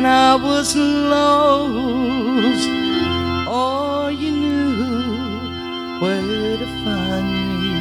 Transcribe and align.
when 0.00 0.08
I 0.08 0.34
was 0.34 0.74
lost. 0.76 2.68
Oh, 3.46 4.08
you 4.08 4.30
knew 4.30 6.00
where 6.00 6.56
to 6.56 6.68
find 6.82 7.28
me. 7.60 7.74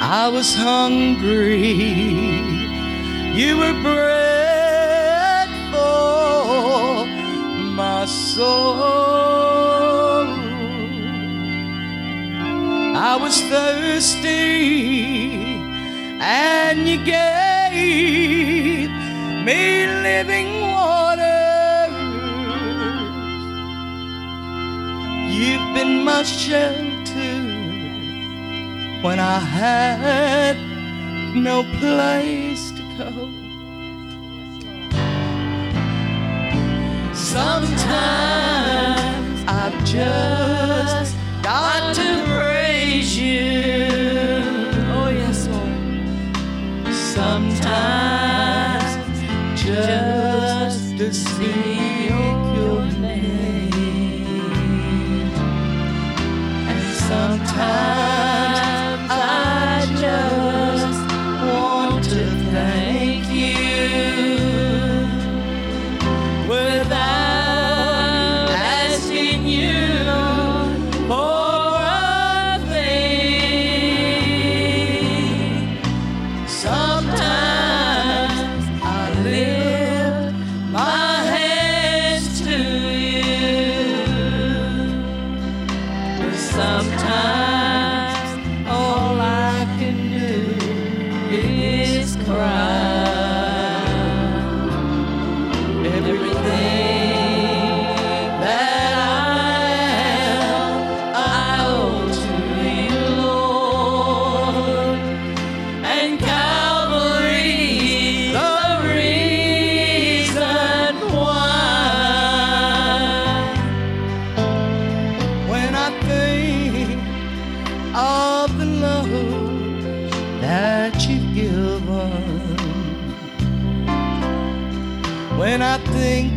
I 0.00 0.28
was 0.28 0.56
hungry, 0.56 1.72
you 3.40 3.58
were 3.58 3.76
bread 3.80 5.48
for 5.70 7.06
my 7.80 8.04
soul. 8.06 8.82
I 13.10 13.16
was 13.20 13.40
thirsty, 13.42 14.64
and 16.20 16.88
you 16.88 16.98
gave 17.04 17.41
me 19.44 19.86
living 19.86 20.60
water. 20.60 21.88
You've 25.28 25.74
been 25.74 26.04
my 26.04 26.22
shelter 26.22 27.42
when 29.02 29.18
I 29.18 29.38
had 29.38 30.56
no 31.34 31.64
place 31.80 32.70
to 32.72 32.82
go. 32.98 33.10
Sometimes 37.14 38.24
I've 39.48 39.84
just 39.84 40.51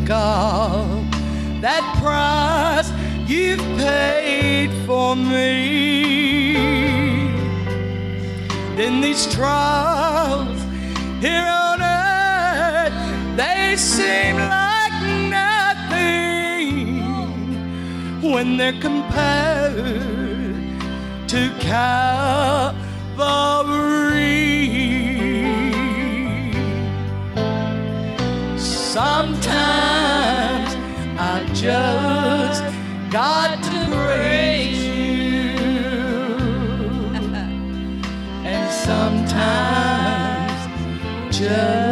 God, 0.06 1.12
that 1.62 1.84
price 2.02 2.92
you've 3.28 3.60
paid 3.78 4.70
for 4.86 5.16
me. 5.16 6.16
in 8.78 9.00
these 9.00 9.26
trials 9.34 10.62
here 11.22 11.48
on 11.48 11.82
earth, 11.82 12.94
they 13.38 13.76
seem 13.78 14.36
like 14.36 15.02
nothing 15.32 17.02
when 18.22 18.58
they're 18.58 18.80
compared 18.82 20.04
to 21.30 21.50
Calvary. 21.60 22.86
Sometimes 28.96 30.72
I 31.20 31.46
just 31.54 32.64
got 33.12 33.62
to 33.62 33.80
praise 33.92 34.86
you. 34.86 35.52
and 38.46 38.72
sometimes 38.72 40.62
just 41.38 41.84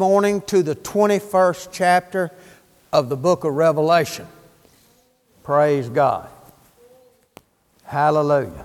morning 0.00 0.40
to 0.40 0.62
the 0.62 0.74
21st 0.74 1.68
chapter 1.70 2.30
of 2.90 3.10
the 3.10 3.18
book 3.18 3.44
of 3.44 3.52
Revelation. 3.52 4.26
Praise 5.42 5.90
God. 5.90 6.26
Hallelujah. 7.84 8.64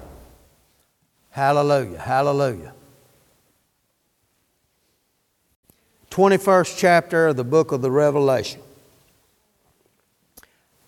Hallelujah. 1.31 1.99
Hallelujah. 1.99 2.71
21st 6.09 6.77
chapter 6.77 7.27
of 7.27 7.35
the 7.35 7.43
book 7.43 7.73
of 7.73 7.81
the 7.81 7.91
Revelation. 7.91 8.61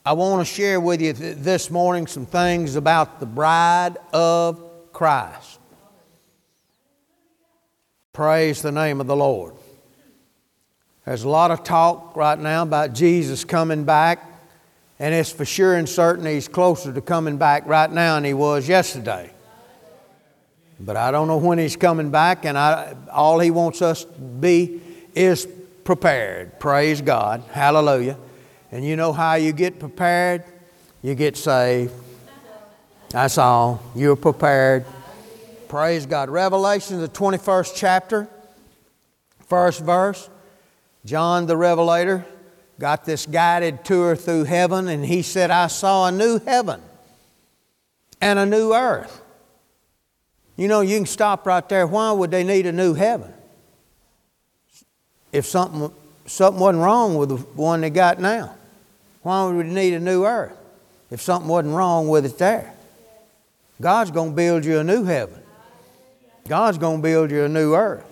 I 0.05 0.13
want 0.13 0.47
to 0.47 0.53
share 0.53 0.79
with 0.79 1.01
you 1.01 1.11
th- 1.11 1.39
this 1.39 1.69
morning 1.69 2.07
some 2.07 2.25
things 2.25 2.77
about 2.77 3.19
the 3.19 3.25
bride 3.25 3.97
of 4.13 4.63
Christ. 4.93 5.59
Praise 8.13 8.61
the 8.61 8.71
name 8.71 9.01
of 9.01 9.07
the 9.07 9.15
Lord. 9.17 9.53
There's 11.07 11.23
a 11.23 11.29
lot 11.29 11.51
of 11.51 11.63
talk 11.63 12.17
right 12.17 12.37
now 12.37 12.63
about 12.63 12.91
Jesus 12.91 13.45
coming 13.45 13.85
back, 13.85 14.29
and 14.99 15.15
it's 15.15 15.31
for 15.31 15.45
sure 15.45 15.75
and 15.75 15.87
certain 15.87 16.25
he's 16.25 16.49
closer 16.49 16.91
to 16.91 16.99
coming 16.99 17.37
back 17.37 17.65
right 17.65 17.89
now 17.89 18.15
than 18.15 18.25
he 18.25 18.33
was 18.33 18.67
yesterday. 18.67 19.31
But 20.81 20.97
I 20.97 21.11
don't 21.11 21.29
know 21.29 21.37
when 21.37 21.59
he's 21.59 21.77
coming 21.77 22.11
back, 22.11 22.43
and 22.43 22.57
I, 22.57 22.93
all 23.09 23.39
he 23.39 23.51
wants 23.51 23.81
us 23.81 24.03
to 24.03 24.19
be 24.19 24.81
is 25.15 25.47
prepared. 25.85 26.59
Praise 26.59 26.99
God. 26.99 27.41
Hallelujah. 27.51 28.17
And 28.73 28.83
you 28.83 28.97
know 28.97 29.13
how 29.13 29.35
you 29.35 29.53
get 29.53 29.79
prepared? 29.79 30.43
You 31.01 31.15
get 31.15 31.37
saved. 31.37 31.93
That's 33.11 33.37
all. 33.37 33.81
You're 33.95 34.17
prepared. 34.17 34.83
Praise 35.69 36.05
God. 36.05 36.29
Revelation, 36.29 36.99
the 36.99 37.07
21st 37.07 37.71
chapter, 37.77 38.27
first 39.47 39.79
verse. 39.79 40.29
John 41.05 41.45
the 41.45 41.55
Revelator 41.55 42.25
got 42.79 43.05
this 43.05 43.25
guided 43.25 43.85
tour 43.85 44.15
through 44.15 44.43
heaven, 44.43 44.87
and 44.87 45.05
he 45.05 45.21
said, 45.21 45.51
I 45.51 45.67
saw 45.67 46.07
a 46.07 46.11
new 46.11 46.39
heaven 46.39 46.81
and 48.21 48.37
a 48.39 48.45
new 48.45 48.73
earth. 48.73 49.21
You 50.55 50.67
know, 50.67 50.81
you 50.81 50.97
can 50.97 51.05
stop 51.05 51.45
right 51.45 51.67
there. 51.69 51.85
Why 51.85 52.11
would 52.11 52.31
they 52.31 52.43
need 52.43 52.65
a 52.65 52.71
new 52.71 52.93
heaven? 52.93 53.31
If 55.31 55.45
something, 55.45 55.91
something 56.25 56.59
wasn't 56.59 56.83
wrong 56.83 57.15
with 57.15 57.29
the 57.29 57.37
one 57.37 57.81
they 57.81 57.89
got 57.89 58.19
now, 58.19 58.55
why 59.21 59.45
would 59.45 59.55
we 59.55 59.63
need 59.63 59.93
a 59.93 59.99
new 59.99 60.25
earth? 60.25 60.57
If 61.11 61.21
something 61.21 61.47
wasn't 61.47 61.75
wrong 61.75 62.07
with 62.07 62.25
it 62.25 62.37
there. 62.37 62.73
God's 63.79 64.11
going 64.11 64.31
to 64.31 64.35
build 64.35 64.65
you 64.65 64.79
a 64.79 64.83
new 64.83 65.03
heaven. 65.03 65.41
God's 66.47 66.77
going 66.77 66.97
to 66.97 67.03
build 67.03 67.29
you 67.31 67.43
a 67.43 67.49
new 67.49 67.75
earth 67.75 68.05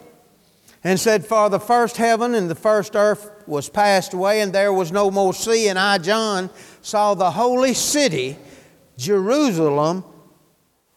and 0.85 0.97
said, 0.97 1.25
For 1.25 1.49
the 1.49 1.59
first 1.59 1.97
heaven 1.97 2.35
and 2.35 2.49
the 2.49 2.55
first 2.55 2.95
earth 2.95 3.29
was 3.47 3.67
passed 3.67 4.13
away, 4.13 4.39
and 4.39 4.53
there 4.53 4.71
was 4.71 4.93
no 4.93 5.11
more 5.11 5.33
sea. 5.33 5.67
And 5.67 5.77
I, 5.77 5.97
John, 5.97 6.49
saw 6.81 7.15
the 7.15 7.31
holy 7.31 7.73
city, 7.73 8.37
Jerusalem, 8.95 10.05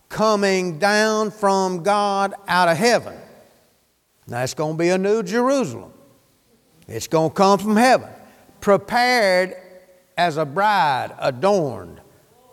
coming 0.08 0.78
down 0.78 1.30
from 1.30 1.82
God 1.82 2.34
out 2.46 2.68
of 2.68 2.76
heaven. 2.76 3.16
Now 4.26 4.42
it's 4.42 4.54
going 4.54 4.74
to 4.74 4.78
be 4.78 4.90
a 4.90 4.98
new 4.98 5.22
Jerusalem. 5.22 5.92
It's 6.86 7.08
going 7.08 7.30
to 7.30 7.34
come 7.34 7.58
from 7.58 7.76
heaven, 7.76 8.10
prepared 8.60 9.56
as 10.16 10.36
a 10.36 10.44
bride 10.44 11.14
adorned 11.18 12.00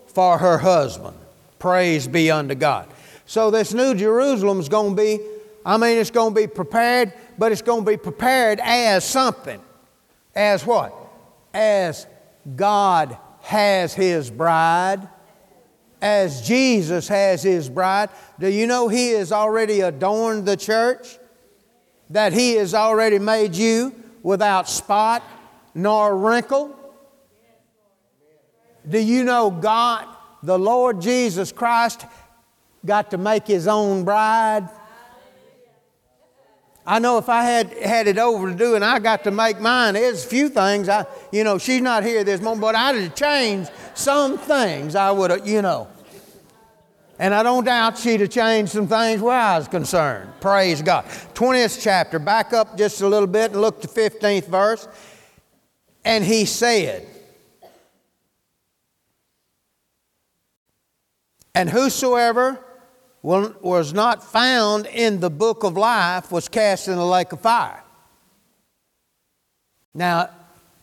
for 0.08 0.38
her 0.38 0.58
husband. 0.58 1.18
Praise 1.60 2.08
be 2.08 2.32
unto 2.32 2.56
God. 2.56 2.88
So 3.26 3.52
this 3.52 3.74
new 3.74 3.94
Jerusalem 3.94 4.60
is 4.60 4.70
going 4.70 4.96
to 4.96 5.02
be, 5.02 5.20
I 5.66 5.78
mean, 5.78 5.98
it's 5.98 6.12
going 6.12 6.34
to 6.34 6.40
be 6.40 6.48
prepared, 6.48 7.12
but 7.38 7.52
it's 7.52 7.62
going 7.62 7.86
to 7.86 7.92
be 7.92 7.98
prepared 7.98 8.60
as 8.62 9.04
something. 9.04 9.62
As 10.34 10.66
what? 10.66 10.94
As 11.54 12.08
God 12.56 13.18
has 13.42 13.94
His 13.94 14.30
bride, 14.30 15.08
as 16.02 16.46
Jesus 16.46 17.08
has 17.08 17.44
His 17.44 17.70
bride. 17.70 18.10
Do 18.40 18.48
you 18.48 18.68
know 18.68 18.88
He 18.88 19.12
has 19.12 19.32
already 19.32 19.82
adorned 19.82 20.46
the 20.46 20.58
church? 20.58 21.18
That 22.10 22.34
He 22.34 22.54
has 22.54 22.74
already 22.74 23.20
made 23.20 23.56
you 23.56 23.96
without 24.22 24.70
spot 24.70 25.24
nor 25.74 26.18
wrinkle? 26.18 26.78
Do 28.88 29.00
you 29.00 29.24
know 29.24 29.50
God, 29.50 30.08
the 30.44 30.60
Lord 30.60 31.02
Jesus 31.02 31.52
Christ, 31.52 32.06
got 32.86 33.12
to 33.12 33.18
make 33.18 33.48
His 33.48 33.68
own 33.68 34.04
bride? 34.04 34.70
I 36.88 37.00
know 37.00 37.18
if 37.18 37.30
I 37.30 37.44
had 37.44 37.74
had 37.74 38.08
it 38.08 38.20
over 38.20 38.52
to 38.52 38.56
do 38.56 38.76
and 38.76 38.86
I 38.86 39.00
got 39.00 39.24
to 39.24 39.32
make 39.32 39.60
mine, 39.60 39.96
there's 39.96 40.24
a 40.24 40.28
few 40.28 40.50
things 40.50 40.88
I, 40.88 41.06
you 41.32 41.44
know, 41.44 41.58
she's 41.58 41.82
not 41.82 42.04
here 42.04 42.24
this 42.24 42.42
moment, 42.42 42.62
but 42.62 42.76
I'd 42.76 42.96
have 42.96 43.16
changed 43.16 43.72
some 43.96 44.38
things. 44.38 44.96
I 44.96 45.10
would 45.10 45.32
have, 45.32 45.48
you 45.48 45.64
know. 45.64 45.88
And 47.18 47.34
I 47.34 47.44
don't 47.44 47.64
doubt 47.64 47.98
she'd 47.98 48.20
have 48.20 48.30
changed 48.30 48.74
some 48.74 48.88
things 48.88 49.22
where 49.22 49.40
I 49.40 49.58
was 49.58 49.68
concerned. 49.68 50.30
Praise 50.42 50.82
God. 50.82 51.06
20th 51.34 51.82
chapter, 51.82 52.20
back 52.20 52.54
up 52.54 52.78
just 52.78 53.02
a 53.02 53.08
little 53.08 53.28
bit 53.28 53.52
and 53.52 53.62
look 53.62 53.82
to 53.82 53.88
15th 53.88 54.48
verse. 54.48 54.88
And 56.04 56.24
he 56.24 56.46
said, 56.46 57.08
And 61.56 61.70
whosoever 61.70 62.60
was 63.26 63.92
not 63.92 64.24
found 64.24 64.86
in 64.86 65.20
the 65.20 65.32
book 65.32 65.64
of 65.64 65.76
life 65.76 66.32
was 66.32 66.48
cast 66.48 66.88
in 66.88 66.96
the 66.96 67.06
lake 67.06 67.32
of 67.32 67.42
fire. 67.42 67.82
Now, 69.96 70.30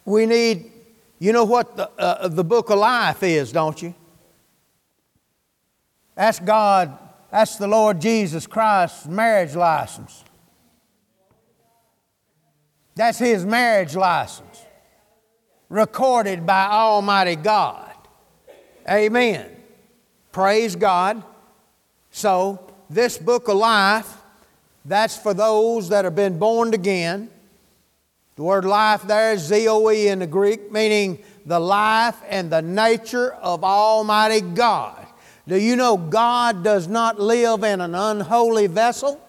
we 0.05 0.27
need, 0.27 0.73
you 1.21 1.33
know 1.33 1.45
what 1.45 1.77
the, 1.77 1.89
uh, 1.91 2.27
the 2.27 2.43
book 2.43 2.71
of 2.71 2.81
life 2.81 3.23
is, 3.23 3.53
don't 3.53 3.81
you? 3.81 3.95
That's 6.17 6.41
God, 6.41 6.99
that's 7.31 7.57
the 7.57 7.69
Lord 7.69 8.01
Jesus 8.01 8.49
Christ's 8.49 9.07
marriage 9.07 9.55
license. 9.55 10.25
That's 12.97 13.21
His 13.21 13.47
marriage 13.47 13.95
license, 13.95 14.65
recorded 15.69 16.45
by 16.45 16.65
Almighty 16.65 17.37
God. 17.37 17.93
Amen. 18.91 19.49
Praise 20.33 20.75
God. 20.75 21.23
So, 22.13 22.61
this 22.91 23.17
book 23.17 23.49
of 23.49 23.57
life, 23.57 24.19
that's 24.85 25.17
for 25.17 25.33
those 25.33 25.89
that 25.89 26.05
have 26.05 26.15
been 26.15 26.39
born 26.39 26.75
again. 26.75 27.31
The 28.37 28.43
word 28.43 28.67
life 28.67 29.03
there 29.03 29.33
is 29.33 29.41
Zoe 29.41 30.09
in 30.09 30.19
the 30.19 30.27
Greek, 30.27 30.71
meaning 30.71 31.19
the 31.47 31.59
life 31.59 32.17
and 32.29 32.51
the 32.51 32.61
nature 32.61 33.33
of 33.35 33.65
Almighty 33.65 34.43
God. 34.43 35.07
Do 35.49 35.57
you 35.57 35.75
know 35.75 35.97
God 35.97 36.63
does 36.63 36.87
not 36.87 37.19
live 37.19 37.65
in 37.65 37.81
an 37.81 37.95
unholy 37.95 38.67
vessel? 38.67 39.21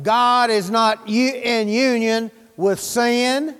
God 0.00 0.50
is 0.50 0.68
not 0.68 1.08
in 1.08 1.68
union 1.68 2.30
with 2.56 2.80
sin. 2.80 3.56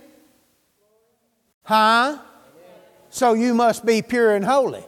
Huh? 1.63 2.19
So 3.11 3.35
you 3.35 3.55
must 3.55 3.87
be 3.87 4.03
pure 4.03 4.35
and 4.35 4.45
holy. 4.45 4.85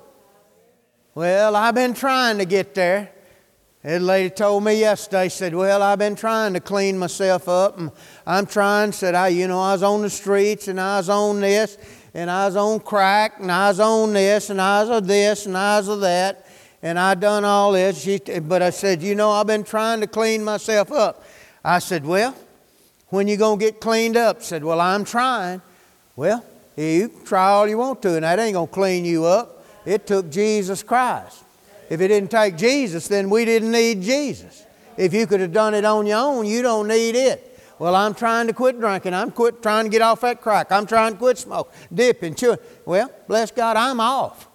Well, 1.15 1.55
I've 1.55 1.77
been 1.77 1.95
trying 1.95 2.39
to 2.39 2.45
get 2.45 2.75
there. 2.75 3.09
That 3.85 4.03
lady 4.03 4.31
told 4.31 4.65
me 4.65 4.81
yesterday, 4.81 5.29
said, 5.29 5.55
Well, 5.55 5.81
I've 5.81 6.01
been 6.01 6.17
trying 6.17 6.55
to 6.55 6.61
clean 6.61 6.99
myself 6.99 7.49
up, 7.49 7.79
and 7.79 7.93
I'm 8.27 8.47
trying, 8.47 8.91
said, 8.91 9.15
I, 9.15 9.29
you 9.29 9.47
know, 9.47 9.61
I 9.61 9.75
was 9.75 9.85
on 9.85 10.03
the 10.03 10.11
streets, 10.11 10.67
and 10.67 10.81
I 10.81 10.97
was 10.97 11.09
on 11.09 11.39
this, 11.39 11.79
and 12.15 12.29
I 12.29 12.47
was 12.47 12.57
on 12.57 12.81
crack, 12.81 13.35
and 13.39 13.53
I 13.53 13.69
was 13.69 13.79
on 13.79 14.13
this, 14.13 14.51
and 14.51 14.61
I 14.61 14.81
was 14.81 14.91
of 14.91 15.07
this, 15.07 15.47
and 15.47 15.57
I 15.57 15.79
was 15.79 15.87
of 15.87 16.01
that, 16.01 16.47
and 16.83 16.99
I 16.99 17.15
done 17.15 17.45
all 17.45 17.71
this. 17.71 18.03
She, 18.03 18.19
but 18.19 18.61
I 18.61 18.71
said, 18.71 19.01
You 19.01 19.15
know, 19.15 19.31
I've 19.31 19.47
been 19.47 19.63
trying 19.63 20.01
to 20.01 20.09
clean 20.09 20.43
myself 20.43 20.91
up. 20.91 21.25
I 21.65 21.79
said, 21.79 22.05
Well, 22.05 22.35
when 23.11 23.29
you 23.29 23.37
going 23.37 23.61
to 23.61 23.65
get 23.65 23.81
cleaned 23.81 24.17
up? 24.17 24.43
Said, 24.43 24.65
Well, 24.65 24.81
I'm 24.81 25.05
trying. 25.05 25.63
Well, 26.17 26.45
you 26.77 27.13
try 27.25 27.51
all 27.51 27.69
you 27.69 27.79
want 27.79 28.03
to, 28.03 28.17
and 28.17 28.25
that 28.25 28.41
ain't 28.41 28.55
going 28.55 28.67
to 28.67 28.75
clean 28.75 29.05
you 29.05 29.27
up. 29.27 29.54
It 29.85 30.07
took 30.07 30.31
Jesus 30.31 30.83
Christ. 30.83 31.45
If 31.91 32.01
it 32.01 32.09
didn't 32.09 32.31
take 32.31 32.57
Jesus, 32.57 33.09
then 33.09 33.29
we 33.29 33.45
didn't 33.45 33.71
need 33.71 34.03
Jesus. 34.03 34.65
If 34.97 35.13
you 35.13 35.27
could 35.27 35.41
have 35.41 35.53
done 35.53 35.75
it 35.75 35.85
on 35.85 36.07
your 36.07 36.19
own, 36.19 36.47
you 36.47 36.63
don't 36.63 36.89
need 36.89 37.17
it. 37.17 37.51
Well, 37.79 37.97
I'm 37.97 38.15
trying 38.15 38.47
to 38.47 38.53
quit 38.53 38.79
drinking. 38.79 39.15
I'm 39.15 39.31
quit 39.31 39.63
trying 39.63 39.85
to 39.85 39.91
get 39.91 40.01
off 40.01 40.21
that 40.21 40.41
crack. 40.41 40.71
I'm 40.71 40.87
trying 40.87 41.13
to 41.13 41.19
quit 41.19 41.39
smoking, 41.39 41.73
dipping, 41.93 42.35
chewing. 42.35 42.59
Well, 42.87 43.11
bless 43.27 43.51
God, 43.51 43.77
I'm 43.77 44.01
off. 44.01 44.49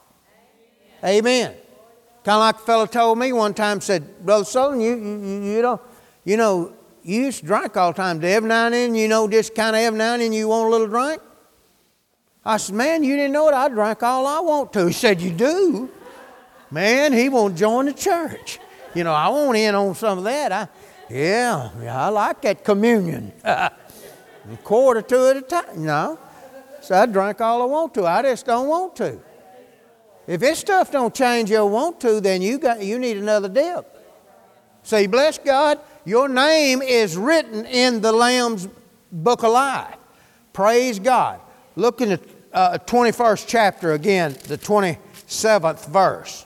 Amen. 1.03 1.53
Kind 2.23 2.35
of 2.35 2.39
like 2.39 2.55
a 2.55 2.59
fellow 2.59 2.85
told 2.85 3.19
me 3.19 3.31
one 3.33 3.53
time, 3.53 3.81
said, 3.81 4.25
Brother 4.25 4.45
Sutherlin, 4.45 4.81
you, 4.83 4.95
you, 4.95 5.55
you 5.55 5.61
know, 5.61 5.81
you 6.23 6.37
know, 6.37 6.73
you 7.03 7.21
used 7.21 7.39
to 7.41 7.45
drink 7.45 7.75
all 7.77 7.91
the 7.91 7.97
time. 7.97 8.23
Every 8.23 8.47
now 8.47 8.65
and 8.65 8.73
then, 8.73 8.95
you 8.95 9.07
know, 9.07 9.27
just 9.27 9.55
kind 9.55 9.75
of 9.75 9.81
every 9.81 9.97
now 9.97 10.13
and 10.13 10.21
then 10.21 10.33
you 10.33 10.47
want 10.47 10.67
a 10.67 10.69
little 10.69 10.87
drink. 10.87 11.21
I 12.45 12.57
said, 12.57 12.75
Man, 12.75 13.03
you 13.03 13.15
didn't 13.15 13.33
know 13.33 13.49
it. 13.49 13.53
I 13.53 13.69
drink 13.69 14.01
all 14.03 14.25
I 14.25 14.39
want 14.39 14.73
to. 14.73 14.87
He 14.87 14.93
said, 14.93 15.21
You 15.21 15.31
do? 15.31 15.89
Man, 16.71 17.13
he 17.13 17.29
won't 17.29 17.57
join 17.57 17.85
the 17.85 17.93
church. 17.93 18.59
You 18.93 19.03
know, 19.03 19.13
I 19.13 19.27
want 19.29 19.57
in 19.57 19.75
on 19.75 19.95
some 19.95 20.19
of 20.19 20.23
that. 20.23 20.51
I, 20.51 20.67
yeah, 21.09 21.71
I 21.89 22.09
like 22.09 22.41
that 22.41 22.63
communion. 22.63 23.31
a 23.43 23.71
quarter 24.63 25.01
to 25.01 25.29
at 25.29 25.37
a 25.37 25.41
time. 25.41 25.85
No. 25.85 26.19
So 26.81 26.95
I 26.95 27.05
drink 27.05 27.41
all 27.41 27.61
I 27.61 27.65
want 27.65 27.93
to. 27.95 28.05
I 28.05 28.21
just 28.21 28.45
don't 28.45 28.67
want 28.67 28.95
to. 28.97 29.19
If 30.27 30.41
this 30.41 30.59
stuff 30.59 30.91
don't 30.91 31.13
change 31.13 31.49
your 31.49 31.65
want 31.65 31.99
to, 32.01 32.21
then 32.21 32.41
you 32.41 32.59
got 32.59 32.83
you 32.83 32.99
need 32.99 33.17
another 33.17 33.49
dip. 33.49 33.95
Say, 34.83 35.07
bless 35.07 35.37
God, 35.37 35.79
your 36.05 36.29
name 36.29 36.81
is 36.81 37.17
written 37.17 37.65
in 37.65 38.01
the 38.01 38.11
Lamb's 38.11 38.67
book 39.11 39.43
of 39.43 39.51
life. 39.51 39.97
Praise 40.53 40.99
God. 40.99 41.41
Look 41.79 42.01
in 42.01 42.09
the 42.09 42.19
uh, 42.51 42.77
21st 42.79 43.45
chapter 43.47 43.93
again, 43.93 44.33
the 44.47 44.57
27th 44.57 45.87
verse. 45.87 46.45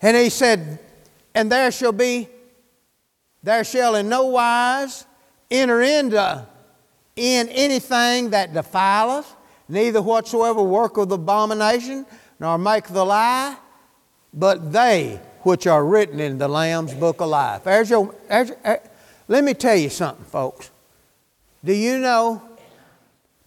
And 0.00 0.16
he 0.16 0.30
said, 0.30 0.78
And 1.34 1.52
there 1.52 1.70
shall 1.70 1.92
be, 1.92 2.30
there 3.42 3.62
shall 3.62 3.96
in 3.96 4.08
no 4.08 4.24
wise 4.24 5.04
enter 5.50 5.82
into 5.82 6.46
in 7.14 7.50
anything 7.50 8.30
that 8.30 8.54
defileth, 8.54 9.30
neither 9.68 10.00
whatsoever 10.00 10.62
work 10.62 10.96
of 10.96 11.10
the 11.10 11.16
abomination, 11.16 12.06
nor 12.40 12.56
make 12.56 12.88
the 12.88 13.04
lie, 13.04 13.54
but 14.32 14.72
they 14.72 15.20
which 15.42 15.66
are 15.66 15.84
written 15.84 16.20
in 16.20 16.38
the 16.38 16.48
Lamb's 16.48 16.94
book 16.94 17.20
of 17.20 17.28
life. 17.28 17.64
There's 17.64 17.90
your, 17.90 18.14
there's, 18.28 18.50
there, 18.64 18.80
let 19.28 19.44
me 19.44 19.52
tell 19.52 19.76
you 19.76 19.90
something, 19.90 20.24
folks. 20.24 20.70
Do 21.62 21.74
you 21.74 21.98
know 21.98 22.42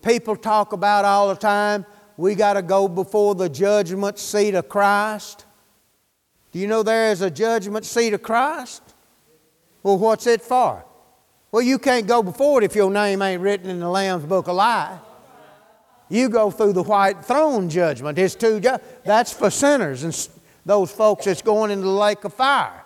people 0.07 0.37
talk 0.37 0.71
about 0.71 1.03
all 1.03 1.27
the 1.27 1.35
time, 1.35 1.85
we 2.15 2.33
got 2.33 2.53
to 2.53 2.61
go 2.61 2.87
before 2.87 3.35
the 3.35 3.49
judgment 3.49 4.17
seat 4.17 4.55
of 4.55 4.69
Christ? 4.69 5.45
Do 6.53 6.59
you 6.59 6.67
know 6.67 6.81
there 6.81 7.11
is 7.11 7.21
a 7.21 7.29
judgment 7.29 7.85
seat 7.85 8.13
of 8.13 8.23
Christ? 8.23 8.81
Well, 9.83 9.97
what's 9.97 10.25
it 10.25 10.41
for? 10.41 10.83
Well, 11.51 11.61
you 11.61 11.77
can't 11.77 12.07
go 12.07 12.23
before 12.23 12.61
it 12.61 12.65
if 12.65 12.73
your 12.73 12.89
name 12.89 13.21
ain't 13.21 13.41
written 13.41 13.69
in 13.69 13.81
the 13.81 13.89
Lamb's 13.89 14.25
Book 14.25 14.47
of 14.47 14.55
Life. 14.55 14.99
You 16.09 16.29
go 16.29 16.51
through 16.51 16.73
the 16.73 16.83
white 16.83 17.25
throne 17.25 17.69
judgment. 17.69 18.17
It's 18.17 18.35
two 18.35 18.61
ju- 18.61 18.77
that's 19.03 19.33
for 19.33 19.49
sinners 19.49 20.03
and 20.03 20.29
those 20.65 20.89
folks 20.89 21.25
that's 21.25 21.41
going 21.41 21.69
into 21.69 21.83
the 21.83 21.91
lake 21.91 22.23
of 22.23 22.33
fire. 22.33 22.85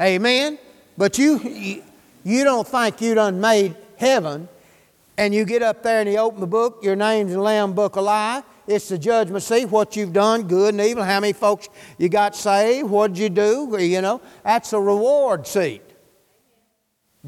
Amen. 0.00 0.58
But 0.96 1.18
you 1.18 1.82
you 2.24 2.44
don't 2.44 2.66
think 2.66 3.02
you 3.02 3.14
done 3.14 3.38
made 3.38 3.76
heaven 3.98 4.48
and 5.18 5.34
you 5.34 5.44
get 5.44 5.62
up 5.62 5.82
there 5.82 6.00
and 6.00 6.08
you 6.08 6.16
open 6.16 6.40
the 6.40 6.46
book, 6.46 6.78
your 6.82 6.94
name's 6.94 7.32
in 7.32 7.38
the 7.38 7.42
Lamb 7.42 7.72
Book 7.72 7.96
of 7.96 8.04
Life. 8.04 8.44
It's 8.68 8.88
the 8.88 8.96
judgment 8.96 9.42
seat, 9.42 9.64
what 9.64 9.96
you've 9.96 10.12
done, 10.12 10.46
good 10.46 10.74
and 10.74 10.80
evil, 10.80 11.02
how 11.02 11.18
many 11.20 11.32
folks 11.32 11.68
you 11.98 12.08
got 12.08 12.36
saved, 12.36 12.88
what 12.88 13.14
did 13.14 13.22
you 13.22 13.28
do, 13.28 13.76
you 13.80 14.00
know. 14.00 14.20
That's 14.44 14.72
a 14.72 14.80
reward 14.80 15.46
seat. 15.46 15.82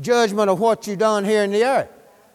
Judgment 0.01 0.49
of 0.49 0.61
what 0.61 0.87
you've 0.87 1.01
done 1.01 1.25
here 1.25 1.43
in 1.43 1.51
the 1.51 1.65
earth. 1.65 1.89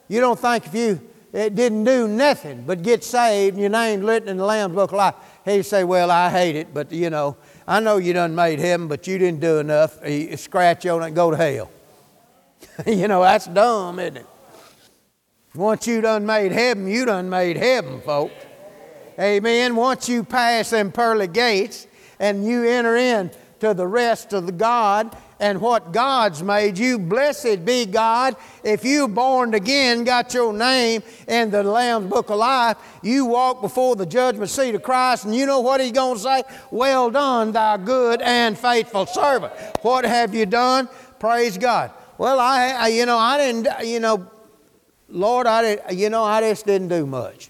You 0.10 0.20
don't 0.20 0.38
think 0.38 0.68
if 0.68 0.76
you 0.76 1.02
it 1.32 1.54
didn't 1.54 1.84
do 1.84 2.08
nothing 2.08 2.64
but 2.66 2.82
get 2.82 3.04
saved 3.04 3.56
and 3.56 3.62
your 3.62 3.70
name 3.70 4.02
written 4.06 4.30
in 4.30 4.38
the 4.38 4.46
Lamb's 4.46 4.76
Book 4.76 4.92
of 4.92 4.98
Life, 4.98 5.16
he'd 5.46 5.64
say, 5.64 5.84
Well, 5.84 6.12
I 6.12 6.30
hate 6.30 6.56
it, 6.56 6.74
but 6.74 6.92
you 6.92 7.10
know, 7.10 7.38
I 7.66 7.80
know 7.80 7.98
you 7.98 8.12
done 8.14 8.36
made 8.36 8.60
heaven, 8.60 8.88
but 8.88 9.08
you 9.08 9.18
didn't 9.18 9.40
do 9.40 9.60
enough. 9.60 10.00
You 10.06 10.36
scratch 10.36 10.86
on 10.86 11.02
it 11.02 11.08
and 11.08 11.16
go 11.16 11.32
to 11.32 11.38
hell. 11.38 11.72
you 12.86 13.08
know, 13.08 13.22
that's 13.22 13.48
dumb, 13.48 14.00
isn't 14.00 14.18
it? 14.18 14.26
Once 15.56 15.88
you 15.88 16.02
done 16.02 16.26
made 16.26 16.52
heaven, 16.52 16.88
you 16.88 17.06
done 17.06 17.30
made 17.30 17.58
heaven, 17.58 18.02
folks. 18.02 18.34
Amen. 19.20 19.76
Once 19.76 20.10
you 20.10 20.24
pass 20.24 20.72
them 20.72 20.92
pearly 20.92 21.28
gates 21.28 21.88
and 22.20 22.46
you 22.46 22.66
enter 22.66 22.98
in 22.98 23.32
to 23.62 23.74
the 23.74 23.88
rest 23.88 24.34
of 24.34 24.46
the 24.46 24.52
God 24.52 25.16
and 25.40 25.62
what 25.62 25.94
God's 25.94 26.44
made 26.44 26.78
you, 26.78 27.00
blessed 27.00 27.64
be 27.64 27.86
God. 27.86 28.36
If 28.64 28.84
you 28.84 29.08
born 29.08 29.54
again, 29.54 30.04
got 30.04 30.34
your 30.34 30.52
name 30.52 31.04
in 31.28 31.52
the 31.52 31.64
Lamb's 31.64 32.10
Book 32.10 32.30
of 32.30 32.38
Life, 32.38 32.78
you 33.02 33.26
walk 33.26 33.62
before 33.62 33.96
the 33.96 34.06
judgment 34.06 34.50
seat 34.50 34.76
of 34.76 34.84
Christ, 34.84 35.26
and 35.26 35.34
you 35.34 35.46
know 35.46 35.62
what 35.62 35.80
He's 35.80 35.94
going 35.94 36.16
to 36.16 36.22
say? 36.22 36.44
Well 36.72 37.10
done, 37.10 37.54
thou 37.54 37.78
good 37.78 38.22
and 38.22 38.58
faithful 38.58 39.06
servant. 39.06 39.54
What 39.82 40.04
have 40.04 40.36
you 40.36 40.46
done? 40.46 40.90
Praise 41.20 41.58
God. 41.58 41.92
Well, 42.18 42.40
I, 42.40 42.70
I 42.72 42.88
you 42.90 43.06
know, 43.06 43.18
I 43.18 43.38
didn't, 43.38 43.88
you 43.88 44.00
know, 44.00 44.30
Lord, 45.10 45.48
I 45.48 45.62
did, 45.62 45.82
you 45.92 46.10
know, 46.10 46.24
I 46.24 46.42
just 46.42 46.66
didn't 46.66 46.88
do 46.88 47.06
much. 47.06 47.50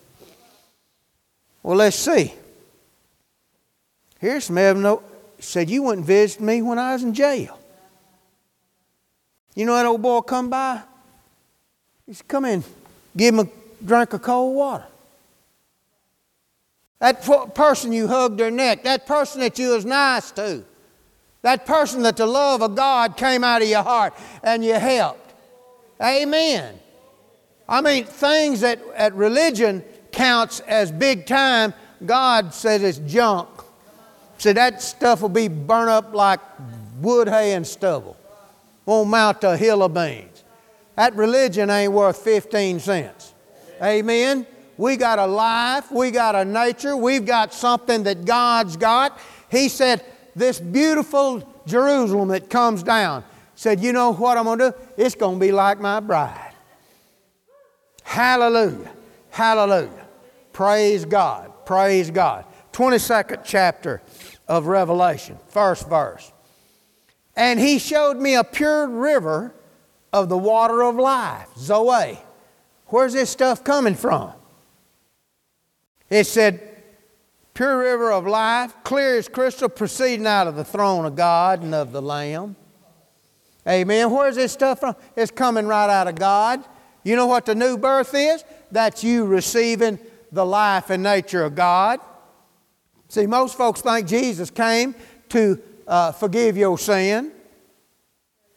Well, 1.63 1.77
let's 1.77 1.95
see. 1.95 2.33
Here's 4.19 4.45
some 4.45 4.57
evidence. 4.57 5.01
Said 5.39 5.69
you 5.69 5.83
wouldn't 5.83 6.07
visit 6.07 6.41
me 6.41 6.61
when 6.61 6.79
I 6.79 6.93
was 6.93 7.03
in 7.03 7.13
jail. 7.13 7.59
You 9.53 9.65
know 9.65 9.73
that 9.75 9.85
old 9.85 10.01
boy 10.01 10.21
come 10.21 10.49
by? 10.49 10.81
He 12.05 12.13
said, 12.13 12.27
Come 12.27 12.45
in, 12.45 12.63
give 13.15 13.33
him 13.33 13.47
a 13.47 13.85
drink 13.85 14.13
of 14.13 14.21
cold 14.21 14.55
water. 14.55 14.85
That 16.99 17.23
person 17.53 17.91
you 17.91 18.07
hugged 18.07 18.39
their 18.39 18.51
neck, 18.51 18.83
that 18.83 19.05
person 19.05 19.41
that 19.41 19.59
you 19.59 19.69
was 19.69 19.85
nice 19.85 20.31
to, 20.31 20.63
that 21.41 21.65
person 21.65 22.03
that 22.03 22.17
the 22.17 22.25
love 22.25 22.61
of 22.61 22.75
God 22.75 23.17
came 23.17 23.43
out 23.43 23.61
of 23.61 23.67
your 23.67 23.83
heart 23.83 24.13
and 24.41 24.63
you 24.63 24.73
helped. 24.73 25.33
Amen. 26.01 26.79
I 27.67 27.81
mean, 27.81 28.05
things 28.05 28.61
that 28.61 28.79
at 28.95 29.13
religion 29.15 29.83
counts 30.11 30.59
as 30.61 30.91
big 30.91 31.25
time, 31.25 31.73
God 32.05 32.53
says 32.53 32.83
it's 32.83 32.99
junk. 32.99 33.49
So 34.37 34.53
that 34.53 34.81
stuff 34.81 35.21
will 35.21 35.29
be 35.29 35.47
burnt 35.47 35.89
up 35.89 36.13
like 36.13 36.39
wood, 37.01 37.27
hay, 37.27 37.53
and 37.53 37.65
stubble. 37.65 38.17
Won't 38.85 39.09
mount 39.09 39.43
a 39.43 39.57
hill 39.57 39.81
of 39.81 39.93
beans. 39.93 40.43
That 40.95 41.15
religion 41.15 41.69
ain't 41.69 41.91
worth 41.91 42.17
15 42.17 42.79
cents. 42.79 43.33
Amen. 43.81 44.45
We 44.77 44.97
got 44.97 45.19
a 45.19 45.25
life, 45.25 45.91
we 45.91 46.11
got 46.11 46.35
a 46.35 46.43
nature, 46.45 46.97
we've 46.97 47.25
got 47.25 47.53
something 47.53 48.03
that 48.03 48.25
God's 48.25 48.77
got. 48.77 49.19
He 49.49 49.69
said, 49.69 50.03
This 50.35 50.59
beautiful 50.59 51.61
Jerusalem 51.65 52.29
that 52.29 52.49
comes 52.49 52.83
down, 52.83 53.23
said, 53.55 53.79
You 53.79 53.93
know 53.93 54.13
what 54.13 54.37
I'm 54.37 54.43
going 54.43 54.59
to 54.59 54.71
do? 54.71 54.77
It's 54.97 55.15
going 55.15 55.39
to 55.39 55.45
be 55.45 55.51
like 55.51 55.79
my 55.79 55.99
bride. 55.99 56.44
Hallelujah. 58.15 58.93
Hallelujah. 59.29 60.07
Praise 60.53 61.03
God. 61.03 61.51
Praise 61.65 62.09
God. 62.09 62.45
22nd 62.71 63.41
chapter 63.43 64.01
of 64.47 64.67
Revelation, 64.67 65.37
first 65.49 65.89
verse. 65.89 66.31
And 67.35 67.59
he 67.59 67.77
showed 67.77 68.15
me 68.15 68.35
a 68.35 68.45
pure 68.45 68.87
river 68.87 69.53
of 70.13 70.29
the 70.29 70.37
water 70.37 70.81
of 70.81 70.95
life, 70.95 71.49
Zoe. 71.57 72.17
Where's 72.85 73.11
this 73.11 73.29
stuff 73.29 73.65
coming 73.65 73.95
from? 73.95 74.31
It 76.09 76.23
said, 76.23 76.61
pure 77.53 77.79
river 77.79 78.13
of 78.13 78.25
life, 78.25 78.73
clear 78.85 79.17
as 79.17 79.27
crystal, 79.27 79.67
proceeding 79.67 80.25
out 80.25 80.47
of 80.47 80.55
the 80.55 80.63
throne 80.63 81.03
of 81.03 81.17
God 81.17 81.63
and 81.63 81.75
of 81.75 81.91
the 81.91 82.01
Lamb. 82.01 82.55
Amen. 83.67 84.09
Where's 84.09 84.37
this 84.37 84.53
stuff 84.53 84.79
from? 84.79 84.95
It's 85.17 85.31
coming 85.31 85.67
right 85.67 85.89
out 85.89 86.07
of 86.07 86.15
God. 86.15 86.63
You 87.05 87.15
know 87.15 87.27
what 87.27 87.45
the 87.45 87.55
new 87.55 87.77
birth 87.77 88.13
is? 88.13 88.43
That's 88.71 89.03
you 89.03 89.25
receiving 89.25 89.99
the 90.31 90.45
life 90.45 90.89
and 90.89 91.03
nature 91.03 91.43
of 91.43 91.55
God. 91.55 92.01
See, 93.07 93.27
most 93.27 93.55
folks 93.55 93.79
think 93.81 94.07
Jesus 94.07 94.49
came 94.49 94.95
to 95.29 95.61
uh, 95.87 96.11
forgive 96.11 96.57
your 96.57 96.77
sin. 96.77 97.31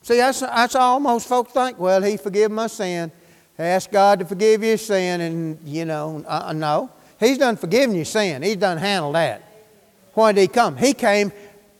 See, 0.00 0.16
that's, 0.16 0.40
that's 0.40 0.74
all 0.74 0.98
most 0.98 1.28
folks 1.28 1.52
think. 1.52 1.78
Well, 1.78 2.02
He 2.02 2.16
forgive 2.16 2.50
my 2.50 2.68
sin. 2.68 3.12
Ask 3.58 3.90
God 3.90 4.20
to 4.20 4.24
forgive 4.24 4.64
your 4.64 4.78
sin, 4.78 5.20
and 5.20 5.58
you 5.64 5.84
know, 5.84 6.24
uh, 6.26 6.52
no. 6.54 6.90
He's 7.20 7.36
done 7.36 7.56
forgiven 7.56 7.94
your 7.94 8.04
sin. 8.06 8.42
He's 8.42 8.56
done 8.56 8.78
handled 8.78 9.16
that. 9.16 9.42
Why 10.14 10.32
did 10.32 10.40
He 10.40 10.48
come? 10.48 10.76
He 10.76 10.94
came 10.94 11.32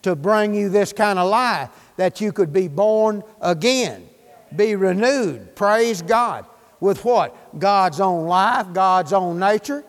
to 0.02 0.14
bring 0.14 0.54
you 0.54 0.68
this 0.68 0.92
kind 0.92 1.18
of 1.18 1.30
life 1.30 1.70
that 1.96 2.20
you 2.20 2.30
could 2.30 2.52
be 2.52 2.68
born 2.68 3.22
again, 3.40 4.06
be 4.54 4.76
renewed. 4.76 5.56
Praise 5.56 6.02
God. 6.02 6.44
With 6.80 7.04
what? 7.04 7.58
God's 7.58 8.00
own 8.00 8.26
life, 8.26 8.72
God's 8.72 9.12
own 9.12 9.38
nature. 9.38 9.84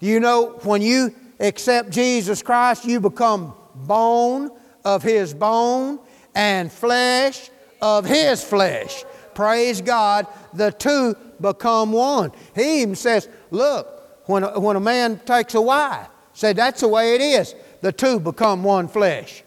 Do 0.00 0.06
you 0.06 0.20
know 0.20 0.58
when 0.62 0.82
you 0.82 1.14
accept 1.40 1.90
Jesus 1.90 2.42
Christ, 2.42 2.84
you 2.84 3.00
become 3.00 3.54
bone 3.74 4.50
of 4.84 5.02
His 5.02 5.34
bone 5.34 5.98
and 6.34 6.70
flesh 6.70 7.50
of 7.82 8.04
His 8.04 8.42
flesh. 8.42 9.04
Praise 9.34 9.80
God. 9.80 10.26
The 10.54 10.70
two 10.70 11.14
become 11.40 11.92
one. 11.92 12.32
He 12.54 12.82
even 12.82 12.94
says, 12.94 13.28
look, 13.50 14.22
when 14.26 14.44
a, 14.44 14.58
when 14.58 14.76
a 14.76 14.80
man 14.80 15.20
takes 15.24 15.54
a 15.54 15.60
wife, 15.60 16.08
say 16.32 16.52
that's 16.52 16.80
the 16.80 16.88
way 16.88 17.14
it 17.14 17.20
is. 17.20 17.54
The 17.82 17.92
two 17.92 18.18
become 18.18 18.64
one 18.64 18.88
flesh. 18.88 19.42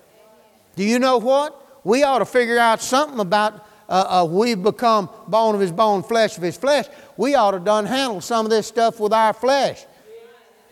Do 0.75 0.83
you 0.83 0.99
know 0.99 1.17
what? 1.17 1.55
We 1.83 2.03
ought 2.03 2.19
to 2.19 2.25
figure 2.25 2.59
out 2.59 2.81
something 2.81 3.19
about 3.19 3.65
uh, 3.89 4.21
uh, 4.21 4.25
we've 4.25 4.61
become 4.61 5.09
bone 5.27 5.55
of 5.55 5.61
his 5.61 5.71
bone, 5.71 6.03
flesh 6.03 6.37
of 6.37 6.43
his 6.43 6.55
flesh. 6.55 6.85
We 7.17 7.33
ought 7.33 7.51
to 7.51 7.59
done 7.59 7.87
handle 7.87 8.21
some 8.21 8.45
of 8.45 8.51
this 8.51 8.67
stuff 8.67 8.99
with 8.99 9.11
our 9.11 9.33
flesh, 9.33 9.83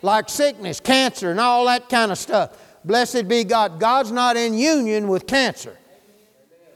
like 0.02 0.28
sickness, 0.28 0.78
cancer, 0.78 1.32
and 1.32 1.40
all 1.40 1.66
that 1.66 1.88
kind 1.88 2.12
of 2.12 2.18
stuff. 2.18 2.56
Blessed 2.84 3.26
be 3.26 3.42
God. 3.42 3.80
God's 3.80 4.12
not 4.12 4.36
in 4.36 4.54
union 4.54 5.08
with 5.08 5.26
cancer. 5.26 5.76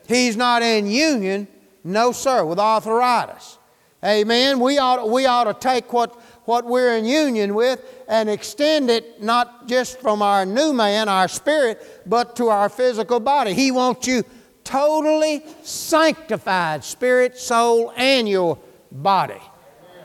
He's 0.09 0.37
not 0.37 0.63
in 0.63 0.89
union, 0.89 1.47
no 1.85 2.11
sir, 2.11 2.45
with 2.45 2.59
arthritis. 2.59 3.59
Amen. 4.05 4.59
We 4.59 4.79
ought, 4.79 5.09
we 5.09 5.27
ought 5.27 5.45
to 5.45 5.55
take 5.55 5.93
what, 5.93 6.21
what 6.45 6.65
we're 6.65 6.97
in 6.97 7.05
union 7.05 7.55
with 7.55 7.81
and 8.09 8.29
extend 8.29 8.91
it 8.91 9.23
not 9.23 9.69
just 9.69 10.01
from 10.01 10.23
our 10.23 10.45
new 10.45 10.73
man, 10.73 11.09
our 11.09 11.29
spirit, 11.29 12.03
but 12.05 12.35
to 12.37 12.49
our 12.49 12.69
physical 12.69 13.21
body. 13.21 13.55
He 13.55 13.71
wants 13.71 14.09
you 14.09 14.25
totally 14.65 15.43
sanctified, 15.63 16.85
spirit, 16.85 17.39
soul, 17.39 17.93
and 17.97 18.29
your 18.29 18.59
body. 18.91 19.41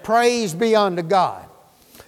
Praise 0.04 0.54
be 0.54 0.76
unto 0.76 1.02
God. 1.02 1.46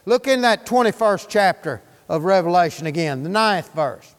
Look 0.05 0.27
in 0.27 0.41
that 0.41 0.65
21st 0.65 1.27
chapter 1.29 1.81
of 2.07 2.23
Revelation 2.23 2.87
again, 2.87 3.23
the 3.23 3.29
ninth 3.29 3.73
verse. 3.73 4.15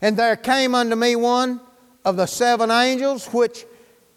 And 0.00 0.16
there 0.16 0.36
came 0.36 0.74
unto 0.74 0.96
me 0.96 1.16
one 1.16 1.60
of 2.04 2.16
the 2.16 2.26
seven 2.26 2.70
angels 2.70 3.26
which 3.28 3.64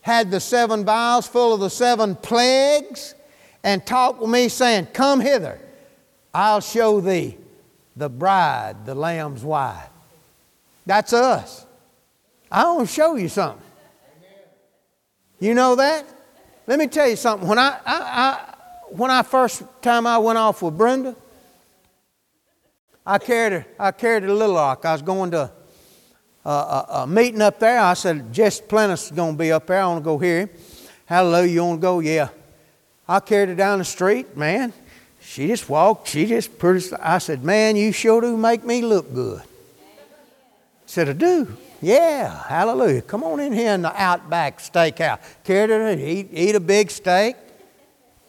had 0.01 0.29
the 0.29 0.39
seven 0.39 0.86
vials 0.86 1.27
full 1.27 1.53
of 1.53 1.60
the 1.60 1.70
seven 1.70 2.15
plagues 2.15 3.15
and 3.63 3.86
talked 3.86 4.22
with 4.22 4.29
me, 4.29 4.48
saying, 4.48 4.88
Come 4.94 5.20
hither, 5.20 5.60
I'll 6.34 6.62
show 6.62 7.01
thee 7.01 7.38
the 7.96 8.10
bride, 8.10 8.86
the 8.86 8.94
Lamb's 8.94 9.44
wife. 9.44 9.89
That's 10.86 11.13
us. 11.13 11.64
I 12.55 12.71
want 12.71 12.88
to 12.88 12.93
show 12.93 13.15
you 13.15 13.27
something. 13.27 13.62
You 15.41 15.53
know 15.53 15.75
that? 15.75 16.05
Let 16.65 16.79
me 16.79 16.88
tell 16.88 17.05
you 17.05 17.17
something. 17.17 17.50
When 17.50 17.59
I, 17.59 17.77
I, 17.85 17.97
I 17.97 18.55
when 18.91 19.12
I 19.12 19.24
first 19.24 19.62
time 19.81 20.07
I 20.07 20.17
went 20.19 20.38
off 20.38 20.62
with 20.62 20.77
Brenda, 20.77 21.17
I 23.05 23.17
carried 23.17 23.51
her, 23.51 23.65
I 23.77 23.91
carried 23.91 24.24
her 24.24 24.29
to 24.29 24.33
Little 24.33 24.55
Rock. 24.55 24.85
I 24.85 24.93
was 24.93 25.01
going 25.01 25.31
to 25.31 25.51
a, 26.45 26.50
a, 26.50 26.88
a 26.89 27.07
meeting 27.07 27.41
up 27.41 27.59
there. 27.59 27.77
I 27.77 27.93
said, 27.93 28.31
Jesse 28.31 28.63
Duplantis 28.63 29.07
is 29.07 29.12
going 29.12 29.33
to 29.33 29.38
be 29.38 29.51
up 29.51 29.67
there. 29.67 29.81
I 29.81 29.88
want 29.88 30.00
to 30.00 30.05
go 30.05 30.17
hear 30.17 30.39
him. 30.41 30.50
Hallelujah, 31.07 31.51
you 31.51 31.65
want 31.65 31.81
to 31.81 31.81
go? 31.81 32.00
Yeah. 32.00 32.29
I 33.05 33.19
carried 33.19 33.50
her 33.50 33.55
down 33.55 33.79
the 33.79 33.85
street, 33.85 34.38
man. 34.38 34.71
She 35.19 35.47
just 35.47 35.67
walked. 35.67 36.07
She 36.07 36.25
just 36.25 36.57
pretty. 36.57 36.95
I 37.01 37.18
said, 37.18 37.44
man, 37.44 37.75
you 37.75 37.91
sure 37.91 38.22
do 38.22 38.37
make 38.37 38.63
me 38.63 38.81
look 38.81 39.13
good. 39.13 39.41
Said, 40.85 41.09
I 41.09 41.13
do. 41.13 41.57
Yeah, 41.81 42.44
hallelujah. 42.48 43.01
Come 43.01 43.24
on 43.24 43.40
in 43.40 43.53
here 43.53 43.74
in 43.74 43.81
the 43.81 44.01
Outback 44.01 44.59
Steakhouse. 44.59 45.20
Her 45.46 45.68
to 45.68 46.01
eat, 46.01 46.29
eat 46.31 46.55
a 46.55 46.59
big 46.59 46.90
steak. 46.90 47.35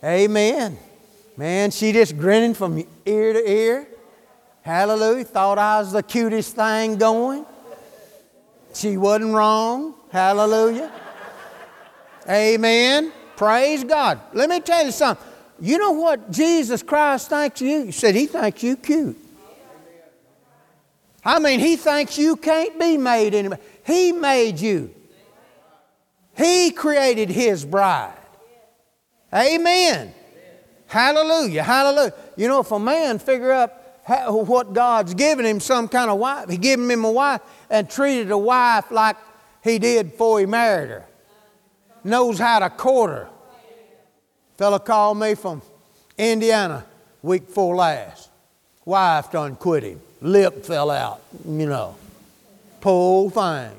Amen. 0.03 0.77
Man, 1.37 1.71
she 1.71 1.93
just 1.93 2.17
grinning 2.17 2.55
from 2.55 2.85
ear 3.05 3.33
to 3.33 3.51
ear. 3.51 3.89
Hallelujah. 4.63 5.25
Thought 5.25 5.59
I 5.59 5.79
was 5.79 5.93
the 5.93 6.03
cutest 6.03 6.57
thing 6.57 6.97
going. 6.97 7.47
She 8.75 8.97
wasn't 8.97 9.35
wrong. 9.35 9.95
Hallelujah. 10.11 10.91
Amen. 12.29 13.13
Praise 13.37 13.85
God. 13.85 14.21
Let 14.33 14.49
me 14.51 14.61
tell 14.61 14.85
you 14.85 14.91
something. 14.91 15.25
You 15.61 15.79
know 15.79 15.93
what 15.93 16.31
Jesus 16.31 16.83
Christ 16.83 17.31
thinks 17.31 17.61
you? 17.61 17.85
He 17.85 17.93
said 17.93 18.15
he 18.15 18.27
thinks 18.27 18.63
you 18.63 18.77
cute. 18.77 19.17
I 21.27 21.41
mean, 21.41 21.59
he 21.59 21.75
thinks 21.75 22.17
you 22.17 22.37
can't 22.37 22.79
be 22.79 22.97
made 22.97 23.35
anymore. 23.35 23.59
He 23.85 24.13
made 24.13 24.61
you. 24.61 24.95
He 26.37 26.71
created 26.71 27.31
his 27.31 27.65
bride. 27.65 28.15
Amen. 29.35 30.15
Hallelujah. 30.87 31.65
Hallelujah. 31.65 32.15
You 32.37 32.47
know, 32.47 32.61
if 32.61 32.71
a 32.71 32.79
man 32.79 33.19
figure 33.19 33.51
up 33.51 34.05
what 34.29 34.73
God's 34.73 35.15
given 35.15 35.45
him 35.45 35.59
some 35.59 35.89
kind 35.89 36.09
of 36.13 36.19
wife. 36.19 36.49
He 36.49 36.59
given 36.59 36.89
him 36.89 37.05
a 37.05 37.11
wife 37.11 37.41
and 37.69 37.91
treated 37.91 38.31
a 38.31 38.39
wife 38.39 38.93
like 38.93 39.17
he 39.65 39.81
did 39.81 40.13
before 40.13 40.39
he 40.39 40.47
married 40.47 40.91
her. 40.91 41.07
Knows 42.05 42.39
how 42.39 42.61
to 42.61 42.71
court 42.71 43.11
her. 43.11 43.29
Fella 44.59 44.79
called 44.79 45.19
me 45.19 45.35
from 45.35 45.61
Indiana 46.17 46.87
week 47.21 47.47
before 47.47 47.75
last. 47.75 48.31
Wife 48.85 49.33
done 49.33 49.57
quit 49.57 49.83
him. 49.83 50.01
Lip 50.21 50.65
fell 50.65 50.91
out, 50.91 51.21
you 51.45 51.67
know. 51.67 51.97
Poor 52.81 53.31
thing. 53.31 53.73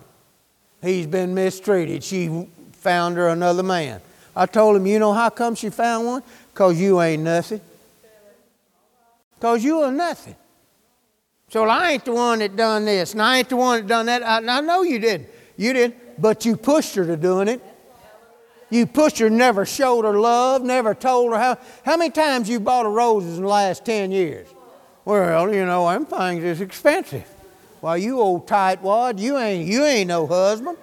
He's 0.82 1.08
been 1.08 1.34
mistreated. 1.34 2.04
She 2.04 2.47
found 2.73 3.17
her 3.17 3.30
another 3.30 3.63
man. 3.63 4.02
I 4.36 4.45
told 4.45 4.76
him, 4.76 4.86
you 4.86 5.00
know 5.00 5.13
how 5.13 5.30
come 5.30 5.56
she 5.56 5.69
found 5.69 6.06
one? 6.06 6.23
Because 6.54 6.80
you 6.80 7.02
ain't 7.02 7.23
nothing. 7.23 7.62
Because 9.36 9.63
you 9.63 9.82
are 9.82 9.91
nothing. 9.91 10.36
So 11.50 11.62
well, 11.62 11.71
I 11.71 11.91
ain't 11.91 12.06
the 12.06 12.13
one 12.13 12.39
that 12.39 12.56
done 12.56 12.86
this, 12.86 13.13
and 13.13 13.21
I 13.21 13.38
ain't 13.38 13.50
the 13.50 13.56
one 13.56 13.80
that 13.80 13.88
done 13.88 14.06
that. 14.08 14.23
I, 14.23 14.58
I 14.58 14.62
know 14.62 14.84
you 14.84 15.00
didn't. 15.00 15.30
You 15.56 15.73
did, 15.73 15.95
but 16.19 16.45
you 16.45 16.58
pushed 16.58 16.95
her 16.95 17.06
to 17.06 17.15
doing 17.15 17.47
it. 17.47 17.62
You 18.69 18.86
pushed 18.86 19.19
her, 19.19 19.30
never 19.30 19.65
showed 19.65 20.04
her 20.04 20.19
love, 20.19 20.62
never 20.62 20.93
told 20.93 21.32
her 21.32 21.39
how. 21.39 21.58
How 21.86 21.95
many 21.95 22.12
times 22.12 22.50
you 22.50 22.60
bought 22.60 22.84
her 22.84 22.91
roses 22.91 23.38
in 23.38 23.43
the 23.43 23.50
last 23.50 23.86
10 23.86 24.12
years? 24.12 24.47
Well, 25.07 25.55
you 25.55 25.65
know, 25.65 25.89
them 25.89 26.05
things 26.05 26.43
is 26.43 26.59
expensive. 26.59 27.23
Why, 27.79 27.95
you 27.95 28.19
old 28.19 28.45
tightwad, 28.45 29.19
you 29.19 29.37
ain't, 29.37 29.65
you 29.65 29.85
ain't 29.85 30.09
no 30.09 30.27
husband. 30.27 30.77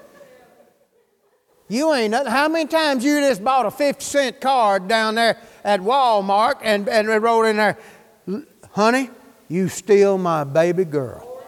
You 1.69 1.93
ain't 1.93 2.13
nothing. 2.13 2.33
How 2.33 2.49
many 2.49 2.67
times 2.67 3.05
you 3.05 3.21
just 3.21 3.45
bought 3.45 3.67
a 3.67 3.71
50 3.71 4.03
cent 4.03 4.41
card 4.41 4.89
down 4.89 5.17
there 5.17 5.37
at 5.63 5.81
Walmart 5.81 6.55
and, 6.63 6.89
and 6.89 7.07
wrote 7.23 7.45
in 7.45 7.59
there, 7.59 7.77
honey, 8.71 9.11
you 9.49 9.69
still 9.69 10.17
my 10.17 10.43
baby 10.43 10.87
girl. 10.87 11.43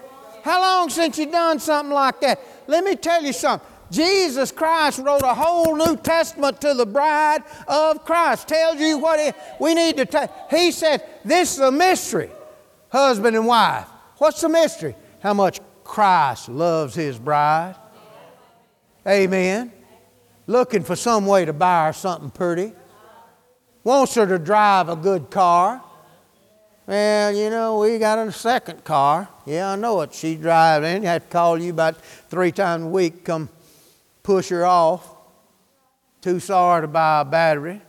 How 0.44 0.60
long 0.60 0.90
since 0.90 1.16
you 1.16 1.30
done 1.30 1.58
something 1.58 1.94
like 1.94 2.20
that? 2.20 2.38
Let 2.66 2.84
me 2.84 2.94
tell 2.94 3.24
you 3.24 3.32
something. 3.32 3.66
Jesus 3.90 4.52
Christ 4.52 4.98
wrote 4.98 5.22
a 5.22 5.32
whole 5.32 5.74
New 5.74 5.96
Testament 5.96 6.60
to 6.60 6.74
the 6.74 6.84
bride 6.84 7.42
of 7.68 8.04
Christ. 8.04 8.48
Tells 8.48 8.78
you 8.78 8.98
what 8.98 9.18
it, 9.18 9.34
we 9.58 9.72
need 9.72 9.96
to 9.96 10.04
take. 10.04 10.28
He 10.50 10.72
said, 10.72 11.02
This 11.24 11.54
is 11.54 11.60
a 11.60 11.72
mystery, 11.72 12.28
husband 12.96 13.36
and 13.36 13.46
wife. 13.46 13.86
What's 14.18 14.40
the 14.40 14.48
mystery? 14.48 14.94
How 15.20 15.34
much 15.34 15.60
Christ 15.86 16.48
loves 16.48 16.94
his 16.94 17.18
bride. 17.18 17.76
Amen. 19.06 19.72
Looking 20.46 20.82
for 20.82 20.96
some 20.96 21.26
way 21.26 21.44
to 21.44 21.52
buy 21.52 21.86
her 21.86 21.92
something 21.92 22.30
pretty. 22.30 22.72
Wants 23.84 24.14
her 24.16 24.26
to 24.26 24.38
drive 24.38 24.88
a 24.88 24.96
good 24.96 25.30
car. 25.30 25.82
Well, 26.86 27.34
you 27.34 27.50
know, 27.50 27.80
we 27.80 27.98
got 27.98 28.18
a 28.18 28.30
second 28.32 28.84
car. 28.84 29.28
Yeah, 29.44 29.72
I 29.72 29.76
know 29.76 30.00
it. 30.02 30.12
She 30.12 30.36
drives 30.36 30.86
in. 30.86 31.02
You 31.02 31.08
have 31.08 31.22
to 31.22 31.28
call 31.28 31.58
you 31.60 31.70
about 31.70 31.96
three 32.28 32.52
times 32.52 32.84
a 32.84 32.88
week, 32.88 33.24
come 33.24 33.48
push 34.22 34.48
her 34.50 34.66
off. 34.66 35.08
Too 36.20 36.40
sorry 36.40 36.82
to 36.82 36.88
buy 36.88 37.20
a 37.20 37.24
battery. 37.24 37.80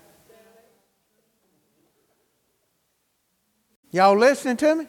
Y'all 3.91 4.17
listening 4.17 4.57
to 4.57 4.75
me? 4.75 4.87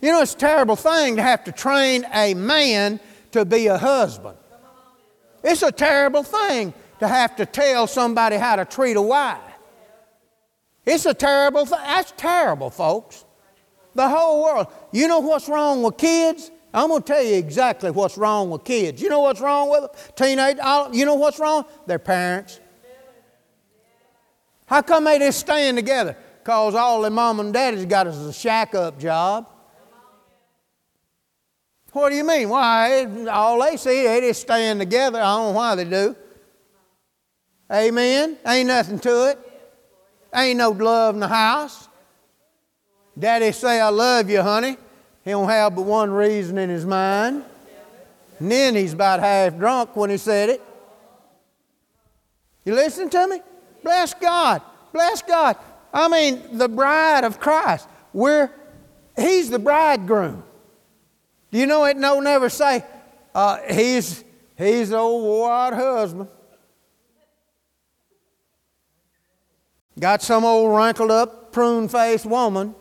You 0.00 0.12
know, 0.12 0.20
it's 0.20 0.34
a 0.34 0.38
terrible 0.38 0.76
thing 0.76 1.16
to 1.16 1.22
have 1.22 1.44
to 1.44 1.52
train 1.52 2.06
a 2.12 2.34
man 2.34 3.00
to 3.32 3.44
be 3.44 3.66
a 3.66 3.78
husband. 3.78 4.36
It's 5.42 5.62
a 5.62 5.72
terrible 5.72 6.22
thing 6.22 6.74
to 7.00 7.08
have 7.08 7.36
to 7.36 7.46
tell 7.46 7.86
somebody 7.86 8.36
how 8.36 8.56
to 8.56 8.64
treat 8.64 8.96
a 8.96 9.02
wife. 9.02 9.40
It's 10.84 11.06
a 11.06 11.14
terrible 11.14 11.66
thing. 11.66 11.78
That's 11.78 12.12
terrible, 12.16 12.70
folks. 12.70 13.24
The 13.94 14.08
whole 14.08 14.42
world. 14.42 14.66
You 14.92 15.08
know 15.08 15.20
what's 15.20 15.48
wrong 15.48 15.82
with 15.82 15.96
kids? 15.96 16.50
I'm 16.72 16.88
going 16.88 17.02
to 17.02 17.06
tell 17.06 17.22
you 17.22 17.36
exactly 17.36 17.90
what's 17.90 18.18
wrong 18.18 18.50
with 18.50 18.64
kids. 18.64 19.00
You 19.00 19.08
know 19.08 19.20
what's 19.20 19.40
wrong 19.40 19.70
with 19.70 19.80
them? 19.80 19.90
Teenage, 20.14 20.58
you 20.92 21.06
know 21.06 21.14
what's 21.14 21.38
wrong? 21.38 21.64
Their 21.86 21.98
parents. 21.98 22.60
How 24.66 24.82
come 24.82 25.04
they 25.04 25.18
just 25.18 25.40
staying 25.40 25.76
together? 25.76 26.16
Because 26.42 26.74
all 26.74 27.00
their 27.00 27.10
mom 27.10 27.40
and 27.40 27.52
daddy's 27.52 27.86
got 27.86 28.06
is 28.06 28.18
a 28.18 28.32
shack 28.32 28.74
up 28.74 28.98
job. 28.98 29.48
What 31.96 32.10
do 32.10 32.16
you 32.16 32.24
mean? 32.24 32.50
Why? 32.50 33.06
All 33.30 33.58
they 33.62 33.78
see, 33.78 34.02
they 34.02 34.20
just 34.20 34.42
staying 34.42 34.78
together. 34.78 35.18
I 35.18 35.34
don't 35.34 35.46
know 35.46 35.56
why 35.56 35.74
they 35.76 35.84
do. 35.84 36.14
Amen? 37.72 38.36
Ain't 38.46 38.68
nothing 38.68 38.98
to 38.98 39.30
it. 39.30 39.38
Ain't 40.34 40.58
no 40.58 40.72
love 40.72 41.14
in 41.14 41.20
the 41.20 41.28
house. 41.28 41.88
Daddy 43.18 43.50
say, 43.50 43.80
I 43.80 43.88
love 43.88 44.28
you, 44.28 44.42
honey. 44.42 44.76
He 45.24 45.30
don't 45.30 45.48
have 45.48 45.74
but 45.74 45.86
one 45.86 46.10
reason 46.10 46.58
in 46.58 46.68
his 46.68 46.84
mind. 46.84 47.42
And 48.40 48.52
then 48.52 48.74
he's 48.74 48.92
about 48.92 49.20
half 49.20 49.56
drunk 49.56 49.96
when 49.96 50.10
he 50.10 50.18
said 50.18 50.50
it. 50.50 50.62
You 52.66 52.74
listen 52.74 53.08
to 53.08 53.26
me? 53.26 53.40
Bless 53.82 54.12
God. 54.12 54.60
Bless 54.92 55.22
God. 55.22 55.56
I 55.94 56.08
mean, 56.08 56.58
the 56.58 56.68
bride 56.68 57.24
of 57.24 57.40
Christ. 57.40 57.88
We're, 58.12 58.50
he's 59.16 59.48
the 59.48 59.58
bridegroom. 59.58 60.42
Do 61.50 61.58
you 61.58 61.66
know 61.66 61.84
it 61.84 61.96
no 61.96 62.20
never 62.20 62.48
say, 62.48 62.84
uh, 63.34 63.58
he's, 63.70 64.24
he's 64.56 64.90
the 64.90 64.98
old 64.98 65.22
wore 65.22 65.74
husband. 65.74 66.28
Got 69.98 70.22
some 70.22 70.44
old 70.44 70.76
wrinkled 70.76 71.10
up, 71.10 71.52
prune 71.52 71.88
faced 71.88 72.26
woman. 72.26 72.74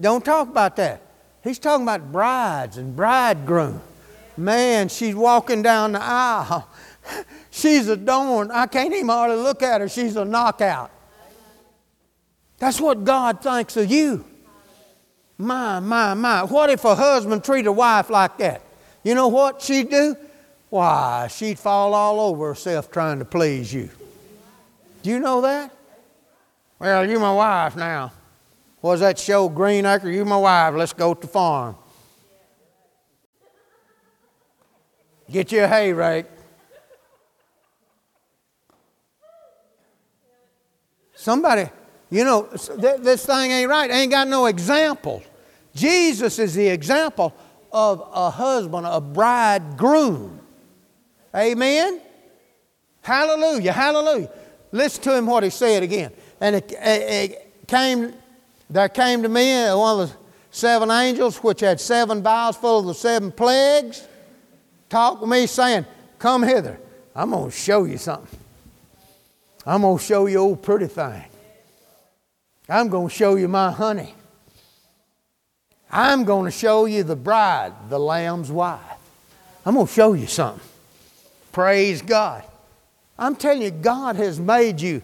Don't 0.00 0.24
talk 0.24 0.48
about 0.48 0.76
that. 0.76 1.02
He's 1.42 1.58
talking 1.58 1.84
about 1.84 2.10
brides 2.10 2.76
and 2.76 2.96
bridegroom. 2.96 3.80
Man, 4.36 4.88
she's 4.88 5.14
walking 5.14 5.62
down 5.62 5.92
the 5.92 6.02
aisle. 6.02 6.68
She's 7.50 7.88
adorned. 7.88 8.52
I 8.52 8.66
can't 8.66 8.92
even 8.92 9.08
hardly 9.08 9.36
look 9.36 9.62
at 9.62 9.80
her. 9.80 9.88
She's 9.88 10.16
a 10.16 10.24
knockout. 10.24 10.90
That's 12.58 12.80
what 12.80 13.04
God 13.04 13.40
thinks 13.40 13.76
of 13.76 13.90
you. 13.90 14.24
My, 15.38 15.80
my, 15.80 16.14
my. 16.14 16.44
What 16.44 16.70
if 16.70 16.84
a 16.84 16.94
husband 16.94 17.44
treated 17.44 17.68
a 17.68 17.72
wife 17.72 18.10
like 18.10 18.38
that? 18.38 18.62
You 19.02 19.14
know 19.14 19.28
what 19.28 19.62
she'd 19.62 19.90
do? 19.90 20.16
Why, 20.70 21.28
she'd 21.28 21.58
fall 21.58 21.94
all 21.94 22.20
over 22.20 22.48
herself 22.48 22.90
trying 22.90 23.18
to 23.18 23.24
please 23.24 23.72
you. 23.72 23.88
Do 25.02 25.10
you 25.10 25.20
know 25.20 25.40
that? 25.42 25.72
Well, 26.78 27.08
you 27.08 27.18
my 27.18 27.32
wife 27.32 27.76
now. 27.76 28.12
Was 28.82 29.00
that 29.00 29.18
show 29.18 29.48
Green 29.48 29.86
Acre? 29.86 30.10
You 30.10 30.24
my 30.24 30.36
wife. 30.36 30.74
Let's 30.74 30.92
go 30.92 31.14
to 31.14 31.20
the 31.20 31.26
farm. 31.26 31.76
Get 35.30 35.50
you 35.50 35.64
a 35.64 35.68
hay 35.68 35.92
rake. 35.92 36.26
Somebody, 41.14 41.68
you 42.10 42.24
know, 42.24 42.42
this 42.42 43.26
thing 43.26 43.50
ain't 43.50 43.68
right. 43.68 43.90
Ain't 43.90 44.12
got 44.12 44.28
no 44.28 44.46
example. 44.46 45.22
Jesus 45.74 46.38
is 46.38 46.54
the 46.54 46.68
example 46.68 47.34
of 47.72 48.08
a 48.12 48.30
husband, 48.30 48.86
a 48.88 49.00
bridegroom. 49.00 50.40
Amen? 51.34 52.00
Hallelujah, 53.02 53.72
hallelujah. 53.72 54.30
Listen 54.72 55.02
to 55.04 55.16
him 55.16 55.26
what 55.26 55.42
he 55.42 55.50
said 55.50 55.82
again. 55.82 56.12
And 56.40 56.56
it, 56.56 56.72
it 56.72 57.66
came, 57.66 58.12
there 58.70 58.88
came 58.88 59.22
to 59.22 59.28
me 59.28 59.64
uh, 59.64 59.76
one 59.76 60.00
of 60.00 60.10
the 60.10 60.16
seven 60.50 60.90
angels 60.90 61.36
which 61.38 61.60
had 61.60 61.80
seven 61.80 62.22
vials 62.22 62.56
full 62.56 62.80
of 62.80 62.86
the 62.86 62.94
seven 62.94 63.30
plagues, 63.30 64.06
talked 64.88 65.20
with 65.20 65.30
me 65.30 65.46
saying, 65.46 65.86
Come 66.18 66.42
hither. 66.42 66.78
I'm 67.14 67.30
going 67.30 67.50
to 67.50 67.56
show 67.56 67.84
you 67.84 67.98
something. 67.98 68.38
I'm 69.66 69.82
going 69.82 69.98
to 69.98 70.04
show 70.04 70.26
you 70.26 70.38
old 70.38 70.62
pretty 70.62 70.86
thing. 70.86 71.24
I'm 72.68 72.88
going 72.88 73.08
to 73.08 73.14
show 73.14 73.36
you 73.36 73.48
my 73.48 73.70
honey. 73.70 74.14
I'm 75.90 76.24
going 76.24 76.46
to 76.46 76.50
show 76.50 76.86
you 76.86 77.04
the 77.04 77.16
bride, 77.16 77.72
the 77.88 77.98
Lamb's 77.98 78.50
wife. 78.50 78.80
I'm 79.64 79.74
going 79.74 79.86
to 79.86 79.92
show 79.92 80.12
you 80.14 80.26
something. 80.26 80.66
Praise 81.52 82.02
God. 82.02 82.44
I'm 83.18 83.36
telling 83.36 83.62
you, 83.62 83.70
God 83.70 84.16
has 84.16 84.38
made 84.38 84.80
you. 84.80 85.02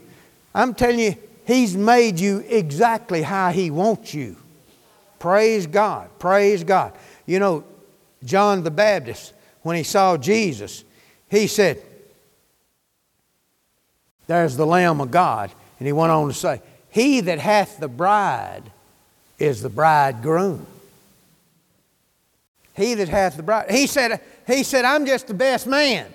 I'm 0.55 0.75
telling 0.75 0.99
you, 0.99 1.17
He's 1.47 1.77
made 1.77 2.21
you 2.21 2.45
exactly 2.49 3.23
how 3.23 3.51
He 3.51 3.71
wants 3.71 4.13
you. 4.13 4.37
Praise 5.19 5.67
God. 5.67 6.09
Praise 6.19 6.65
God. 6.65 6.93
You 7.27 7.39
know, 7.39 7.65
John 8.25 8.63
the 8.63 8.71
Baptist, 8.71 9.33
when 9.63 9.77
he 9.77 9.83
saw 9.83 10.17
Jesus, 10.17 10.85
he 11.31 11.47
said, 11.47 11.81
there's 14.27 14.57
the 14.57 14.67
Lamb 14.67 15.01
of 15.01 15.11
God. 15.11 15.51
And 15.79 15.87
he 15.87 15.93
went 15.93 16.13
on 16.13 16.29
to 16.29 16.35
say, 16.35 16.61
He 16.93 17.21
that 17.23 17.41
hath 17.41 17.81
the 17.81 17.89
bride 17.89 18.63
is 19.39 19.63
the 19.63 19.69
bridegroom. 19.69 20.67
He 22.75 22.95
that 22.95 23.09
hath 23.09 23.37
the 23.37 23.43
bride. 23.43 23.71
He 23.71 23.87
said, 23.87 24.21
he 24.47 24.63
said, 24.63 24.85
I'm 24.85 25.05
just 25.05 25.27
the 25.27 25.35
best 25.35 25.67
man. 25.67 26.07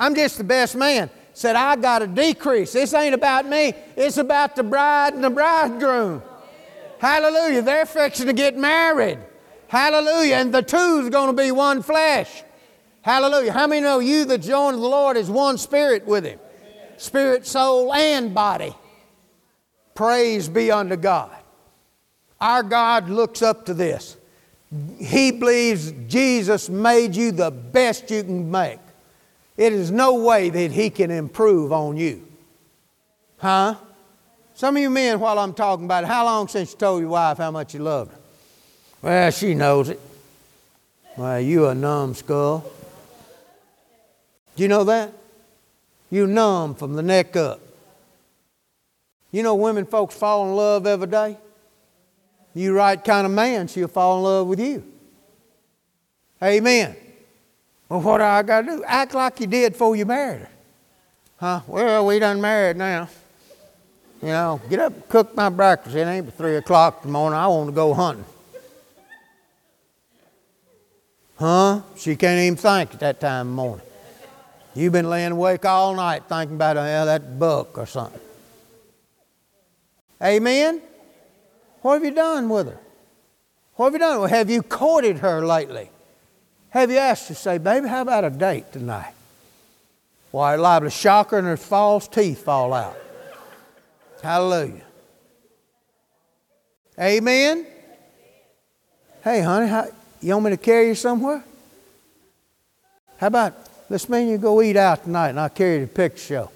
I'm 0.00 0.14
just 0.14 0.38
the 0.38 0.44
best 0.44 0.74
man. 0.74 1.10
Said, 1.34 1.54
I 1.54 1.76
got 1.76 2.00
to 2.00 2.06
decrease. 2.08 2.72
This 2.72 2.92
ain't 2.94 3.14
about 3.14 3.46
me. 3.46 3.72
It's 3.96 4.16
about 4.16 4.56
the 4.56 4.64
bride 4.64 5.14
and 5.14 5.22
the 5.22 5.30
bridegroom. 5.30 6.22
Hallelujah. 6.98 7.62
They're 7.62 7.86
fixing 7.86 8.26
to 8.26 8.32
get 8.32 8.56
married. 8.56 9.18
Hallelujah. 9.68 10.36
And 10.36 10.52
the 10.52 10.62
two's 10.62 11.10
going 11.10 11.36
to 11.36 11.40
be 11.40 11.52
one 11.52 11.82
flesh. 11.82 12.42
Hallelujah. 13.02 13.52
How 13.52 13.66
many 13.66 13.82
know 13.82 14.00
you 14.00 14.24
that 14.24 14.38
join 14.38 14.74
the 14.74 14.80
Lord 14.80 15.16
is 15.16 15.30
one 15.30 15.58
spirit 15.58 16.06
with 16.06 16.24
Him? 16.24 16.40
spirit, 16.98 17.46
soul, 17.46 17.92
and 17.94 18.34
body. 18.34 18.74
Praise 19.98 20.48
be 20.48 20.70
unto 20.70 20.94
God. 20.94 21.32
Our 22.40 22.62
God 22.62 23.10
looks 23.10 23.42
up 23.42 23.66
to 23.66 23.74
this. 23.74 24.16
He 25.00 25.32
believes 25.32 25.90
Jesus 26.06 26.68
made 26.68 27.16
you 27.16 27.32
the 27.32 27.50
best 27.50 28.08
you 28.08 28.22
can 28.22 28.48
make. 28.48 28.78
It 29.56 29.72
is 29.72 29.90
no 29.90 30.14
way 30.14 30.50
that 30.50 30.70
He 30.70 30.88
can 30.90 31.10
improve 31.10 31.72
on 31.72 31.96
you. 31.96 32.24
Huh? 33.38 33.74
Some 34.54 34.76
of 34.76 34.82
you 34.82 34.88
men, 34.88 35.18
while 35.18 35.36
I'm 35.36 35.52
talking 35.52 35.86
about 35.86 36.04
it, 36.04 36.06
how 36.06 36.26
long 36.26 36.46
since 36.46 36.74
you 36.74 36.78
told 36.78 37.00
your 37.00 37.10
wife 37.10 37.38
how 37.38 37.50
much 37.50 37.74
you 37.74 37.80
loved 37.80 38.12
her? 38.12 38.18
Well, 39.02 39.30
she 39.32 39.54
knows 39.54 39.88
it. 39.88 40.00
Well, 41.16 41.40
you 41.40 41.66
a 41.66 41.74
numbskull. 41.74 42.72
Do 44.54 44.62
you 44.62 44.68
know 44.68 44.84
that? 44.84 45.12
You 46.08 46.28
numb 46.28 46.76
from 46.76 46.94
the 46.94 47.02
neck 47.02 47.34
up. 47.34 47.67
You 49.30 49.42
know, 49.42 49.54
women 49.54 49.84
folks 49.84 50.14
fall 50.14 50.48
in 50.48 50.56
love 50.56 50.86
every 50.86 51.06
day. 51.06 51.36
You 52.54 52.74
right 52.74 53.02
kind 53.02 53.26
of 53.26 53.32
man, 53.32 53.68
she'll 53.68 53.88
fall 53.88 54.18
in 54.18 54.24
love 54.24 54.46
with 54.46 54.60
you. 54.60 54.82
Amen. 56.42 56.96
Well, 57.88 58.00
what 58.00 58.18
do 58.18 58.24
I 58.24 58.42
got 58.42 58.62
to 58.62 58.66
do? 58.66 58.84
Act 58.84 59.14
like 59.14 59.40
you 59.40 59.46
did 59.46 59.72
before 59.72 59.96
you 59.96 60.06
married 60.06 60.40
her. 60.42 60.50
Huh? 61.38 61.60
Well, 61.66 62.06
we 62.06 62.18
done 62.18 62.40
married 62.40 62.76
now. 62.76 63.08
You 64.22 64.28
know, 64.28 64.60
get 64.68 64.80
up 64.80 64.92
and 64.92 65.08
cook 65.08 65.36
my 65.36 65.48
breakfast. 65.48 65.94
It 65.94 66.00
ain't 66.00 66.26
but 66.26 66.34
3 66.34 66.56
o'clock 66.56 67.00
in 67.02 67.08
the 67.08 67.12
morning. 67.12 67.38
I 67.38 67.46
want 67.46 67.68
to 67.68 67.72
go 67.72 67.94
hunting. 67.94 68.24
Huh? 71.38 71.82
She 71.96 72.16
can't 72.16 72.40
even 72.40 72.56
think 72.56 72.94
at 72.94 73.00
that 73.00 73.20
time 73.20 73.48
of 73.48 73.54
morning. 73.54 73.86
You've 74.74 74.92
been 74.92 75.08
laying 75.08 75.32
awake 75.32 75.64
all 75.64 75.94
night 75.94 76.24
thinking 76.28 76.56
about 76.56 76.76
uh, 76.76 77.04
that 77.04 77.38
book 77.38 77.78
or 77.78 77.86
something. 77.86 78.20
Amen? 80.22 80.80
What 81.82 81.94
have 81.94 82.04
you 82.04 82.10
done 82.10 82.48
with 82.48 82.66
her? 82.66 82.78
What 83.74 83.86
have 83.86 83.92
you 83.94 83.98
done? 83.98 84.20
Well, 84.20 84.28
have 84.28 84.50
you 84.50 84.62
courted 84.62 85.18
her 85.18 85.46
lately? 85.46 85.90
Have 86.70 86.90
you 86.90 86.98
asked 86.98 87.28
her, 87.28 87.34
say, 87.34 87.58
baby, 87.58 87.88
how 87.88 88.02
about 88.02 88.24
a 88.24 88.30
date 88.30 88.72
tonight? 88.72 89.14
Why, 90.30 90.54
well, 90.54 90.62
liable 90.62 90.86
to 90.86 90.90
shock 90.90 91.30
her 91.30 91.38
and 91.38 91.46
her 91.46 91.56
false 91.56 92.06
teeth 92.08 92.44
fall 92.44 92.74
out. 92.74 92.96
Hallelujah. 94.22 94.84
Amen? 97.00 97.66
Hey, 99.22 99.40
honey, 99.40 99.68
how, 99.68 99.86
you 100.20 100.32
want 100.32 100.44
me 100.46 100.50
to 100.50 100.56
carry 100.56 100.88
you 100.88 100.94
somewhere? 100.94 101.44
How 103.18 103.28
about 103.28 103.68
Let's 103.90 104.06
mean 104.08 104.28
you 104.28 104.36
go 104.36 104.60
eat 104.60 104.76
out 104.76 105.04
tonight 105.04 105.30
and 105.30 105.40
I'll 105.40 105.48
carry 105.48 105.74
you 105.74 105.80
to 105.80 105.86
the 105.86 105.92
picture 105.92 106.24
show. 106.24 106.50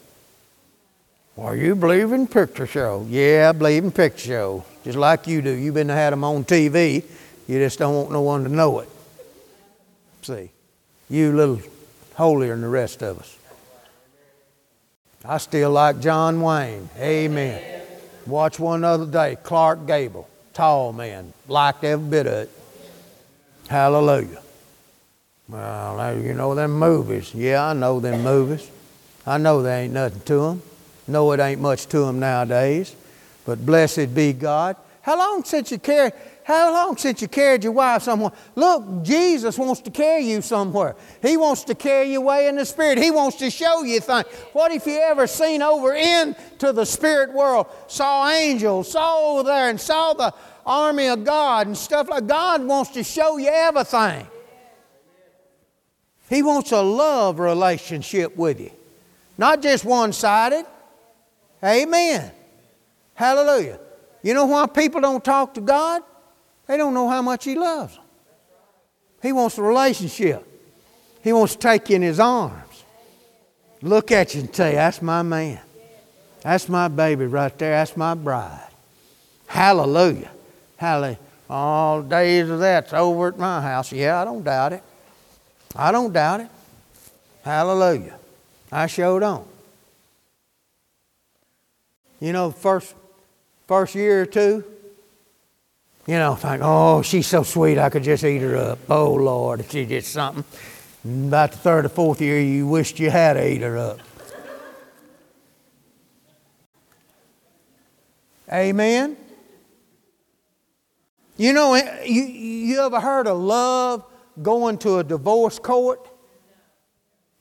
Well, 1.35 1.57
you 1.57 1.75
believe 1.75 2.13
in 2.13 2.27
picture 2.27 2.67
show? 2.67 3.07
Yeah, 3.09 3.49
I 3.49 3.53
believe 3.57 3.85
in 3.85 3.91
picture 3.91 4.27
show. 4.27 4.65
Just 4.85 4.99
like 4.99 5.27
you 5.27 5.41
do. 5.41 5.51
You've 5.51 5.75
been 5.75 5.89
had 5.89 6.13
them 6.13 6.25
on 6.25 6.45
TV. 6.45 7.05
You 7.49 7.59
just 7.59 7.79
don't 7.79 7.95
want 7.95 8.11
no 8.11 8.21
one 8.21 8.45
to 8.45 8.51
know 8.51 8.81
it. 8.81 8.89
See, 10.23 10.51
you 11.09 11.35
little 11.35 11.61
holier 12.15 12.53
than 12.53 12.61
the 12.61 12.69
rest 12.69 13.03
of 13.03 13.19
us. 13.19 13.37
I 15.25 15.39
still 15.39 15.71
like 15.71 16.01
John 16.01 16.41
Wayne. 16.41 16.91
Amen. 16.99 17.83
Watch 18.27 18.59
one 18.59 18.85
other 18.85 19.07
day, 19.07 19.37
Clark 19.43 19.87
Gable, 19.87 20.29
tall 20.53 20.93
man, 20.93 21.33
liked 21.49 21.83
every 21.83 22.09
bit 22.09 22.27
of 22.27 22.33
it. 22.33 22.51
Hallelujah. 23.69 24.43
Well, 25.49 26.19
you 26.19 26.35
know 26.35 26.55
them 26.55 26.79
movies. 26.79 27.35
Yeah, 27.35 27.69
I 27.69 27.73
know 27.73 28.01
them 28.01 28.23
movies. 28.23 28.71
I 29.27 29.39
know 29.39 29.63
there 29.63 29.83
ain't 29.83 29.93
nothing 29.93 30.21
to 30.21 30.41
them. 30.41 30.63
No, 31.07 31.33
it 31.33 31.41
ain't 31.41 31.61
much 31.61 31.87
to 31.87 32.01
them 32.01 32.21
nowadays. 32.21 32.95
But 33.45 33.65
blessed 33.65 34.15
be 34.15 34.33
God. 34.33 34.77
How 35.01 35.19
long 35.19 35.43
since 35.45 35.73
you 35.73 35.79
carried? 35.79 36.13
How 36.45 36.73
long 36.73 36.97
since 36.97 37.23
you 37.23 37.29
carried 37.29 37.63
your 37.63 37.73
wife 37.73 38.03
somewhere? 38.03 38.33
Look, 38.57 39.05
Jesus 39.05 39.57
wants 39.57 39.81
to 39.83 39.91
carry 39.91 40.25
you 40.25 40.43
somewhere. 40.43 40.97
He 41.21 41.37
wants 41.37 41.65
to 41.65 41.75
carry 41.75 42.13
you 42.13 42.21
away 42.21 42.49
in 42.49 42.57
the 42.57 42.65
spirit. 42.65 42.99
He 42.99 43.13
wants 43.13 43.37
to 43.39 43.51
show 43.51 43.85
you 43.85 44.01
things. 44.01 44.27
What 44.53 44.73
if 44.73 44.87
you 44.87 44.99
ever 44.99 45.29
seen 45.29 45.63
over 45.63 45.95
into 45.95 46.73
the 46.73 46.85
spirit 46.85 47.33
world, 47.33 47.69
saw 47.87 48.29
angels, 48.29 48.91
saw 48.91 49.33
over 49.33 49.45
there, 49.45 49.71
and 49.71 49.81
saw 49.81 50.15
the 50.15 50.35
army 50.65 51.09
of 51.09 51.25
God 51.25 51.67
and 51.67 51.77
stuff 51.77 52.09
like 52.09 52.27
God 52.27 52.65
wants 52.65 52.91
to 52.93 53.05
show 53.05 53.37
you 53.37 53.49
everything. 53.49 54.27
He 56.29 56.43
wants 56.43 56.73
a 56.73 56.81
love 56.81 57.39
relationship 57.39 58.37
with 58.37 58.61
you. 58.61 58.71
not 59.37 59.63
just 59.63 59.85
one 59.85 60.13
sided. 60.13 60.65
Amen. 61.65 62.31
Hallelujah. 63.15 63.79
You 64.23 64.35
know 64.35 64.47
why 64.47 64.67
people 64.67 65.01
don't 65.01 65.25
talk 65.25 65.55
to 65.55 65.61
God? 65.61 66.03
They 66.67 66.77
don't 66.77 66.95
know 66.95 67.09
how 67.09 67.23
much 67.23 67.45
He 67.45 67.55
loves 67.55 67.95
them. 67.95 68.05
He 69.23 69.33
wants 69.33 69.59
a 69.59 69.63
relationship. 69.63 70.47
He 71.23 71.33
wants 71.33 71.55
to 71.55 71.59
take 71.61 71.89
you 71.91 71.97
in 71.97 72.03
His 72.03 72.19
arms. 72.19 72.85
Look 73.81 74.13
at 74.13 74.35
you 74.35 74.43
and 74.43 74.55
say, 74.55 74.75
That's 74.75 75.03
my 75.03 75.23
man. 75.23 75.61
That's 76.43 76.69
my 76.69 76.89
baby 76.89 77.27
right 77.27 77.57
there. 77.59 77.73
That's 77.73 77.97
my 77.97 78.15
bride. 78.15 78.69
Hallelujah. 79.47 80.31
Hallelujah. 80.77 81.19
All 81.49 82.03
days 82.03 82.49
of 82.49 82.61
that's 82.61 82.93
over 82.93 83.29
at 83.29 83.39
my 83.39 83.61
house. 83.61 83.93
Yeah, 83.93 84.21
I 84.21 84.25
don't 84.25 84.43
doubt 84.43 84.73
it. 84.73 84.83
I 85.77 85.93
don't 85.93 86.13
doubt 86.13 86.41
it. 86.41 86.49
Hallelujah. 87.45 88.19
I 88.71 88.87
sure 88.87 89.21
don't. 89.21 89.52
You 92.23 92.33
know, 92.33 92.53
first 92.53 92.95
first 93.67 93.97
year 93.97 94.23
or 94.23 94.27
two, 94.27 94.63
you 96.07 96.15
know, 96.15 96.37
think, 96.37 96.63
oh, 96.63 97.03
she's 97.03 97.27
so 97.27 97.43
sweet, 97.43 97.79
I 97.79 97.91
could 97.91 98.05
just 98.05 98.23
eat 98.23 98.43
her 98.43 98.57
up. 98.57 98.79
Oh 98.89 99.15
Lord, 99.15 99.59
if 99.59 99.73
she 99.73 99.85
did 99.85 100.05
something. 100.05 100.45
About 101.05 101.51
the 101.51 101.59
third 101.59 101.85
or 101.85 101.89
fourth 101.89 102.21
year, 102.21 102.41
you 102.41 102.69
wished 102.69 103.01
you 103.01 103.11
had 103.11 103.37
ate 103.37 103.63
her 103.63 103.77
up. 103.77 103.99
Amen. 108.53 109.17
You 111.37 111.53
know, 111.53 111.75
eh, 111.75 112.05
you, 112.05 112.23
you 112.23 112.81
ever 112.83 113.01
heard 113.01 113.27
of 113.27 113.37
love 113.37 114.05
going 114.41 114.79
to 114.79 114.99
a 114.99 115.03
divorce 115.03 115.59
court? 115.59 116.09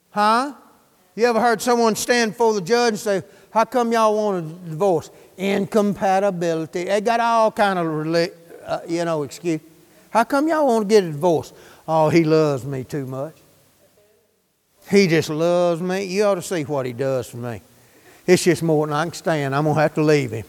Huh? 0.09 0.55
You 1.13 1.27
ever 1.27 1.39
heard 1.39 1.61
someone 1.61 1.95
stand 1.95 2.31
before 2.31 2.55
the 2.55 2.61
judge 2.61 2.93
and 2.93 2.99
say, 2.99 3.23
"How 3.51 3.65
come 3.65 3.91
y'all 3.91 4.15
want 4.15 4.45
a 4.45 4.69
divorce?" 4.69 5.09
Incompatibility. 5.37 6.85
They 6.85 7.01
got 7.01 7.19
all 7.19 7.51
kind 7.51 7.79
of 7.79 8.31
uh, 8.65 8.79
you 8.87 9.05
know 9.05 9.23
excuse. 9.23 9.61
How 10.09 10.23
come 10.23 10.47
y'all 10.47 10.67
want 10.67 10.87
to 10.87 10.93
get 10.93 11.03
a 11.03 11.11
divorce? 11.11 11.53
Oh, 11.87 12.09
he 12.09 12.23
loves 12.23 12.65
me 12.65 12.83
too 12.83 13.05
much. 13.05 13.35
He 14.89 15.07
just 15.07 15.29
loves 15.29 15.81
me. 15.81 16.03
You 16.03 16.23
ought 16.25 16.35
to 16.35 16.41
see 16.41 16.63
what 16.63 16.85
he 16.85 16.93
does 16.93 17.29
for 17.29 17.37
me. 17.37 17.61
It's 18.27 18.43
just 18.43 18.61
more 18.61 18.85
than 18.85 18.93
I 18.93 19.03
can 19.05 19.13
stand. 19.13 19.55
I'm 19.55 19.63
gonna 19.63 19.79
have 19.79 19.95
to 19.95 20.03
leave 20.03 20.31
him. 20.31 20.45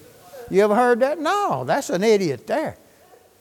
You 0.50 0.64
ever 0.64 0.74
heard 0.74 1.00
that? 1.00 1.18
No, 1.18 1.64
that's 1.64 1.90
an 1.90 2.02
idiot 2.02 2.46
there. 2.46 2.76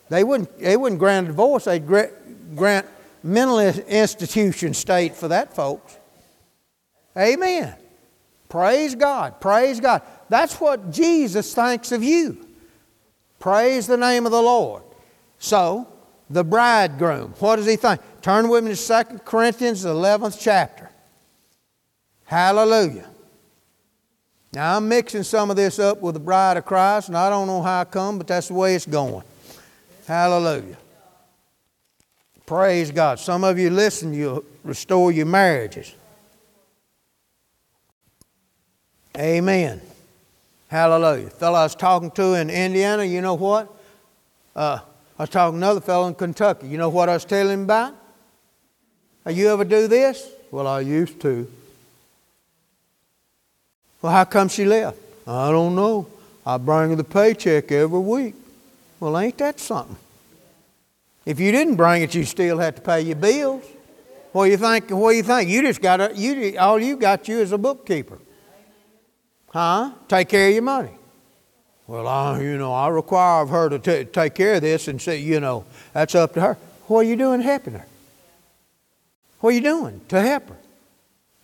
They 0.10 0.24
wouldn't, 0.24 0.60
they 0.60 0.78
wouldn't 0.78 1.00
grant 1.00 1.28
a 1.28 1.32
divorce, 1.32 1.65
they'd 1.65 1.86
grant 1.86 2.86
mental 3.24 3.60
institution 3.60 4.74
state 4.74 5.15
for 5.15 5.28
that, 5.30 5.56
folks. 5.56 5.97
Amen. 7.17 7.76
Praise 8.52 8.96
God. 8.96 9.40
Praise 9.40 9.80
God. 9.80 10.02
That's 10.28 10.60
what 10.60 10.92
Jesus 10.92 11.54
thinks 11.54 11.94
of 11.94 12.04
you. 12.04 12.46
Praise 13.40 13.88
the 13.88 13.96
name 13.96 14.26
of 14.26 14.34
the 14.34 14.42
Lord. 14.42 14.84
So, 15.40 15.88
the 16.30 16.44
bridegroom, 16.44 17.34
what 17.40 17.56
does 17.56 17.66
he 17.66 17.78
think? 17.78 18.02
Turn 18.22 18.50
with 18.50 18.66
me 18.66 18.76
to 18.76 19.06
2 19.06 19.20
Corinthians, 19.20 19.84
the 19.84 19.94
11th 19.94 20.38
chapter. 20.38 20.90
Hallelujah. 22.26 23.08
Now, 24.52 24.76
I'm 24.76 24.90
mixing 24.90 25.24
some 25.24 25.50
of 25.50 25.56
this 25.56 25.80
up 25.80 26.02
with 26.02 26.16
the 26.16 26.20
bride 26.20 26.58
of 26.58 26.66
Christ, 26.66 27.08
and 27.08 27.18
I 27.18 27.30
don't 27.30 27.48
know 27.48 27.62
how 27.62 27.80
I 27.80 27.86
come, 27.86 28.18
but 28.18 28.28
that's 28.28 28.50
the 28.50 28.54
way 28.56 28.76
it's 28.76 28.86
going. 28.86 29.24
Hallelujah. 30.06 30.76
Praise 32.46 32.92
God. 32.92 33.18
Some 33.18 33.46
of 33.46 33.58
you 33.58 33.70
listen, 33.70 34.14
you'll 34.14 34.44
restore 34.66 35.14
your 35.14 35.26
marriages. 35.26 35.96
Amen. 39.17 39.82
Hallelujah. 40.69 41.26
The 41.26 41.32
fellow 41.32 41.60
I 41.60 41.63
was 41.63 41.76
talking 41.76 42.12
to 42.12 42.34
in 42.36 42.50
Indiana, 42.50 43.04
you 43.04 43.21
know 43.21 43.34
what? 43.34 43.74
Uh, 44.56 44.80
I 45.19 45.24
was 45.24 45.30
talking 45.30 45.60
to 45.60 45.65
another 45.65 45.82
fellow 45.82 46.08
in 46.08 46.15
Kentucky. 46.15 46.67
You 46.67 46.78
know 46.78 46.89
what 46.89 47.10
I 47.10 47.13
was 47.13 47.26
telling 47.26 47.54
him 47.54 47.63
about? 47.63 47.93
You 49.30 49.50
ever 49.50 49.65
do 49.65 49.88
this? 49.88 50.30
Well, 50.50 50.65
I 50.65 50.80
used 50.80 51.19
to. 51.21 51.52
Well, 54.02 54.12
how 54.12 54.24
come 54.24 54.47
she 54.47 54.65
left? 54.65 54.97
I 55.28 55.52
don't 55.52 55.76
know. 55.76 56.08
I 56.45 56.58
bring 56.58 56.89
her 56.89 56.95
the 56.95 57.04
paycheck 57.04 57.71
every 57.71 58.00
week. 58.00 58.34
Well, 59.00 59.17
ain't 59.17 59.38
that 59.38 59.60
something? 59.60 59.97
If 61.26 61.39
you 61.39 61.52
didn't 61.52 61.76
bring 61.76 62.02
it, 62.02 62.15
you 62.15 62.24
still 62.24 62.58
had 62.58 62.78
to 62.78 62.82
pay 62.82 63.02
your 63.02 63.15
bills. 63.15 63.63
What 64.32 64.45
do 64.45 64.52
you 64.52 64.58
think? 64.58 64.89
What 64.89 65.12
do 65.12 65.17
you 65.17 65.24
think? 65.24 65.50
You 65.50 65.62
just 65.62 65.82
got 65.82 66.00
a, 66.00 66.12
you 66.15 66.58
all 66.58 66.80
you 66.80 66.95
got 66.95 67.28
you 67.28 67.39
is 67.39 67.52
a 67.52 67.58
bookkeeper. 67.58 68.17
Huh? 69.52 69.92
Take 70.08 70.30
care 70.30 70.48
of 70.48 70.54
your 70.54 70.64
money. 70.64 70.92
Well, 71.88 72.08
I, 72.08 72.42
you 72.42 72.58
know, 72.58 72.74
I 72.74 72.88
require 72.88 73.44
of 73.44 73.50
her 73.50 73.70
to 73.70 73.80
t- 73.80 74.06
take 74.06 74.34
care 74.36 74.56
of 74.56 74.62
this 74.62 74.88
and 74.88 75.02
say, 75.02 75.18
you 75.18 75.42
know, 75.42 75.66
that's 75.94 76.16
up 76.16 76.34
to 76.36 76.42
her. 76.42 76.58
What 76.88 77.02
are 77.02 77.04
you 77.04 77.18
doing 77.18 77.42
helping 77.42 77.74
her? 77.74 77.86
What 79.42 79.50
are 79.50 79.54
you 79.54 79.62
doing 79.62 80.00
to 80.08 80.22
help 80.22 80.50
her? 80.50 80.58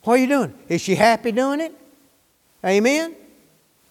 What 0.04 0.13
are 0.13 0.17
you 0.17 0.28
doing? 0.28 0.54
Is 0.70 0.82
she 0.82 0.96
happy 0.96 1.34
doing 1.34 1.60
it? 1.60 1.74
Amen? 2.63 3.13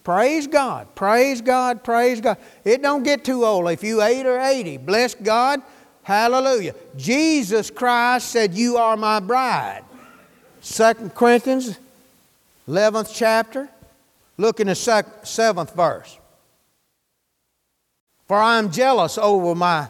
Praise 0.02 0.46
God. 0.46 0.94
Praise 0.94 1.42
God. 1.42 1.84
Praise 1.84 2.20
God. 2.20 2.38
It 2.64 2.80
don't 2.80 3.02
get 3.02 3.24
too 3.24 3.44
old. 3.44 3.68
If 3.68 3.82
you 3.82 4.00
8 4.00 4.24
or 4.24 4.40
80, 4.40 4.78
bless 4.78 5.14
God. 5.14 5.60
Hallelujah. 6.04 6.74
Jesus 6.96 7.68
Christ 7.68 8.30
said, 8.30 8.54
You 8.54 8.76
are 8.76 8.96
my 8.96 9.20
bride. 9.20 9.82
2 10.62 11.10
Corinthians, 11.14 11.78
11th 12.68 13.10
chapter. 13.12 13.68
Look 14.38 14.60
in 14.60 14.66
the 14.66 14.74
seventh 14.74 15.74
verse. 15.74 16.18
For 18.26 18.36
I 18.36 18.58
am 18.58 18.70
jealous 18.70 19.18
over 19.18 19.54
my, 19.54 19.88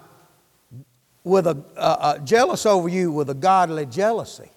with 1.25 1.47
a 1.47 1.63
uh, 1.77 1.81
uh, 1.81 2.19
jealous 2.19 2.67
over 2.67 2.89
you 2.89 3.11
with 3.11 3.31
a 3.31 3.35
godly 3.35 3.87
jealousy. 3.87 4.51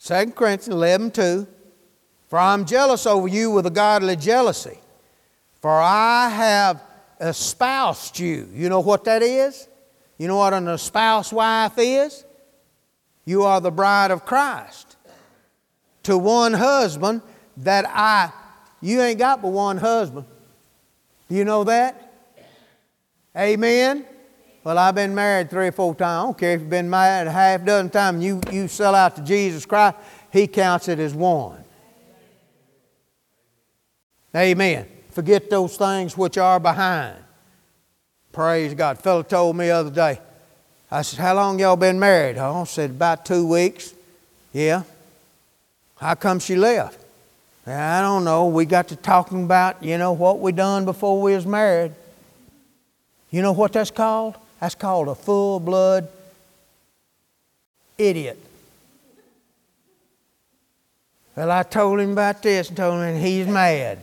2 0.00 0.32
Corinthians 0.32 0.68
11 0.68 1.10
2. 1.12 1.46
For 2.28 2.38
I 2.38 2.54
am 2.54 2.66
jealous 2.66 3.06
over 3.06 3.26
you 3.26 3.50
with 3.50 3.66
a 3.66 3.70
godly 3.70 4.16
jealousy. 4.16 4.78
For 5.60 5.70
I 5.70 6.28
have 6.28 6.82
espoused 7.20 8.18
you. 8.18 8.48
You 8.52 8.68
know 8.68 8.80
what 8.80 9.04
that 9.04 9.22
is? 9.22 9.66
You 10.18 10.28
know 10.28 10.36
what 10.36 10.52
an 10.52 10.68
espoused 10.68 11.32
wife 11.32 11.72
is? 11.78 12.24
You 13.24 13.44
are 13.44 13.60
the 13.60 13.70
bride 13.70 14.10
of 14.10 14.26
Christ 14.26 14.93
to 16.04 16.16
one 16.16 16.52
husband 16.52 17.20
that 17.58 17.84
I, 17.88 18.32
you 18.80 19.00
ain't 19.00 19.18
got 19.18 19.42
but 19.42 19.48
one 19.48 19.76
husband. 19.76 20.26
Do 21.28 21.34
you 21.34 21.44
know 21.44 21.64
that? 21.64 22.12
Amen? 23.36 24.04
Well, 24.62 24.78
I've 24.78 24.94
been 24.94 25.14
married 25.14 25.50
three 25.50 25.68
or 25.68 25.72
four 25.72 25.94
times. 25.94 26.22
I 26.22 26.22
don't 26.22 26.38
care 26.38 26.54
if 26.54 26.60
you've 26.62 26.70
been 26.70 26.88
married 26.88 27.28
a 27.28 27.32
half 27.32 27.64
dozen 27.64 27.90
times. 27.90 28.24
You, 28.24 28.40
you 28.50 28.68
sell 28.68 28.94
out 28.94 29.16
to 29.16 29.22
Jesus 29.22 29.66
Christ, 29.66 29.96
He 30.32 30.46
counts 30.46 30.88
it 30.88 30.98
as 30.98 31.14
one. 31.14 31.62
Amen. 34.34 34.86
Forget 35.10 35.48
those 35.48 35.76
things 35.76 36.16
which 36.16 36.38
are 36.38 36.58
behind. 36.58 37.16
Praise 38.32 38.74
God. 38.74 38.98
Fellow 38.98 39.22
told 39.22 39.56
me 39.56 39.66
the 39.66 39.72
other 39.72 39.90
day, 39.90 40.20
I 40.90 41.02
said, 41.02 41.20
How 41.20 41.34
long 41.34 41.58
y'all 41.58 41.76
been 41.76 41.98
married? 41.98 42.36
I 42.36 42.64
said, 42.64 42.90
About 42.90 43.24
two 43.24 43.46
weeks. 43.46 43.94
Yeah. 44.52 44.82
How 45.96 46.14
come 46.14 46.38
she 46.38 46.56
left? 46.56 46.98
I 47.66 48.02
don't 48.02 48.24
know. 48.24 48.46
We 48.46 48.66
got 48.66 48.88
to 48.88 48.96
talking 48.96 49.44
about, 49.44 49.82
you 49.82 49.96
know, 49.96 50.12
what 50.12 50.40
we 50.40 50.52
done 50.52 50.84
before 50.84 51.20
we 51.20 51.34
was 51.34 51.46
married. 51.46 51.92
You 53.30 53.42
know 53.42 53.52
what 53.52 53.72
that's 53.72 53.90
called? 53.90 54.36
That's 54.60 54.74
called 54.74 55.08
a 55.08 55.14
full 55.14 55.60
blood 55.60 56.08
idiot. 57.98 58.38
Well, 61.36 61.50
I 61.50 61.62
told 61.64 62.00
him 62.00 62.12
about 62.12 62.42
this 62.42 62.68
and 62.68 62.76
told 62.76 63.02
him 63.02 63.20
he's 63.20 63.46
mad. 63.46 63.98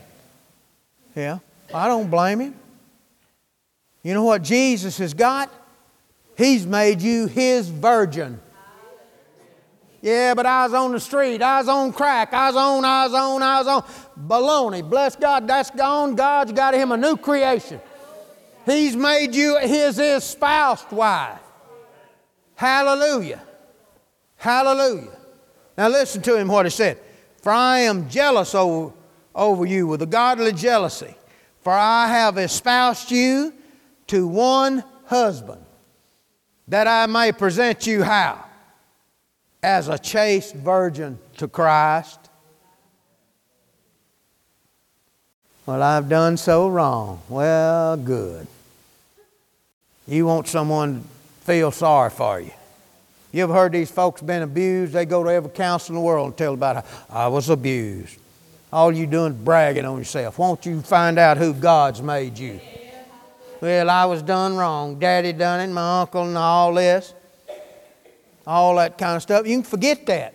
Yeah, 1.15 1.39
I 1.73 1.88
don't 1.88 2.10
blame 2.10 2.39
him. 2.39 2.56
You 4.04 4.13
know 4.13 4.23
what 4.23 4.41
Jesus 4.43 4.97
has 4.97 5.13
got? 5.13 5.49
He's 6.38 6.65
made 6.65 7.01
you 7.01 7.27
his 7.27 7.69
virgin. 7.69 8.39
Yeah, 10.02 10.34
but 10.34 10.48
I 10.48 10.66
was 10.66 10.74
on 10.74 10.92
the 10.94 11.00
street. 11.00 11.42
I 11.44 11.60
was 11.60 11.70
on 11.70 11.94
crack. 11.94 12.34
I 12.34 12.48
was 12.48 12.56
on, 12.56 12.84
I 12.84 13.06
was 13.06 13.14
on, 13.14 13.44
I 13.44 13.60
was 13.60 13.68
on. 13.68 13.84
Baloney. 14.28 14.88
Bless 14.88 15.16
God, 15.16 15.48
that's 15.48 15.70
gone. 15.70 16.16
God's 16.16 16.52
got 16.52 16.74
him 16.74 16.92
a 16.92 16.98
new 16.98 17.16
creation. 17.16 17.80
He's 18.66 18.96
made 18.96 19.36
you 19.36 19.60
his 19.60 20.00
espoused 20.00 20.92
wife. 20.92 21.40
Hallelujah. 22.56 23.42
Hallelujah. 24.38 25.18
Now 25.78 25.90
listen 25.90 26.22
to 26.24 26.36
him 26.36 26.48
what 26.48 26.66
he 26.66 26.72
said. 26.72 27.00
For 27.42 27.52
I 27.52 27.80
am 27.80 28.10
jealous 28.10 28.56
over, 28.56 28.94
over 29.36 29.66
you 29.66 29.88
with 29.88 30.02
a 30.02 30.08
godly 30.08 30.52
jealousy. 30.52 31.16
For 31.62 31.74
I 31.74 32.08
have 32.08 32.38
espoused 32.38 33.12
you 33.12 33.54
to 34.08 34.28
one 34.28 34.84
husband, 35.06 35.64
that 36.68 36.88
I 36.88 37.06
may 37.06 37.32
present 37.32 37.86
you 37.86 38.04
how? 38.04 38.46
As 39.63 39.88
a 39.88 39.97
chaste 39.97 40.56
virgin 40.56 41.19
to 41.38 41.47
Christ. 41.47 42.19
Well, 45.65 45.84
I've 45.84 46.10
done 46.10 46.38
so 46.38 46.67
wrong. 46.67 47.21
Well, 47.30 47.95
good. 47.95 48.47
You 50.08 50.26
want 50.26 50.47
someone 50.47 51.02
to 51.02 51.08
feel 51.45 51.71
sorry 51.71 52.10
for 52.10 52.41
you. 52.41 52.52
You 53.32 53.43
ever 53.43 53.54
heard 53.54 53.71
these 53.71 53.91
folks 53.91 54.21
been 54.21 54.41
abused? 54.41 54.93
They 54.93 55.06
go 55.06 55.24
to 55.24 55.30
every 55.30 55.52
council 55.52 55.95
in 55.95 56.02
the 56.02 56.06
world 56.06 56.28
and 56.28 56.38
tell 56.38 56.54
about 56.54 56.86
how 56.86 56.86
I 57.10 57.28
was 57.28 57.50
abused. 57.50 58.17
All 58.74 58.91
you 58.91 59.06
doing 59.06 59.34
is 59.34 59.38
bragging 59.38 59.86
on 59.86 59.97
yourself. 60.00 60.39
Won't 60.39 60.65
you 60.65 60.82
find 60.82 61.19
out 61.19 61.38
who 61.38 61.54
God's 61.54 62.02
made 62.02 62.38
you? 62.38 62.60
Well, 63.62 63.89
I 63.89 64.06
was 64.06 64.24
done 64.24 64.58
wrong. 64.58 64.97
Daddy 64.97 65.34
done 65.34 65.62
it, 65.62 65.71
my 65.71 66.02
uncle, 66.02 66.24
and 66.24 66.38
all 66.38 66.74
this. 66.74 67.13
All 68.45 68.75
that 68.75 68.97
kind 68.97 69.15
of 69.15 69.21
stuff. 69.21 69.47
You 69.47 69.58
can 69.58 69.63
forget 69.63 70.06
that. 70.08 70.34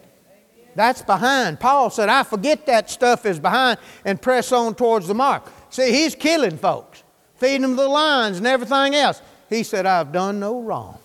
That's 0.74 1.02
behind. 1.02 1.58
Paul 1.58 1.90
said, 1.90 2.08
I 2.08 2.22
forget 2.22 2.66
that 2.66 2.90
stuff 2.90 3.24
is 3.24 3.40
behind 3.40 3.78
and 4.04 4.20
press 4.20 4.52
on 4.52 4.74
towards 4.74 5.08
the 5.08 5.14
mark. 5.14 5.50
See, 5.70 5.90
he's 5.90 6.14
killing 6.14 6.58
folks, 6.58 7.02
feeding 7.36 7.62
them 7.62 7.76
the 7.76 7.88
lions 7.88 8.38
and 8.38 8.46
everything 8.46 8.94
else. 8.94 9.22
He 9.48 9.62
said, 9.62 9.86
I've 9.86 10.12
done 10.12 10.38
no 10.38 10.60
wrong. 10.60 10.98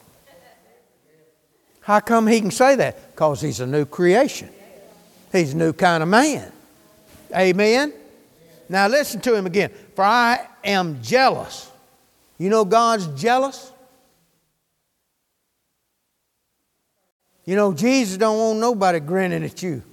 How 1.81 1.99
come 1.99 2.27
he 2.27 2.41
can 2.41 2.51
say 2.51 2.75
that? 2.75 3.11
Because 3.11 3.41
he's 3.41 3.59
a 3.59 3.65
new 3.65 3.85
creation. 3.85 4.49
He's 5.31 5.53
a 5.53 5.57
new 5.57 5.73
kind 5.73 6.03
of 6.03 6.09
man. 6.09 6.51
Amen? 7.35 7.93
Now 8.67 8.87
listen 8.87 9.21
to 9.21 9.35
him 9.35 9.45
again. 9.45 9.71
For 9.95 10.03
I 10.03 10.47
am 10.63 11.01
jealous. 11.01 11.71
You 12.37 12.49
know 12.49 12.65
God's 12.65 13.07
jealous? 13.21 13.71
You 17.45 17.56
know, 17.56 17.73
Jesus 17.73 18.17
don't 18.17 18.38
want 18.38 18.60
nobody 18.60 18.99
grinning 18.99 19.43
at 19.43 19.62
you. 19.63 19.84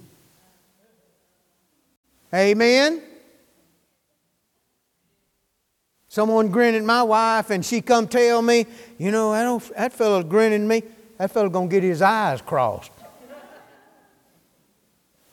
Amen? 2.33 3.01
Someone 6.07 6.49
grinning 6.49 6.81
at 6.81 6.85
my 6.85 7.03
wife 7.03 7.49
and 7.49 7.65
she 7.65 7.81
come 7.81 8.07
tell 8.07 8.41
me, 8.41 8.65
you 8.97 9.11
know, 9.11 9.31
I 9.31 9.43
don't, 9.43 9.75
that 9.75 10.25
grinning 10.27 10.63
at 10.63 10.67
me. 10.67 10.83
That 11.17 11.31
fellow's 11.31 11.51
going 11.51 11.69
to 11.69 11.75
get 11.75 11.83
his 11.83 12.01
eyes 12.01 12.41
crossed. 12.41 12.91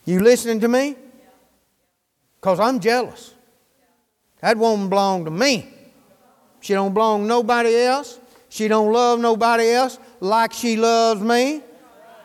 You 0.04 0.20
listening 0.20 0.60
to 0.60 0.68
me? 0.68 0.96
Because 2.40 2.60
I'm 2.60 2.80
jealous. 2.80 3.34
That 4.40 4.56
woman 4.56 4.88
belong 4.88 5.24
to 5.24 5.30
me. 5.30 5.68
She 6.60 6.74
don't 6.74 6.92
belong 6.92 7.22
to 7.22 7.26
nobody 7.26 7.76
else. 7.76 8.18
She 8.48 8.68
don't 8.68 8.92
love 8.92 9.20
nobody 9.20 9.70
else 9.70 9.98
like 10.20 10.52
she 10.52 10.76
loves 10.76 11.20
me. 11.20 11.62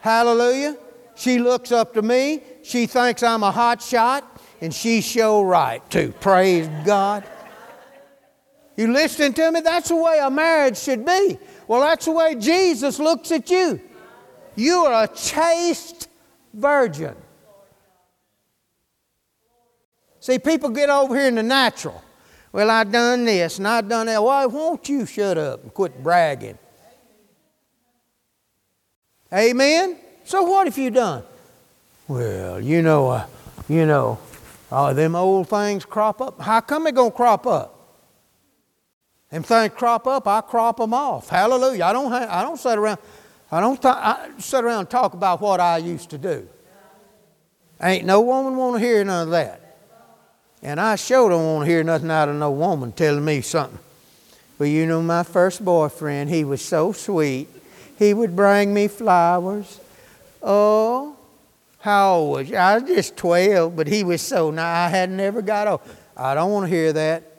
Hallelujah. 0.02 0.78
She 1.16 1.40
looks 1.40 1.72
up 1.72 1.94
to 1.94 2.02
me. 2.02 2.42
She 2.64 2.88
thinks 2.88 3.24
I'm 3.24 3.44
a 3.44 3.52
hot 3.52 3.82
shot, 3.82 4.42
and 4.60 4.74
she 4.74 5.02
show 5.02 5.44
right 5.44 5.88
too. 5.90 6.14
Praise 6.20 6.68
God. 6.84 7.24
You 8.76 8.92
listening 8.92 9.34
to 9.34 9.52
me? 9.52 9.62
That's 9.62 9.90
the 9.90 9.96
way 9.96 10.20
a 10.20 10.30
marriage 10.30 10.78
should 10.78 11.06
be. 11.06 11.38
Well, 11.68 11.82
that's 11.82 12.06
the 12.06 12.12
way 12.12 12.36
Jesus 12.36 12.98
looks 13.00 13.32
at 13.32 13.50
you. 13.50 13.80
You 14.56 14.86
are 14.86 15.04
a 15.04 15.08
chaste 15.08 16.10
virgin. 16.54 17.16
See, 20.20 20.40
people 20.40 20.70
get 20.70 20.90
over 20.90 21.16
here 21.16 21.28
in 21.28 21.36
the 21.36 21.44
natural. 21.44 22.04
Well, 22.52 22.70
I 22.70 22.84
done 22.84 23.26
this 23.26 23.60
and 23.60 23.68
I 23.68 23.82
done 23.82 24.08
that. 24.08 24.22
Why 24.22 24.46
won't 24.46 24.90
you 24.90 25.06
shut 25.06 25.38
up 25.38 25.64
and 25.64 25.74
quit 25.74 26.02
bragging? 26.02 26.58
Amen? 29.34 29.98
So 30.26 30.44
what 30.44 30.68
have 30.68 30.78
you 30.78 30.92
done? 30.92 31.24
Well, 32.08 32.60
you 32.60 32.82
know, 32.82 33.10
uh, 33.10 33.28
you 33.70 33.86
know, 33.86 34.20
all 34.72 34.94
them 34.94 35.16
old 35.16 35.50
things 35.50 35.86
crop 35.86 36.22
up. 36.22 36.42
How 36.42 36.60
come 36.62 36.84
they 36.84 36.92
gonna 36.92 37.12
crop 37.12 37.48
up? 37.48 37.78
Them 39.30 39.44
things 39.44 39.74
crop 39.76 40.08
up, 40.08 40.28
I 40.28 40.42
crop 40.42 40.78
them 40.78 40.94
off. 40.94 41.30
Hallelujah. 41.30 41.86
I 41.86 41.94
don't, 41.94 42.12
I 42.12 42.42
don't 42.42 42.58
sit 42.58 42.78
around, 42.78 43.00
I 43.50 43.62
don't 43.62 43.82
th- 43.82 43.96
I 43.96 44.30
sit 44.40 44.64
around 44.64 44.80
and 44.82 44.90
talk 44.90 45.14
about 45.14 45.40
what 45.40 45.62
I 45.62 45.78
used 45.78 46.10
to 46.10 46.18
do. 46.18 46.48
Ain't 47.82 48.06
no 48.06 48.22
woman 48.22 48.58
want 48.58 48.76
to 48.76 48.80
hear 48.86 49.04
none 49.04 49.28
of 49.28 49.32
that. 49.32 49.60
And 50.62 50.80
I 50.80 50.96
sure 50.96 51.30
don't 51.30 51.46
want 51.46 51.66
to 51.66 51.72
hear 51.72 51.84
nothing 51.84 52.12
out 52.12 52.30
of 52.30 52.36
no 52.36 52.52
woman 52.52 52.92
telling 52.92 53.26
me 53.26 53.42
something. 53.42 53.80
Well, 54.60 54.70
you 54.70 54.86
know, 54.86 55.02
my 55.02 55.24
first 55.24 55.66
boyfriend, 55.66 56.30
he 56.30 56.44
was 56.44 56.62
so 56.62 56.92
sweet. 56.92 57.48
He 58.02 58.16
would 58.16 58.36
bring 58.36 58.74
me 58.74 58.88
flowers. 58.88 59.80
Oh, 60.42 61.16
how 61.78 62.16
old 62.16 62.32
was 62.32 62.50
you? 62.50 62.56
I 62.56 62.80
was 62.80 62.90
just 62.90 63.16
12, 63.16 63.76
but 63.76 63.86
he 63.86 64.04
was 64.04 64.24
so 64.24 64.50
nice. 64.50 64.88
I 64.88 64.90
had 64.90 65.12
never 65.12 65.44
got 65.44 65.68
old. 65.68 65.82
I 66.18 66.34
don't 66.34 66.52
want 66.52 66.68
to 66.68 66.76
hear 66.76 66.92
that. 66.94 67.32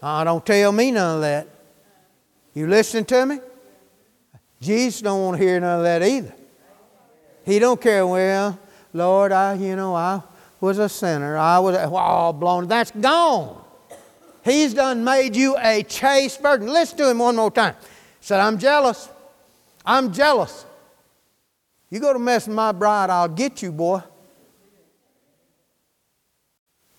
I 0.00 0.22
don't 0.22 0.46
tell 0.46 0.70
me 0.70 0.92
none 0.92 1.16
of 1.16 1.22
that. 1.22 1.48
You 2.54 2.68
listening 2.68 3.04
to 3.06 3.26
me? 3.26 3.40
Jesus 4.60 5.00
don't 5.00 5.24
want 5.24 5.38
to 5.38 5.42
hear 5.42 5.58
none 5.58 5.80
of 5.80 5.84
that 5.84 6.00
either. 6.04 6.32
He 7.44 7.58
don't 7.58 7.80
care. 7.80 8.06
Well, 8.06 8.56
Lord, 8.92 9.32
I, 9.32 9.54
you 9.54 9.74
know, 9.74 9.96
I 9.96 10.22
was 10.60 10.78
a 10.78 10.88
sinner. 10.88 11.36
I 11.36 11.58
was 11.58 11.74
all 11.74 12.32
blown. 12.32 12.68
That's 12.68 12.92
gone. 12.92 13.60
He's 14.44 14.72
done 14.72 15.02
made 15.02 15.34
you 15.34 15.56
a 15.58 15.82
chaste 15.82 16.40
virgin. 16.40 16.68
Listen 16.68 16.98
to 16.98 17.10
him 17.10 17.18
one 17.18 17.34
more 17.34 17.50
time 17.50 17.74
said, 18.24 18.40
I'm 18.40 18.56
jealous. 18.56 19.10
I'm 19.84 20.10
jealous. 20.10 20.64
You 21.90 22.00
go 22.00 22.14
to 22.14 22.18
mess 22.18 22.46
with 22.46 22.56
my 22.56 22.72
bride, 22.72 23.10
I'll 23.10 23.28
get 23.28 23.60
you, 23.60 23.70
boy. 23.70 24.02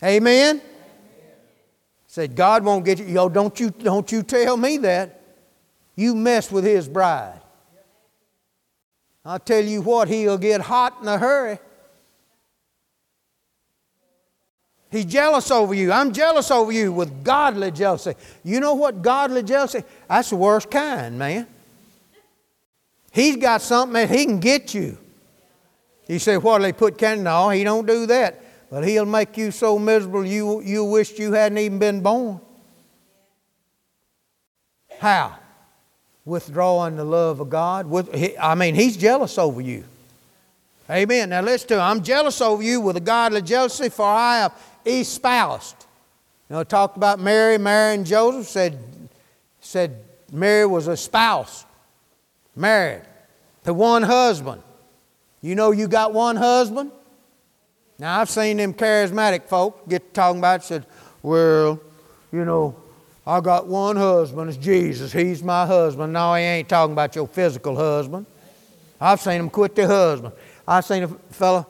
Amen? 0.04 0.62
Said, 2.06 2.36
God 2.36 2.64
won't 2.64 2.86
get 2.86 3.00
you. 3.00 3.06
Yo, 3.06 3.28
don't 3.28 3.60
you, 3.60 3.72
don't 3.72 4.12
you 4.12 4.22
tell 4.22 4.56
me 4.56 4.78
that. 4.78 5.20
You 5.96 6.14
mess 6.14 6.52
with 6.52 6.64
his 6.64 6.88
bride. 6.88 7.42
I'll 9.26 9.40
tell 9.40 9.64
you 9.64 9.82
what, 9.82 10.08
he'll 10.08 10.38
get 10.38 10.62
hot 10.62 11.00
in 11.02 11.08
a 11.08 11.18
hurry. 11.18 11.58
He's 14.96 15.04
jealous 15.04 15.52
over 15.52 15.74
you. 15.74 15.92
I'm 15.92 16.14
jealous 16.14 16.50
over 16.50 16.72
you 16.72 16.94
with 16.94 17.22
godly 17.22 17.70
jealousy. 17.70 18.14
You 18.46 18.62
know 18.62 18.76
what 18.76 19.02
godly 19.02 19.44
jealousy? 19.44 19.84
That's 20.08 20.30
the 20.30 20.38
worst 20.38 20.72
kind, 20.72 21.20
man. 21.20 21.48
He's 23.12 23.36
got 23.36 23.62
something 23.62 23.94
that 23.94 24.10
he 24.10 24.26
can 24.26 24.40
get 24.40 24.74
you. 24.74 24.98
You 26.08 26.18
say, 26.18 26.38
what, 26.38 26.62
they 26.62 26.72
put 26.72 26.98
candy? 26.98 27.24
No, 27.24 27.50
he 27.50 27.66
don't 27.66 27.86
do 27.86 28.06
that. 28.06 28.42
But 28.72 28.88
he'll 28.88 29.06
make 29.06 29.36
you 29.38 29.52
so 29.52 29.78
miserable 29.78 30.26
you, 30.26 30.62
you 30.62 30.86
wished 30.86 31.20
you 31.20 31.34
hadn't 31.34 31.58
even 31.58 31.78
been 31.78 32.00
born. 32.00 32.40
How? 35.00 35.38
Withdrawing 36.24 36.96
the 36.96 37.04
love 37.04 37.42
of 37.42 37.50
God. 37.50 37.86
With, 37.86 38.16
I 38.40 38.56
mean, 38.56 38.76
he's 38.76 38.96
jealous 38.96 39.38
over 39.38 39.60
you. 39.60 39.84
Amen. 40.90 41.30
Now 41.32 41.42
listen 41.42 41.68
to 41.70 41.74
him. 41.76 41.82
I'm 41.82 42.02
jealous 42.02 42.40
over 42.40 42.64
you 42.64 42.80
with 42.80 42.96
a 42.96 43.02
godly 43.02 43.42
jealousy, 43.42 43.90
for 43.90 44.06
I 44.06 44.38
have 44.38 44.54
espoused. 44.86 45.86
You 46.50 46.56
know, 46.56 46.64
talked 46.64 46.98
about 46.98 47.20
Mary, 47.20 47.58
Mary 47.58 47.96
and 47.96 48.06
Joseph 48.06 48.48
said, 48.48 48.80
said 49.60 50.04
Mary 50.32 50.66
was 50.66 50.88
a 50.88 50.96
spouse, 50.96 51.66
married 52.56 53.04
to 53.64 53.74
one 53.74 54.04
husband. 54.04 54.62
You 55.42 55.56
know 55.56 55.72
you 55.72 55.88
got 55.88 56.14
one 56.14 56.36
husband? 56.36 56.92
Now 57.98 58.20
I've 58.20 58.30
seen 58.30 58.58
them 58.58 58.74
charismatic 58.74 59.48
folk 59.48 59.88
get 59.88 60.14
talking 60.14 60.40
about 60.40 60.62
it, 60.62 60.64
said, 60.64 60.86
well, 61.24 61.80
you 62.32 62.46
know, 62.46 62.76
I 63.26 63.42
got 63.42 63.66
one 63.66 63.96
husband, 63.96 64.50
it's 64.50 64.58
Jesus. 64.58 65.12
He's 65.12 65.42
my 65.42 65.66
husband. 65.66 66.14
No, 66.14 66.36
he 66.36 66.44
ain't 66.44 66.70
talking 66.70 66.94
about 66.94 67.16
your 67.16 67.28
physical 67.28 67.76
husband. 67.76 68.28
I've 69.02 69.20
seen 69.20 69.40
them 69.40 69.50
quit 69.50 69.76
their 69.76 69.88
husband. 69.88 70.34
I've 70.68 70.86
seen 70.86 71.04
a 71.04 71.08
fella 71.08 71.66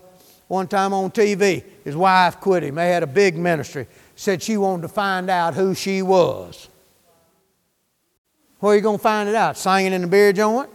one 0.47 0.67
time 0.67 0.93
on 0.93 1.11
TV. 1.11 1.63
His 1.83 1.95
wife 1.95 2.39
quit 2.39 2.63
him. 2.63 2.75
They 2.75 2.89
had 2.89 3.03
a 3.03 3.07
big 3.07 3.37
ministry. 3.37 3.87
Said 4.15 4.41
she 4.41 4.57
wanted 4.57 4.83
to 4.83 4.87
find 4.87 5.29
out 5.29 5.53
who 5.53 5.73
she 5.73 6.01
was. 6.01 6.69
Where 8.59 8.73
are 8.73 8.75
you 8.75 8.81
going 8.81 8.97
to 8.97 9.03
find 9.03 9.27
it 9.27 9.35
out? 9.35 9.57
Singing 9.57 9.93
in 9.93 10.01
the 10.01 10.07
beer 10.07 10.31
joint? 10.33 10.69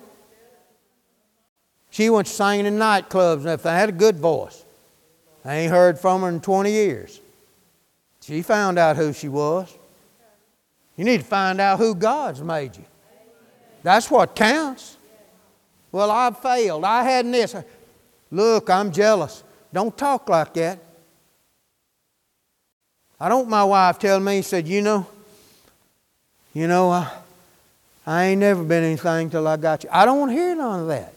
She 1.91 2.09
went 2.09 2.29
singing 2.29 2.66
in 2.66 2.79
nightclubs 2.79 3.39
and 3.39 3.49
everything. 3.49 3.73
Had 3.73 3.89
a 3.89 3.93
good 3.93 4.16
voice. 4.16 4.64
I 5.45 5.57
ain't 5.57 5.73
heard 5.73 5.99
from 5.99 6.23
her 6.23 6.29
in 6.29 6.41
20 6.41 6.71
years. 6.71 7.21
She 8.21 8.43
found 8.43 8.79
out 8.79 8.97
who 8.97 9.12
she 9.12 9.29
was. 9.29 9.77
You 10.97 11.05
need 11.05 11.18
to 11.18 11.27
find 11.27 11.61
out 11.61 11.79
who 11.79 11.95
God's 11.95 12.43
made 12.43 12.77
you. 12.77 12.85
That's 13.83 14.11
what 14.11 14.37
counts. 14.37 14.99
Well, 15.91 16.11
I've 16.11 16.39
failed. 16.39 16.85
I 16.85 17.03
hadn't 17.03 17.33
this. 17.33 17.57
Look, 18.31 18.71
I'm 18.71 18.93
jealous. 18.93 19.43
Don't 19.73 19.97
talk 19.97 20.29
like 20.29 20.55
that. 20.55 20.79
I 23.21 23.29
don't 23.29 23.49
my 23.49 23.64
wife 23.64 23.99
tell 23.99 24.18
me, 24.18 24.43
said, 24.43 24.66
you 24.66 24.81
know, 24.81 25.07
you 26.55 26.66
know, 26.66 26.91
I, 26.91 27.11
I 28.07 28.25
ain't 28.25 28.41
never 28.41 28.64
been 28.64 28.83
anything 28.83 29.31
till 29.31 29.47
I 29.47 29.57
got 29.57 29.85
you. 29.85 29.91
I 29.93 30.05
don't 30.05 30.18
want 30.18 30.31
to 30.31 30.37
hear 30.37 30.55
none 30.57 30.81
of 30.81 30.89
that. 30.89 31.14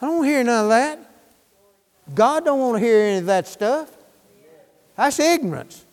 I 0.00 0.06
don't 0.06 0.24
hear 0.24 0.44
none 0.44 0.64
of 0.64 0.70
that. 0.70 0.98
God 2.14 2.44
don't 2.44 2.60
want 2.60 2.76
to 2.76 2.84
hear 2.86 3.02
any 3.02 3.18
of 3.18 3.26
that 3.26 3.46
stuff. 3.46 3.90
That's 4.96 5.18
ignorance. 5.18 5.84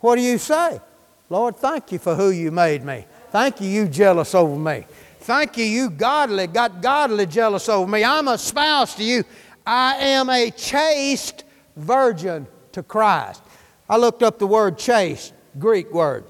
What 0.00 0.16
do 0.16 0.22
you 0.22 0.38
say? 0.38 0.80
Lord, 1.28 1.56
thank 1.56 1.92
you 1.92 1.98
for 1.98 2.14
who 2.14 2.30
you 2.30 2.50
made 2.50 2.84
me. 2.84 3.04
Thank 3.30 3.60
you, 3.60 3.68
you 3.68 3.88
jealous 3.88 4.34
over 4.34 4.56
me. 4.56 4.86
Thank 5.20 5.56
you, 5.56 5.64
you 5.64 5.90
godly, 5.90 6.46
got 6.46 6.80
godly 6.80 7.26
jealous 7.26 7.68
over 7.68 7.90
me. 7.90 8.04
I'm 8.04 8.28
a 8.28 8.38
spouse 8.38 8.94
to 8.94 9.04
you. 9.04 9.24
I 9.66 9.96
am 9.96 10.30
a 10.30 10.50
chaste 10.50 11.44
virgin 11.74 12.46
to 12.72 12.82
Christ. 12.82 13.42
I 13.88 13.96
looked 13.96 14.22
up 14.22 14.38
the 14.38 14.46
word 14.46 14.78
chaste, 14.78 15.32
Greek 15.58 15.92
word. 15.92 16.24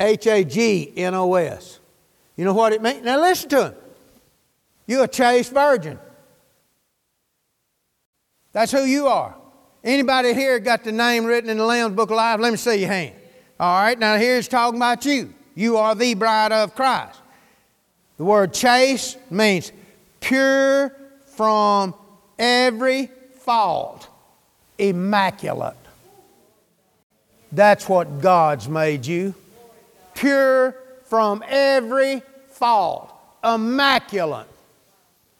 H 0.00 0.26
A 0.28 0.44
G 0.44 0.92
N 0.96 1.14
O 1.14 1.34
S. 1.34 1.80
You 2.36 2.44
know 2.44 2.54
what 2.54 2.72
it 2.72 2.80
means? 2.80 3.02
Now 3.04 3.20
listen 3.20 3.48
to 3.50 3.64
him. 3.66 3.74
You're 4.86 5.04
a 5.04 5.08
chaste 5.08 5.52
virgin. 5.52 5.98
That's 8.52 8.70
who 8.72 8.84
you 8.84 9.08
are. 9.08 9.36
Anybody 9.82 10.34
here 10.34 10.58
got 10.60 10.84
the 10.84 10.92
name 10.92 11.24
written 11.24 11.50
in 11.50 11.58
the 11.58 11.64
Lamb's 11.64 11.96
Book 11.96 12.10
of 12.10 12.16
Life? 12.16 12.40
Let 12.40 12.50
me 12.50 12.56
see 12.56 12.76
your 12.76 12.88
hand. 12.88 13.14
All 13.60 13.82
right, 13.82 13.98
now 13.98 14.16
here's 14.16 14.46
talking 14.46 14.78
about 14.78 15.04
you. 15.04 15.34
You 15.54 15.76
are 15.76 15.94
the 15.94 16.14
bride 16.14 16.52
of 16.52 16.74
Christ. 16.74 17.20
The 18.16 18.24
word 18.24 18.54
chaste 18.54 19.18
means 19.30 19.72
pure 20.20 20.94
from 21.36 21.94
every 22.38 23.10
fault, 23.40 24.08
immaculate. 24.78 25.74
That's 27.52 27.88
what 27.88 28.20
God's 28.20 28.68
made 28.68 29.06
you. 29.06 29.34
Pure 30.14 30.76
from 31.04 31.42
every 31.48 32.22
fault, 32.50 33.12
immaculate. 33.42 34.46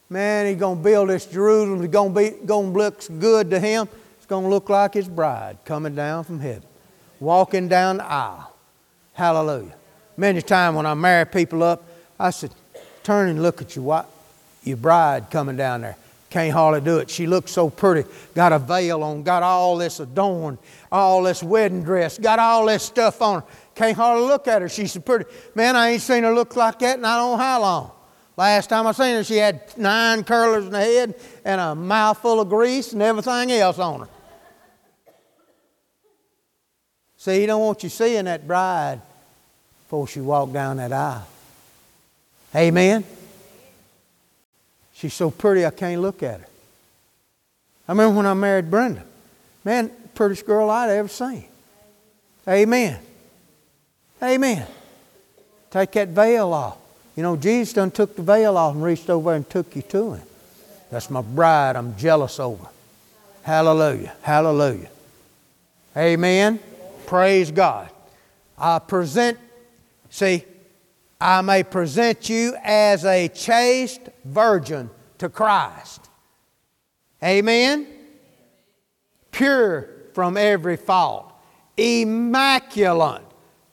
Man, 0.08 0.46
he's 0.46 0.56
going 0.56 0.78
to 0.78 0.82
build 0.82 1.10
this 1.10 1.26
Jerusalem. 1.26 1.82
It's 1.82 1.92
going 1.92 2.14
to, 2.14 2.20
be, 2.20 2.46
going 2.46 2.72
to 2.72 2.78
look 2.78 3.02
good 3.18 3.50
to 3.50 3.60
him. 3.60 3.88
It's 4.16 4.26
going 4.26 4.44
to 4.44 4.50
look 4.50 4.70
like 4.70 4.94
his 4.94 5.08
bride 5.08 5.58
coming 5.64 5.94
down 5.94 6.24
from 6.24 6.40
heaven, 6.40 6.62
walking 7.20 7.68
down 7.68 7.98
the 7.98 8.04
aisle. 8.04 8.54
Hallelujah. 9.12 9.74
Many 10.16 10.40
times 10.40 10.76
when 10.76 10.86
I 10.86 10.94
marry 10.94 11.26
people 11.26 11.62
up, 11.62 11.82
I 12.18 12.30
said, 12.30 12.52
turn 13.02 13.28
and 13.28 13.42
look 13.42 13.60
at 13.60 13.76
your, 13.76 13.84
wife, 13.84 14.06
your 14.68 14.76
bride 14.76 15.30
coming 15.30 15.56
down 15.56 15.80
there. 15.82 15.96
Can't 16.30 16.52
hardly 16.52 16.82
do 16.82 16.98
it. 16.98 17.08
She 17.08 17.26
looks 17.26 17.50
so 17.52 17.70
pretty. 17.70 18.08
Got 18.34 18.52
a 18.52 18.58
veil 18.58 19.02
on, 19.02 19.22
got 19.22 19.42
all 19.42 19.78
this 19.78 19.98
adorned, 19.98 20.58
all 20.92 21.22
this 21.22 21.42
wedding 21.42 21.82
dress, 21.82 22.18
got 22.18 22.38
all 22.38 22.66
this 22.66 22.82
stuff 22.82 23.22
on 23.22 23.40
her. 23.40 23.46
Can't 23.74 23.96
hardly 23.96 24.26
look 24.26 24.46
at 24.46 24.60
her. 24.60 24.68
She's 24.68 24.92
so 24.92 25.00
pretty. 25.00 25.24
Man, 25.54 25.74
I 25.74 25.90
ain't 25.90 26.02
seen 26.02 26.24
her 26.24 26.34
look 26.34 26.54
like 26.54 26.80
that 26.80 26.98
in 26.98 27.04
I 27.04 27.16
don't 27.16 27.38
know 27.38 27.44
how 27.44 27.60
long. 27.60 27.90
Last 28.36 28.68
time 28.68 28.86
I 28.86 28.92
seen 28.92 29.14
her, 29.16 29.24
she 29.24 29.36
had 29.36 29.62
nine 29.76 30.22
curlers 30.22 30.66
in 30.66 30.72
the 30.72 30.78
head 30.78 31.14
and 31.44 31.60
a 31.60 31.74
mouthful 31.74 32.40
of 32.40 32.48
grease 32.48 32.92
and 32.92 33.02
everything 33.02 33.50
else 33.52 33.78
on 33.78 34.00
her. 34.00 34.08
See, 37.16 37.40
he 37.40 37.46
don't 37.46 37.60
want 37.60 37.82
you 37.82 37.88
seeing 37.88 38.26
that 38.26 38.46
bride 38.46 39.00
before 39.84 40.06
she 40.06 40.20
walk 40.20 40.52
down 40.52 40.76
that 40.76 40.92
aisle. 40.92 41.26
Amen. 42.54 43.04
She's 44.98 45.14
so 45.14 45.30
pretty 45.30 45.64
I 45.64 45.70
can't 45.70 46.02
look 46.02 46.24
at 46.24 46.40
her. 46.40 46.46
I 47.86 47.92
remember 47.92 48.16
when 48.16 48.26
I 48.26 48.34
married 48.34 48.68
Brenda. 48.68 49.04
Man, 49.64 49.92
prettiest 50.12 50.44
girl 50.44 50.68
I'd 50.70 50.90
ever 50.90 51.06
seen. 51.06 51.44
Amen. 52.48 52.98
Amen. 54.20 54.66
Take 55.70 55.92
that 55.92 56.08
veil 56.08 56.52
off. 56.52 56.78
You 57.14 57.22
know, 57.22 57.36
Jesus 57.36 57.74
done 57.74 57.92
took 57.92 58.16
the 58.16 58.22
veil 58.22 58.56
off 58.56 58.74
and 58.74 58.82
reached 58.82 59.08
over 59.08 59.32
and 59.34 59.48
took 59.48 59.76
you 59.76 59.82
to 59.82 60.14
him. 60.14 60.22
That's 60.90 61.10
my 61.10 61.22
bride 61.22 61.76
I'm 61.76 61.96
jealous 61.96 62.40
over. 62.40 62.66
Hallelujah. 63.44 64.14
Hallelujah. 64.22 64.90
Amen. 65.96 66.58
Praise 67.06 67.52
God. 67.52 67.88
I 68.58 68.80
present, 68.80 69.38
see, 70.10 70.44
I 71.20 71.40
may 71.42 71.62
present 71.64 72.28
you 72.28 72.56
as 72.62 73.04
a 73.04 73.28
chaste 73.28 74.08
virgin 74.24 74.90
to 75.18 75.28
Christ. 75.28 76.08
Amen. 77.22 77.86
Pure 79.32 79.88
from 80.14 80.36
every 80.36 80.76
fault. 80.76 81.32
Immaculate. 81.76 83.22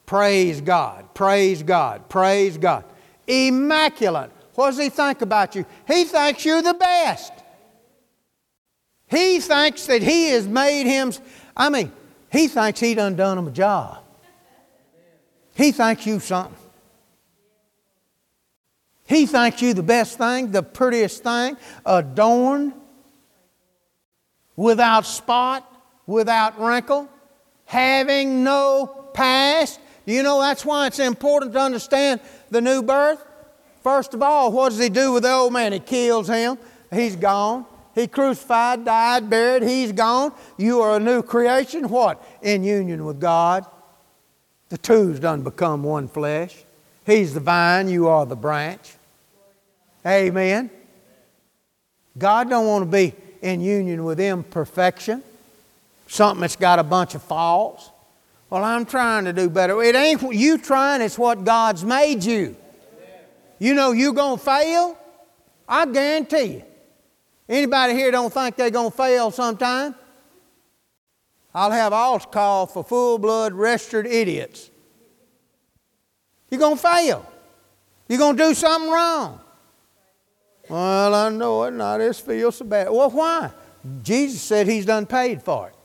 Praise 0.05 0.61
God. 0.61 1.13
Praise 1.13 1.63
God. 1.63 2.09
Praise 2.09 2.57
God 2.57 2.83
immaculate. 3.27 4.31
What 4.55 4.71
does 4.71 4.79
he 4.79 4.89
think 4.89 5.21
about 5.21 5.55
you? 5.55 5.65
He 5.87 6.05
thinks 6.05 6.45
you're 6.45 6.61
the 6.61 6.73
best. 6.73 7.33
He 9.07 9.39
thinks 9.39 9.85
that 9.87 10.01
he 10.01 10.29
has 10.29 10.47
made 10.47 10.85
him, 10.85 11.13
I 11.55 11.69
mean, 11.69 11.91
he 12.31 12.47
thinks 12.47 12.79
he 12.79 12.95
done 12.95 13.15
done 13.15 13.37
him 13.37 13.47
a 13.47 13.51
job. 13.51 13.99
He 15.53 15.71
thinks 15.71 16.05
you 16.05 16.19
something. 16.19 16.57
He 19.05 19.25
thinks 19.25 19.61
you 19.61 19.73
the 19.73 19.83
best 19.83 20.17
thing, 20.17 20.51
the 20.51 20.63
prettiest 20.63 21.23
thing, 21.23 21.57
adorned, 21.85 22.73
without 24.55 25.05
spot, 25.05 25.71
without 26.07 26.59
wrinkle, 26.59 27.09
having 27.65 28.43
no 28.43 29.09
past. 29.13 29.79
You 30.05 30.23
know 30.23 30.39
that's 30.41 30.65
why 30.65 30.87
it's 30.87 30.99
important 30.99 31.53
to 31.53 31.59
understand 31.59 32.19
the 32.49 32.61
new 32.61 32.81
birth? 32.81 33.23
First 33.83 34.15
of 34.15 34.23
all, 34.23 34.51
what 34.51 34.69
does 34.69 34.79
he 34.79 34.89
do 34.89 35.11
with 35.11 35.23
the 35.23 35.31
old 35.31 35.53
man? 35.53 35.71
He 35.71 35.79
kills 35.79 36.27
him. 36.27 36.57
He's 36.91 37.15
gone. 37.15 37.65
He 37.93 38.07
crucified, 38.07 38.83
died, 38.83 39.29
buried. 39.29 39.63
He's 39.63 39.91
gone. 39.91 40.33
You 40.57 40.81
are 40.81 40.97
a 40.97 40.99
new 40.99 41.21
creation. 41.21 41.87
What? 41.87 42.23
In 42.41 42.63
union 42.63 43.05
with 43.05 43.19
God. 43.19 43.65
The 44.69 44.77
two's 44.77 45.19
done 45.19 45.43
become 45.43 45.83
one 45.83 46.07
flesh. 46.07 46.64
He's 47.05 47.33
the 47.33 47.39
vine. 47.39 47.87
You 47.87 48.07
are 48.07 48.25
the 48.25 48.35
branch. 48.35 48.93
Amen. 50.05 50.69
God 52.17 52.49
don't 52.49 52.67
want 52.67 52.83
to 52.83 52.89
be 52.89 53.13
in 53.41 53.61
union 53.61 54.05
with 54.05 54.19
imperfection, 54.19 55.21
something 56.07 56.41
that's 56.41 56.55
got 56.55 56.79
a 56.79 56.83
bunch 56.83 57.15
of 57.15 57.21
faults. 57.21 57.89
Well, 58.49 58.63
I'm 58.63 58.85
trying 58.85 59.25
to 59.25 59.33
do 59.33 59.49
better. 59.49 59.81
It 59.83 59.95
ain't 59.95 60.33
you 60.33 60.57
trying, 60.57 61.01
it's 61.01 61.17
what 61.17 61.43
God's 61.43 61.83
made 61.83 62.23
you. 62.23 62.55
You 63.59 63.73
know 63.73 63.91
you're 63.91 64.13
going 64.13 64.37
to 64.37 64.43
fail? 64.43 64.97
I 65.67 65.85
guarantee 65.85 66.45
you. 66.45 66.63
Anybody 67.47 67.93
here 67.93 68.11
don't 68.11 68.33
think 68.33 68.55
they're 68.55 68.69
going 68.69 68.91
to 68.91 68.97
fail 68.97 69.31
sometime? 69.31 69.95
I'll 71.53 71.71
have 71.71 71.93
altar 71.93 72.27
call 72.27 72.67
for 72.67 72.83
full 72.83 73.17
blood 73.17 73.53
registered 73.53 74.07
idiots. 74.07 74.69
You're 76.49 76.59
going 76.59 76.77
to 76.77 76.81
fail. 76.81 77.31
You're 78.07 78.19
going 78.19 78.37
to 78.37 78.43
do 78.43 78.53
something 78.53 78.91
wrong. 78.91 79.39
Well, 80.69 81.13
I 81.13 81.29
know 81.29 81.63
it, 81.63 81.69
and 81.69 81.83
I 81.83 81.97
just 81.99 82.25
feel 82.25 82.51
so 82.51 82.65
bad. 82.65 82.89
Well, 82.89 83.09
why? 83.09 83.51
Jesus 84.01 84.41
said 84.41 84.67
He's 84.67 84.85
done 84.85 85.05
paid 85.05 85.43
for 85.43 85.69
it. 85.69 85.75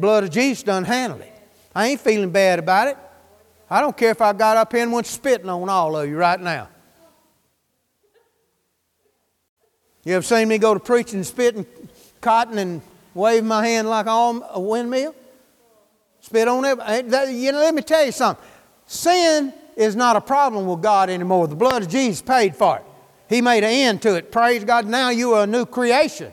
Blood 0.00 0.24
of 0.24 0.30
Jesus 0.30 0.62
done 0.62 0.84
handled 0.84 1.22
it. 1.22 1.32
I 1.74 1.88
ain't 1.88 2.00
feeling 2.00 2.30
bad 2.30 2.58
about 2.58 2.88
it. 2.88 2.96
I 3.70 3.80
don't 3.80 3.96
care 3.96 4.10
if 4.10 4.20
I 4.20 4.32
got 4.32 4.56
up 4.56 4.72
here 4.72 4.82
and 4.82 4.92
went 4.92 5.06
spitting 5.06 5.48
on 5.48 5.68
all 5.68 5.96
of 5.96 6.08
you 6.08 6.16
right 6.16 6.40
now. 6.40 6.68
You 10.04 10.14
ever 10.14 10.22
seen 10.22 10.46
me 10.48 10.58
go 10.58 10.72
to 10.74 10.80
preaching 10.80 11.16
and 11.16 11.26
spitting 11.26 11.66
cotton 12.20 12.58
and 12.58 12.82
wave 13.12 13.42
my 13.42 13.66
hand 13.66 13.88
like 13.88 14.06
a 14.06 14.60
windmill? 14.60 15.14
Spit 16.20 16.46
on 16.46 16.64
it. 16.64 17.06
You 17.32 17.52
know, 17.52 17.58
let 17.58 17.74
me 17.74 17.82
tell 17.82 18.04
you 18.04 18.12
something. 18.12 18.44
Sin 18.86 19.52
is 19.76 19.96
not 19.96 20.16
a 20.16 20.20
problem 20.20 20.66
with 20.66 20.80
God 20.80 21.10
anymore. 21.10 21.48
The 21.48 21.56
blood 21.56 21.82
of 21.82 21.88
Jesus 21.88 22.22
paid 22.22 22.56
for 22.56 22.76
it. 22.78 22.84
He 23.28 23.42
made 23.42 23.64
an 23.64 23.70
end 23.70 24.02
to 24.02 24.14
it. 24.14 24.30
Praise 24.30 24.64
God. 24.64 24.86
Now 24.86 25.10
you 25.10 25.34
are 25.34 25.44
a 25.44 25.46
new 25.46 25.66
creation, 25.66 26.32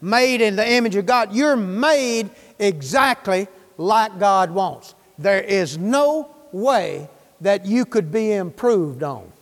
made 0.00 0.40
in 0.40 0.56
the 0.56 0.70
image 0.70 0.94
of 0.94 1.06
God. 1.06 1.34
You're 1.34 1.56
made 1.56 2.30
exactly 2.58 3.48
like 3.78 4.18
God 4.18 4.50
wants. 4.50 4.94
There 5.18 5.40
is 5.40 5.78
no 5.78 6.34
way 6.52 7.08
that 7.40 7.64
you 7.64 7.84
could 7.84 8.12
be 8.12 8.32
improved 8.32 9.02
on. 9.02 9.32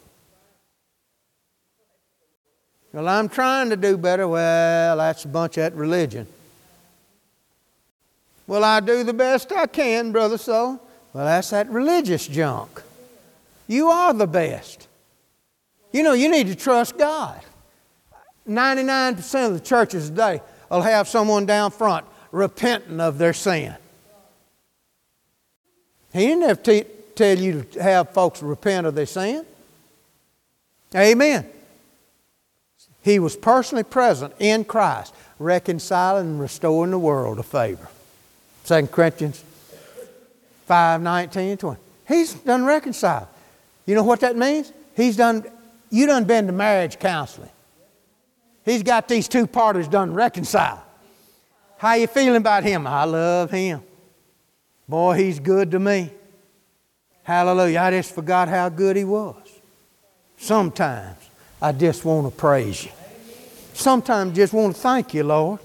Well, 2.92 3.08
I'm 3.08 3.28
trying 3.28 3.70
to 3.70 3.76
do 3.76 3.98
better. 3.98 4.26
Well, 4.26 4.96
that's 4.96 5.24
a 5.24 5.28
bunch 5.28 5.58
of 5.58 5.64
that 5.64 5.74
religion. 5.74 6.26
Well, 8.46 8.64
I 8.64 8.80
do 8.80 9.02
the 9.02 9.12
best 9.12 9.52
I 9.52 9.66
can, 9.66 10.12
brother 10.12 10.38
so. 10.38 10.80
Well, 11.16 11.24
that's 11.24 11.48
that 11.48 11.70
religious 11.70 12.28
junk. 12.28 12.82
You 13.66 13.88
are 13.88 14.12
the 14.12 14.26
best. 14.26 14.86
You 15.90 16.02
know, 16.02 16.12
you 16.12 16.30
need 16.30 16.48
to 16.48 16.54
trust 16.54 16.98
God. 16.98 17.40
99% 18.46 19.46
of 19.46 19.54
the 19.54 19.60
churches 19.60 20.10
today 20.10 20.42
will 20.70 20.82
have 20.82 21.08
someone 21.08 21.46
down 21.46 21.70
front 21.70 22.04
repenting 22.32 23.00
of 23.00 23.16
their 23.16 23.32
sin. 23.32 23.74
He 26.12 26.26
didn't 26.26 26.50
have 26.50 26.62
to 26.64 26.84
tell 27.14 27.38
you 27.38 27.62
to 27.62 27.82
have 27.82 28.10
folks 28.10 28.42
repent 28.42 28.86
of 28.86 28.94
their 28.94 29.06
sin. 29.06 29.46
Amen. 30.94 31.46
He 33.00 33.20
was 33.20 33.36
personally 33.36 33.84
present 33.84 34.34
in 34.38 34.66
Christ, 34.66 35.14
reconciling 35.38 36.26
and 36.26 36.40
restoring 36.40 36.90
the 36.90 36.98
world 36.98 37.38
to 37.38 37.42
favor. 37.42 37.88
2 38.66 38.88
Corinthians 38.88 39.42
5 40.66 41.00
19 41.00 41.50
and 41.50 41.60
20. 41.60 41.80
He's 42.06 42.34
done 42.34 42.64
reconciled. 42.64 43.28
You 43.86 43.94
know 43.94 44.02
what 44.02 44.20
that 44.20 44.36
means? 44.36 44.72
He's 44.94 45.16
done, 45.16 45.44
you 45.90 46.06
done 46.06 46.24
been 46.24 46.46
to 46.46 46.52
marriage 46.52 46.98
counseling. 46.98 47.50
He's 48.64 48.82
got 48.82 49.08
these 49.08 49.28
two 49.28 49.46
parties 49.46 49.86
done 49.88 50.12
reconciled. 50.12 50.80
How 51.78 51.94
you 51.94 52.06
feeling 52.06 52.36
about 52.36 52.64
him? 52.64 52.86
I 52.86 53.04
love 53.04 53.50
him. 53.50 53.82
Boy, 54.88 55.16
he's 55.16 55.38
good 55.38 55.70
to 55.70 55.78
me. 55.78 56.10
Hallelujah. 57.22 57.80
I 57.80 57.90
just 57.90 58.14
forgot 58.14 58.48
how 58.48 58.68
good 58.68 58.96
he 58.96 59.04
was. 59.04 59.36
Sometimes 60.36 61.18
I 61.60 61.72
just 61.72 62.04
want 62.04 62.32
to 62.32 62.36
praise 62.36 62.84
you. 62.84 62.90
Sometimes 63.72 64.34
just 64.34 64.52
want 64.52 64.74
to 64.74 64.80
thank 64.80 65.14
you, 65.14 65.24
Lord. 65.24 65.60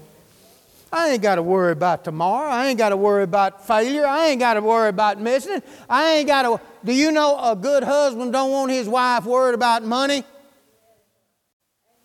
I 0.92 1.08
ain't 1.12 1.22
got 1.22 1.36
to 1.36 1.42
worry 1.42 1.72
about 1.72 2.04
tomorrow. 2.04 2.50
I 2.50 2.66
ain't 2.66 2.76
got 2.76 2.90
to 2.90 2.98
worry 2.98 3.22
about 3.22 3.66
failure. 3.66 4.06
I 4.06 4.26
ain't 4.26 4.40
got 4.40 4.54
to 4.54 4.60
worry 4.60 4.90
about 4.90 5.18
missing. 5.18 5.62
I 5.88 6.16
ain't 6.16 6.28
got 6.28 6.42
to. 6.42 6.60
Do 6.84 6.92
you 6.92 7.10
know 7.10 7.38
a 7.40 7.56
good 7.56 7.82
husband 7.82 8.32
don't 8.32 8.50
want 8.50 8.70
his 8.70 8.86
wife 8.86 9.24
worried 9.24 9.54
about 9.54 9.82
money? 9.84 10.22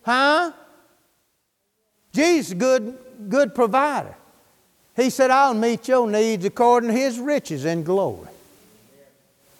Huh? 0.02 0.52
Jesus, 2.14 2.54
good, 2.54 2.96
good 3.28 3.54
provider. 3.54 4.16
He 4.96 5.10
said, 5.10 5.30
I'll 5.30 5.54
meet 5.54 5.86
your 5.86 6.10
needs 6.10 6.46
according 6.46 6.88
to 6.88 6.96
his 6.96 7.20
riches 7.20 7.66
and 7.66 7.84
glory. 7.84 8.28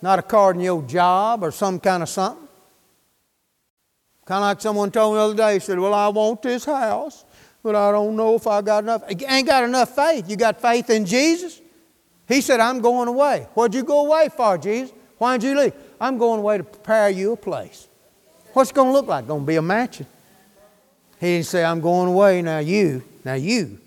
Not 0.01 0.19
according 0.19 0.61
to 0.61 0.65
your 0.65 0.83
job 0.83 1.45
or 1.45 1.53
some 1.53 1.79
kind 1.79 2.03
of 2.03 2.09
something. 2.09 2.49
Kind 4.25 4.39
of 4.39 4.43
like 4.43 4.61
someone 4.63 4.91
told 4.91 5.15
me 5.15 5.19
the 5.19 5.25
other 5.25 5.35
day, 5.35 5.55
he 5.55 5.61
said, 5.61 5.79
Well, 5.79 5.95
I 5.95 6.09
want 6.09 6.43
this 6.43 6.65
house 6.65 7.25
but 7.63 7.75
I 7.75 7.93
don't 7.93 8.17
know 8.17 8.35
if 8.35 8.47
I 8.47 8.63
got 8.63 8.85
enough. 8.85 9.03
You 9.09 9.27
ain't 9.29 9.47
got 9.47 9.65
enough 9.65 9.95
faith. 9.95 10.29
You 10.31 10.37
got 10.37 10.61
faith 10.61 10.91
in 10.91 11.05
Jesus? 11.05 11.61
He 12.27 12.41
said, 12.41 12.61
I'm 12.61 12.81
going 12.81 13.09
away. 13.09 13.47
What'd 13.55 13.75
you 13.75 13.83
go 13.83 14.07
away 14.07 14.29
for, 14.35 14.59
Jesus? 14.59 14.95
Why'd 15.17 15.43
you 15.43 15.59
leave? 15.59 15.73
I'm 16.01 16.19
going 16.19 16.41
away 16.41 16.59
to 16.59 16.65
prepare 16.65 17.11
you 17.11 17.33
a 17.33 17.37
place. 17.37 17.89
What's 18.53 18.71
it 18.71 18.75
going 18.75 18.89
to 18.89 18.93
look 18.93 19.07
like? 19.07 19.27
Going 19.27 19.43
to 19.43 19.47
be 19.47 19.57
a 19.57 19.63
mansion. 19.63 20.07
He 21.21 21.27
didn't 21.27 21.47
say, 21.47 21.65
I'm 21.65 21.81
going 21.81 22.09
away. 22.09 22.43
Now 22.43 22.59
you, 22.59 23.03
now 23.25 23.35
you, 23.35 23.81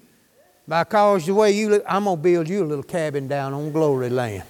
By 0.68 0.84
because 0.84 1.26
the 1.26 1.34
way 1.34 1.52
you 1.52 1.70
look, 1.70 1.84
I'm 1.88 2.04
going 2.04 2.18
to 2.18 2.22
build 2.22 2.50
you 2.50 2.64
a 2.64 2.68
little 2.68 2.84
cabin 2.84 3.28
down 3.28 3.54
on 3.54 3.72
Glory 3.72 4.10
Land 4.10 4.44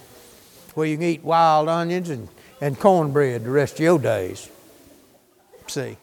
where 0.74 0.86
you 0.86 0.96
can 0.96 1.06
eat 1.06 1.22
wild 1.22 1.68
onions 1.68 2.10
and, 2.10 2.28
and 2.60 2.78
cornbread 2.78 3.44
the 3.44 3.50
rest 3.50 3.74
of 3.74 3.80
your 3.80 3.98
days. 3.98 4.48
See? 5.66 5.96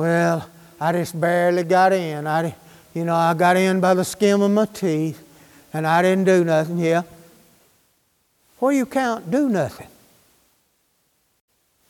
Well, 0.00 0.48
I 0.80 0.92
just 0.92 1.20
barely 1.20 1.62
got 1.62 1.92
in. 1.92 2.26
I, 2.26 2.54
you 2.94 3.04
know, 3.04 3.14
I 3.14 3.34
got 3.34 3.58
in 3.58 3.80
by 3.80 3.92
the 3.92 4.02
skin 4.02 4.40
of 4.40 4.50
my 4.50 4.64
teeth, 4.64 5.22
and 5.74 5.86
I 5.86 6.00
didn't 6.00 6.24
do 6.24 6.42
nothing. 6.42 6.78
Yeah. 6.78 7.02
Do 8.58 8.70
you 8.70 8.86
count 8.86 9.30
do 9.30 9.50
nothing? 9.50 9.88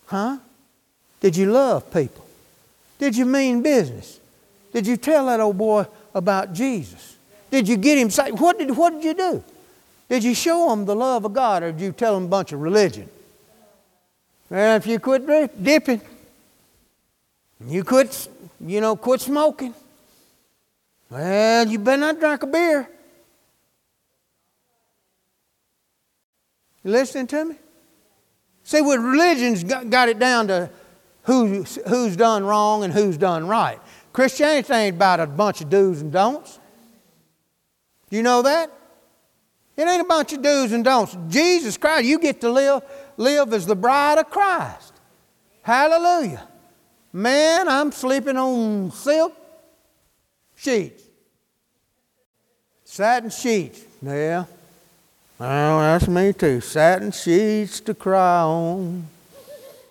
Huh? 0.06 0.38
Did 1.20 1.36
you 1.36 1.52
love 1.52 1.92
people? 1.92 2.26
Did 2.98 3.16
you 3.16 3.26
mean 3.26 3.62
business? 3.62 4.18
Did 4.72 4.88
you 4.88 4.96
tell 4.96 5.26
that 5.26 5.38
old 5.38 5.56
boy 5.56 5.86
about 6.12 6.52
Jesus? 6.52 7.16
Did 7.48 7.68
you 7.68 7.76
get 7.76 7.96
him 7.96 8.10
saved? 8.10 8.40
What 8.40 8.58
did, 8.58 8.76
what 8.76 8.90
did 8.94 9.04
you 9.04 9.14
do? 9.14 9.44
Did 10.08 10.24
you 10.24 10.34
show 10.34 10.72
him 10.72 10.84
the 10.84 10.96
love 10.96 11.24
of 11.24 11.32
God 11.32 11.62
or 11.62 11.70
did 11.70 11.80
you 11.80 11.92
tell 11.92 12.16
him 12.16 12.24
a 12.24 12.28
bunch 12.28 12.50
of 12.50 12.60
religion? 12.60 13.08
Well, 14.48 14.74
if 14.74 14.84
you 14.84 14.98
quit 14.98 15.62
dipping, 15.62 16.00
you 17.66 17.84
quit, 17.84 18.28
you 18.60 18.80
know, 18.80 18.96
quit 18.96 19.20
smoking. 19.20 19.74
Well, 21.10 21.66
you 21.68 21.78
better 21.78 22.00
not 22.00 22.20
drink 22.20 22.42
a 22.42 22.46
beer. 22.46 22.88
You 26.82 26.92
listening 26.92 27.26
to 27.28 27.44
me? 27.44 27.56
See, 28.62 28.80
with 28.80 29.00
religion's 29.00 29.64
got, 29.64 30.08
it 30.08 30.18
down 30.18 30.46
to 30.48 30.70
who, 31.24 31.64
who's 31.88 32.16
done 32.16 32.44
wrong 32.44 32.84
and 32.84 32.92
who's 32.92 33.18
done 33.18 33.46
right. 33.46 33.78
Christianity 34.12 34.72
ain't 34.72 34.96
about 34.96 35.20
a 35.20 35.26
bunch 35.26 35.60
of 35.60 35.68
do's 35.68 36.00
and 36.00 36.12
don'ts. 36.12 36.58
Do 38.08 38.16
you 38.16 38.22
know 38.22 38.42
that? 38.42 38.72
It 39.76 39.88
ain't 39.88 40.02
a 40.02 40.04
bunch 40.04 40.32
of 40.32 40.42
do's 40.42 40.72
and 40.72 40.84
don'ts. 40.84 41.16
Jesus 41.28 41.76
Christ, 41.76 42.04
you 42.04 42.18
get 42.18 42.40
to 42.42 42.50
live, 42.50 42.82
live 43.16 43.52
as 43.52 43.66
the 43.66 43.76
bride 43.76 44.18
of 44.18 44.30
Christ. 44.30 44.94
Hallelujah. 45.62 46.46
Man, 47.12 47.68
I'm 47.68 47.90
sleeping 47.90 48.36
on 48.36 48.92
silk 48.92 49.34
sheets. 50.56 51.02
Satin 52.84 53.30
sheets. 53.30 53.82
Yeah. 54.00 54.44
Well, 55.38 55.78
that's 55.80 56.06
me 56.06 56.32
too. 56.32 56.60
Satin 56.60 57.10
sheets 57.10 57.80
to 57.80 57.94
cry 57.94 58.42
on. 58.42 59.06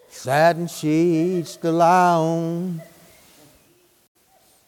Satin 0.09 0.67
sheets 0.67 1.57
to 1.57 1.71
lie 1.71 2.13
on. 2.13 2.81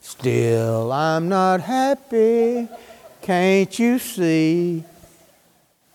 Still, 0.02 0.91
I'm 0.91 1.30
not 1.30 1.62
happy. 1.62 2.68
Can't 3.22 3.80
you 3.80 3.99
see? 3.99 4.84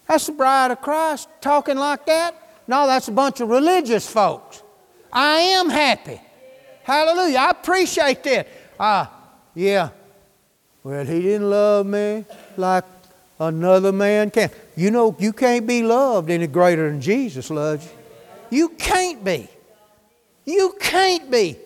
That's 0.08 0.26
the 0.26 0.32
bride 0.32 0.70
of 0.70 0.80
Christ 0.80 1.28
talking 1.40 1.76
like 1.76 2.06
that? 2.06 2.34
No, 2.68 2.86
that's 2.86 3.08
a 3.08 3.12
bunch 3.12 3.40
of 3.40 3.48
religious 3.48 4.08
folks. 4.08 4.62
I 5.12 5.38
am 5.38 5.68
happy. 5.68 6.20
Hallelujah. 6.86 7.38
I 7.38 7.50
appreciate 7.50 8.22
that. 8.22 8.46
Ah, 8.78 9.10
yeah. 9.56 9.88
Well, 10.84 11.04
he 11.04 11.20
didn't 11.20 11.50
love 11.50 11.84
me 11.84 12.24
like 12.56 12.84
another 13.40 13.90
man 13.90 14.30
can. 14.30 14.50
You 14.76 14.92
know, 14.92 15.16
you 15.18 15.32
can't 15.32 15.66
be 15.66 15.82
loved 15.82 16.30
any 16.30 16.46
greater 16.46 16.88
than 16.88 17.00
Jesus 17.00 17.50
loves 17.50 17.84
you. 17.84 18.58
You 18.58 18.68
can't 18.68 19.24
be. 19.24 19.48
You 20.44 20.76
can't 20.78 21.28
be. 21.28 21.56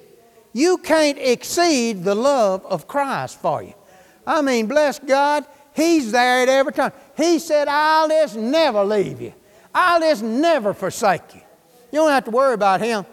You 0.55 0.79
can't 0.79 1.19
exceed 1.19 2.03
the 2.03 2.15
love 2.15 2.65
of 2.65 2.89
Christ 2.89 3.43
for 3.43 3.63
you. 3.63 3.75
I 4.27 4.41
mean, 4.41 4.69
bless 4.69 4.99
God, 4.99 5.45
He's 5.75 6.13
there 6.13 6.45
at 6.45 6.49
every 6.49 6.73
time. 6.73 6.93
He 7.15 7.39
said, 7.41 7.69
I'll 7.69 8.09
just 8.09 8.37
never 8.37 8.83
leave 8.85 9.21
you. 9.21 9.35
I'll 9.75 10.01
just 10.01 10.23
never 10.23 10.73
forsake 10.73 11.35
you. 11.35 11.43
You 11.93 11.99
don't 11.99 12.11
have 12.11 12.25
to 12.25 12.31
worry 12.31 12.55
about 12.55 12.81
Him. 12.81 13.05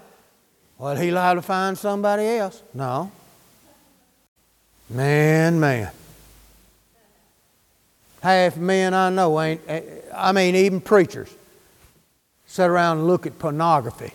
Well, 0.78 0.96
he 0.96 1.10
allowed 1.10 1.36
to 1.36 1.42
find 1.42 1.78
somebody 1.78 2.24
else? 2.24 2.62
No. 2.74 3.12
Man, 4.90 5.60
man. 5.60 5.92
Half 8.22 8.58
men 8.58 8.94
I 8.94 9.10
know 9.10 9.40
ain't, 9.42 9.62
eh, 9.68 9.82
I 10.14 10.32
mean, 10.32 10.56
even 10.56 10.82
preachers 10.82 11.34
sit 12.46 12.70
around 12.70 13.00
and 13.00 13.08
look 13.08 13.26
at 13.26 13.38
pornography. 13.40 14.12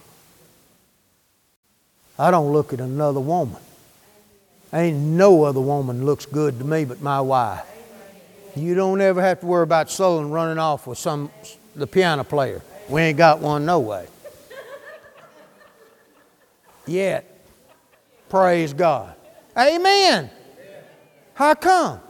I 2.19 2.31
don't 2.31 2.53
look 2.53 2.73
at 2.73 2.81
another 2.81 3.21
woman. 3.21 3.61
Ain't 4.73 4.97
no 4.97 5.45
other 5.45 5.61
woman 5.61 6.07
looks 6.07 6.27
good 6.27 6.59
to 6.59 6.65
me 6.65 6.85
but 6.85 7.01
my 7.03 7.21
wife. 7.21 7.65
You 8.55 8.75
don't 8.75 9.01
ever 9.01 9.21
have 9.21 9.41
to 9.41 9.47
worry 9.47 9.63
about 9.63 9.89
Sutherlin 9.89 10.31
running 10.31 10.59
off 10.59 10.87
with 10.87 10.99
some 10.99 11.31
the 11.75 11.87
piano 11.87 12.23
player. 12.23 12.63
We 12.89 13.01
ain't 13.03 13.19
got 13.19 13.41
one 13.41 13.65
no 13.65 13.81
way 13.81 14.07
yet. 16.87 17.24
Praise 18.28 18.72
God. 18.72 19.14
Amen. 19.57 20.30
How 21.35 21.55
come? 21.55 22.01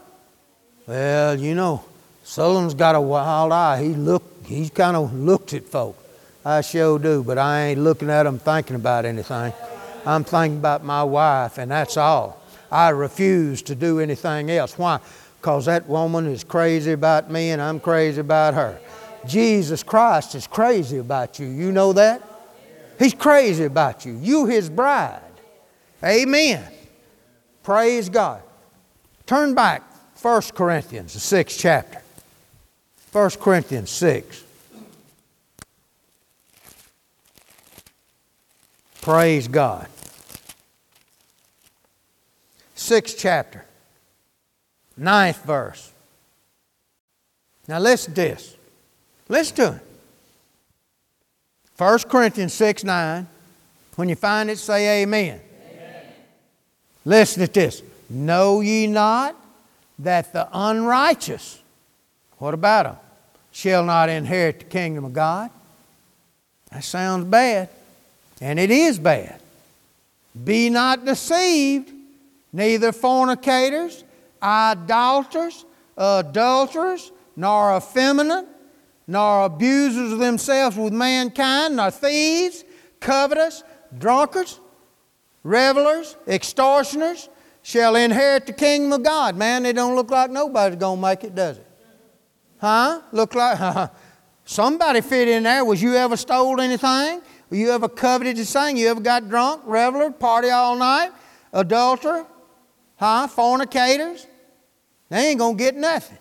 Well, 0.86 1.38
you 1.38 1.54
know, 1.54 1.84
Sutherlin's 2.24 2.74
got 2.74 2.94
a 2.94 3.00
wild 3.00 3.52
eye. 3.52 3.82
He 3.82 3.88
look, 3.90 4.22
he 4.44 4.68
kind 4.68 4.96
of 4.96 5.14
looks 5.14 5.54
at 5.54 5.64
folk. 5.64 5.98
I 6.44 6.60
sure 6.60 6.98
do, 6.98 7.22
but 7.22 7.38
I 7.38 7.66
ain't 7.66 7.80
looking 7.80 8.10
at 8.10 8.24
them 8.24 8.38
thinking 8.38 8.76
about 8.76 9.04
anything. 9.04 9.52
I'm 10.04 10.24
thinking 10.24 10.58
about 10.58 10.84
my 10.84 11.04
wife, 11.04 11.58
and 11.58 11.70
that's 11.70 11.96
all. 11.96 12.42
I 12.70 12.88
refuse 12.88 13.62
to 13.62 13.74
do 13.74 14.00
anything 14.00 14.50
else. 14.50 14.76
Why? 14.76 14.98
Because 15.40 15.66
that 15.66 15.88
woman 15.88 16.26
is 16.26 16.42
crazy 16.42 16.92
about 16.92 17.30
me, 17.30 17.50
and 17.50 17.62
I'm 17.62 17.78
crazy 17.78 18.20
about 18.20 18.54
her. 18.54 18.80
Jesus 19.26 19.82
Christ 19.82 20.34
is 20.34 20.46
crazy 20.46 20.98
about 20.98 21.38
you. 21.38 21.46
You 21.46 21.70
know 21.70 21.92
that? 21.92 22.22
He's 23.02 23.14
crazy 23.14 23.64
about 23.64 24.06
you. 24.06 24.16
You, 24.22 24.46
his 24.46 24.70
bride. 24.70 25.20
Amen. 26.04 26.64
Praise 27.64 28.08
God. 28.08 28.42
Turn 29.26 29.54
back, 29.54 29.82
1 30.20 30.42
Corinthians, 30.54 31.14
the 31.14 31.18
sixth 31.18 31.58
chapter. 31.58 32.00
1 33.10 33.30
Corinthians 33.40 33.90
6. 33.90 34.44
Praise 39.00 39.48
God. 39.48 39.88
Sixth 42.76 43.16
chapter, 43.18 43.64
ninth 44.96 45.44
verse. 45.44 45.90
Now 47.66 47.80
listen 47.80 48.14
to 48.14 48.20
this. 48.20 48.56
Listen 49.28 49.56
to 49.56 49.72
it. 49.72 49.91
1 51.82 51.98
Corinthians 52.08 52.52
6 52.52 52.84
9. 52.84 53.26
When 53.96 54.08
you 54.08 54.14
find 54.14 54.48
it, 54.48 54.58
say 54.58 55.02
amen. 55.02 55.40
amen. 55.68 56.04
Listen 57.04 57.44
to 57.44 57.52
this. 57.52 57.82
Know 58.08 58.60
ye 58.60 58.86
not 58.86 59.34
that 59.98 60.32
the 60.32 60.48
unrighteous, 60.52 61.60
what 62.38 62.54
about 62.54 62.84
them, 62.84 62.96
shall 63.50 63.84
not 63.84 64.08
inherit 64.08 64.60
the 64.60 64.64
kingdom 64.66 65.06
of 65.06 65.12
God? 65.12 65.50
That 66.70 66.84
sounds 66.84 67.24
bad, 67.24 67.68
and 68.40 68.60
it 68.60 68.70
is 68.70 69.00
bad. 69.00 69.40
Be 70.44 70.70
not 70.70 71.04
deceived, 71.04 71.90
neither 72.52 72.92
fornicators, 72.92 74.04
idolaters, 74.40 75.64
adulterers, 75.96 77.10
nor 77.34 77.76
effeminate, 77.76 78.46
nor 79.06 79.44
abusers 79.44 80.12
of 80.12 80.18
themselves 80.18 80.76
with 80.76 80.92
mankind, 80.92 81.76
nor 81.76 81.90
thieves, 81.90 82.64
covetous, 83.00 83.62
drunkards, 83.98 84.60
revelers, 85.42 86.16
extortioners 86.26 87.28
shall 87.62 87.96
inherit 87.96 88.46
the 88.46 88.52
kingdom 88.52 88.92
of 88.92 89.02
God. 89.02 89.36
Man, 89.36 89.66
it 89.66 89.74
don't 89.74 89.94
look 89.94 90.10
like 90.10 90.30
nobody's 90.30 90.78
going 90.78 90.98
to 90.98 91.02
make 91.02 91.24
it, 91.24 91.34
does 91.34 91.58
it? 91.58 91.66
Huh? 92.60 93.00
Look 93.12 93.34
like 93.34 93.90
somebody 94.44 95.00
fit 95.00 95.28
in 95.28 95.44
there. 95.44 95.64
Was 95.64 95.82
you 95.82 95.94
ever 95.94 96.16
stole 96.16 96.60
anything? 96.60 97.20
Were 97.50 97.56
you 97.56 97.70
ever 97.70 97.88
coveted 97.88 98.38
sing? 98.46 98.76
You 98.76 98.88
ever 98.88 99.00
got 99.00 99.28
drunk, 99.28 99.62
reveler, 99.66 100.10
party 100.10 100.50
all 100.50 100.76
night, 100.76 101.10
adulterer, 101.52 102.26
huh? 102.96 103.26
Fornicators? 103.26 104.26
They 105.08 105.28
ain't 105.28 105.38
going 105.38 105.58
to 105.58 105.62
get 105.62 105.76
nothing. 105.76 106.18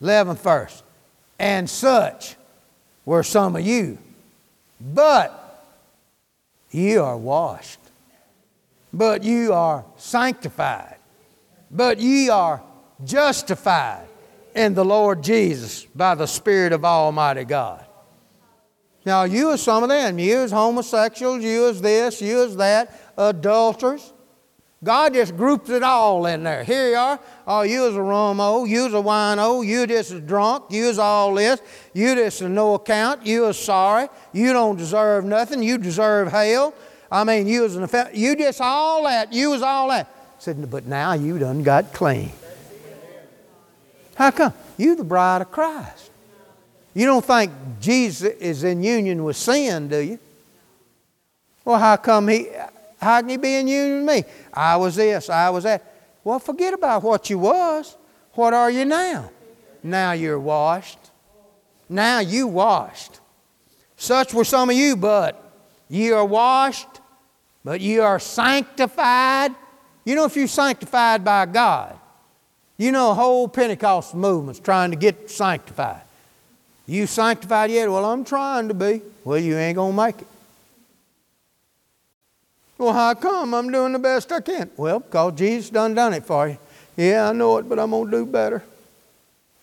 11th 0.00 0.38
verse. 0.38 0.82
And 1.38 1.68
such 1.68 2.36
were 3.04 3.22
some 3.22 3.56
of 3.56 3.66
you. 3.66 3.98
But 4.80 5.64
ye 6.70 6.96
are 6.96 7.16
washed. 7.16 7.78
But 8.92 9.22
you 9.22 9.52
are 9.52 9.84
sanctified. 9.96 10.96
But 11.70 11.98
ye 11.98 12.28
are 12.28 12.62
justified 13.04 14.06
in 14.54 14.74
the 14.74 14.84
Lord 14.84 15.22
Jesus 15.22 15.84
by 15.94 16.14
the 16.14 16.26
Spirit 16.26 16.72
of 16.72 16.84
Almighty 16.84 17.44
God. 17.44 17.84
Now, 19.04 19.24
you 19.24 19.50
are 19.50 19.56
some 19.56 19.82
of 19.82 19.88
them. 19.88 20.18
You 20.18 20.38
as 20.40 20.50
homosexuals, 20.50 21.44
you 21.44 21.68
as 21.68 21.80
this, 21.80 22.20
you 22.20 22.42
as 22.42 22.56
that, 22.56 22.92
adulterers. 23.16 24.12
God 24.86 25.14
just 25.14 25.36
groups 25.36 25.68
it 25.68 25.82
all 25.82 26.26
in 26.26 26.44
there. 26.44 26.62
Here 26.62 26.90
you 26.90 26.96
are. 26.96 27.18
Oh, 27.44 27.62
you 27.62 27.86
is 27.86 27.96
a 27.96 27.98
rumo, 27.98 28.68
you 28.68 28.86
is 28.86 28.94
a 28.94 28.98
wino, 28.98 29.66
you 29.66 29.84
just 29.84 30.12
a 30.12 30.20
drunk, 30.20 30.66
you 30.70 30.84
is 30.84 31.00
all 31.00 31.34
this, 31.34 31.60
you 31.92 32.14
just 32.14 32.40
a 32.40 32.48
no 32.48 32.74
account, 32.74 33.26
you 33.26 33.46
is 33.46 33.58
sorry, 33.58 34.06
you 34.32 34.52
don't 34.52 34.76
deserve 34.76 35.24
nothing, 35.24 35.60
you 35.60 35.76
deserve 35.76 36.30
hell. 36.30 36.72
I 37.10 37.24
mean, 37.24 37.48
you 37.48 37.64
is 37.64 37.74
an 37.74 37.88
you 38.14 38.36
just 38.36 38.60
all 38.60 39.02
that, 39.02 39.32
you 39.32 39.54
is 39.54 39.62
all 39.62 39.88
that. 39.88 40.08
Said, 40.38 40.70
but 40.70 40.86
now 40.86 41.14
you 41.14 41.36
done 41.40 41.64
got 41.64 41.92
clean. 41.92 42.30
How 44.14 44.30
come? 44.30 44.54
You 44.78 44.94
the 44.94 45.02
bride 45.02 45.42
of 45.42 45.50
Christ. 45.50 46.12
You 46.94 47.06
don't 47.06 47.24
think 47.24 47.50
Jesus 47.80 48.34
is 48.34 48.62
in 48.62 48.84
union 48.84 49.24
with 49.24 49.36
sin, 49.36 49.88
do 49.88 49.98
you? 49.98 50.20
Well, 51.64 51.80
how 51.80 51.96
come 51.96 52.28
he 52.28 52.50
how 53.00 53.20
can 53.20 53.28
he 53.28 53.36
be 53.36 53.56
in 53.56 53.68
union 53.68 54.06
with 54.06 54.16
me? 54.16 54.32
I 54.52 54.76
was 54.76 54.96
this, 54.96 55.28
I 55.28 55.50
was 55.50 55.64
that. 55.64 55.94
Well, 56.24 56.38
forget 56.38 56.74
about 56.74 57.02
what 57.02 57.30
you 57.30 57.38
was. 57.38 57.96
What 58.32 58.52
are 58.52 58.70
you 58.70 58.84
now? 58.84 59.30
Now 59.82 60.12
you're 60.12 60.40
washed. 60.40 60.98
Now 61.88 62.18
you 62.18 62.46
washed. 62.46 63.20
Such 63.96 64.34
were 64.34 64.44
some 64.44 64.70
of 64.70 64.76
you, 64.76 64.96
but 64.96 65.42
ye 65.88 66.10
are 66.10 66.24
washed, 66.24 66.88
but 67.64 67.80
ye 67.80 67.98
are 67.98 68.18
sanctified. 68.18 69.54
You 70.04 70.14
know, 70.14 70.24
if 70.24 70.36
you're 70.36 70.48
sanctified 70.48 71.24
by 71.24 71.46
God, 71.46 71.96
you 72.76 72.92
know, 72.92 73.14
whole 73.14 73.48
Pentecost 73.48 74.14
movement's 74.14 74.60
trying 74.60 74.90
to 74.90 74.96
get 74.96 75.30
sanctified. 75.30 76.02
You 76.86 77.06
sanctified 77.06 77.70
yet? 77.70 77.90
Well, 77.90 78.04
I'm 78.04 78.24
trying 78.24 78.68
to 78.68 78.74
be. 78.74 79.00
Well, 79.24 79.38
you 79.38 79.56
ain't 79.56 79.76
going 79.76 79.96
to 79.96 80.02
make 80.02 80.20
it. 80.20 80.26
Well, 82.78 82.92
how 82.92 83.14
come 83.14 83.54
I'm 83.54 83.70
doing 83.70 83.92
the 83.92 83.98
best 83.98 84.30
I 84.32 84.40
can? 84.40 84.70
Well, 84.76 85.00
because 85.00 85.32
Jesus 85.34 85.70
done 85.70 85.94
done 85.94 86.12
it 86.14 86.26
for 86.26 86.48
you. 86.48 86.58
Yeah, 86.96 87.30
I 87.30 87.32
know 87.32 87.58
it, 87.58 87.68
but 87.68 87.78
I'm 87.78 87.90
going 87.90 88.10
to 88.10 88.16
do 88.18 88.26
better. 88.26 88.62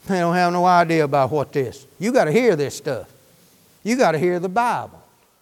They 0.07 0.19
don't 0.19 0.35
have 0.35 0.51
no 0.51 0.65
idea 0.65 1.03
about 1.03 1.31
what 1.31 1.53
this. 1.53 1.85
You 1.99 2.11
got 2.11 2.25
to 2.25 2.31
hear 2.31 2.55
this 2.55 2.75
stuff. 2.75 3.09
You 3.83 3.95
got 3.95 4.13
to 4.13 4.19
hear 4.19 4.39
the 4.39 4.49
Bible 4.49 5.01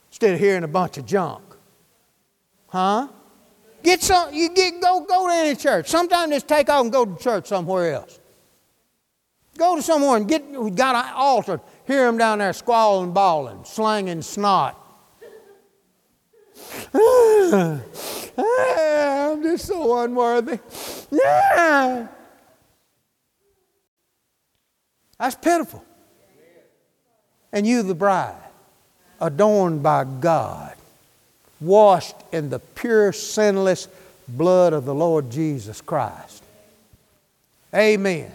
instead 0.09 0.33
of 0.33 0.39
hearing 0.39 0.63
a 0.63 0.67
bunch 0.67 0.97
of 0.97 1.05
junk. 1.05 1.43
Huh? 2.67 3.07
Get 3.83 4.01
some. 4.01 4.33
You 4.33 4.49
get 4.49 4.79
go 4.79 5.05
go 5.05 5.27
to 5.27 5.33
any 5.33 5.55
church. 5.55 5.87
Sometimes 5.89 6.31
just 6.31 6.47
take 6.47 6.69
off 6.69 6.83
and 6.83 6.91
go 6.91 7.05
to 7.05 7.21
church 7.21 7.47
somewhere 7.47 7.93
else. 7.93 8.19
Go 9.57 9.75
to 9.75 9.81
somewhere 9.81 10.17
and 10.17 10.27
get 10.27 10.43
got 10.75 10.95
an 10.95 11.13
altar. 11.15 11.59
Hear 11.87 12.05
them 12.05 12.17
down 12.17 12.39
there 12.39 12.53
squalling, 12.53 13.11
bawling, 13.11 13.63
slanging 13.65 14.21
snot. 14.21 14.77
Ah, 16.93 17.79
I'm 18.37 19.43
just 19.43 19.67
so 19.67 19.99
unworthy. 19.99 20.59
Yeah. 21.11 22.07
That's 25.19 25.35
pitiful. 25.35 25.83
And 27.53 27.67
you, 27.67 27.83
the 27.83 27.93
bride, 27.93 28.35
adorned 29.19 29.83
by 29.83 30.05
God, 30.05 30.75
washed 31.59 32.15
in 32.31 32.49
the 32.49 32.59
pure, 32.59 33.11
sinless 33.13 33.87
blood 34.27 34.73
of 34.73 34.85
the 34.85 34.95
Lord 34.95 35.29
Jesus 35.29 35.81
Christ. 35.81 36.43
Amen. 37.73 38.31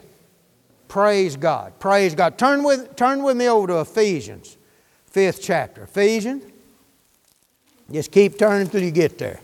Praise 0.88 1.36
God. 1.36 1.78
Praise 1.78 2.14
God. 2.14 2.38
Turn 2.38 2.62
with, 2.62 2.94
turn 2.96 3.22
with 3.22 3.36
me 3.36 3.48
over 3.48 3.66
to 3.66 3.80
Ephesians, 3.80 4.56
fifth 5.06 5.40
chapter. 5.42 5.82
Ephesians 5.82 6.44
just 7.92 8.10
keep 8.10 8.38
turning 8.38 8.62
until 8.62 8.82
you 8.82 8.90
get 8.90 9.18
there. 9.18 9.40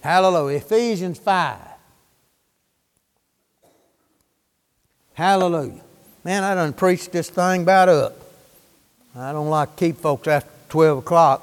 Hallelujah. 0.00 0.58
Ephesians 0.58 1.18
5. 1.18 1.58
Hallelujah. 5.14 5.80
Man, 6.24 6.42
I 6.42 6.54
done 6.54 6.72
preached 6.72 7.12
this 7.12 7.30
thing 7.30 7.62
about 7.62 7.88
up. 7.88 8.16
I 9.16 9.32
don't 9.32 9.48
like 9.48 9.76
to 9.76 9.86
keep 9.86 9.96
folks 9.98 10.26
after 10.26 10.50
12 10.70 10.98
o'clock 10.98 11.42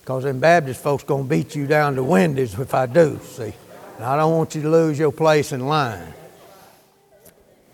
because 0.00 0.24
them 0.24 0.40
Baptist 0.40 0.82
folks 0.82 1.04
going 1.04 1.24
to 1.24 1.28
beat 1.28 1.54
you 1.54 1.66
down 1.66 1.96
to 1.96 2.02
Wendy's 2.02 2.58
if 2.58 2.74
I 2.74 2.86
do, 2.86 3.18
see. 3.22 3.52
And 3.96 4.04
I 4.04 4.16
don't 4.16 4.36
want 4.36 4.54
you 4.54 4.62
to 4.62 4.68
lose 4.70 4.98
your 4.98 5.12
place 5.12 5.52
in 5.52 5.66
line. 5.66 6.12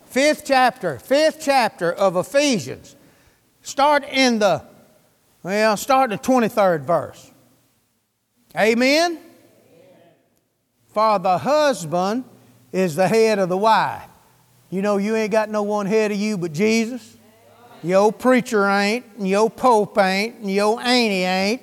Fifth 0.07 0.43
chapter, 0.45 0.97
fifth 0.97 1.39
chapter 1.41 1.91
of 1.91 2.15
Ephesians. 2.15 2.95
Start 3.61 4.05
in 4.05 4.39
the, 4.39 4.63
well, 5.43 5.75
start 5.75 6.11
in 6.11 6.17
the 6.17 6.23
23rd 6.23 6.81
verse. 6.81 7.31
Amen? 8.57 9.19
For 10.93 11.19
the 11.19 11.37
husband 11.37 12.23
is 12.71 12.95
the 12.95 13.07
head 13.07 13.39
of 13.39 13.49
the 13.49 13.57
wife. 13.57 14.07
You 14.69 14.81
know, 14.81 14.97
you 14.97 15.15
ain't 15.15 15.31
got 15.31 15.49
no 15.49 15.63
one 15.63 15.85
head 15.85 16.11
of 16.11 16.17
you 16.17 16.37
but 16.37 16.53
Jesus. 16.53 17.17
Your 17.83 18.11
preacher 18.11 18.65
ain't, 18.67 19.05
and 19.17 19.27
your 19.27 19.49
pope 19.49 19.97
ain't, 19.97 20.39
and 20.39 20.51
your 20.51 20.79
auntie 20.79 21.23
ain't, 21.23 21.61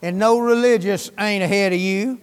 and 0.00 0.18
no 0.18 0.38
religious 0.38 1.10
ain't 1.18 1.44
ahead 1.44 1.72
of 1.72 1.80
you. 1.80 2.20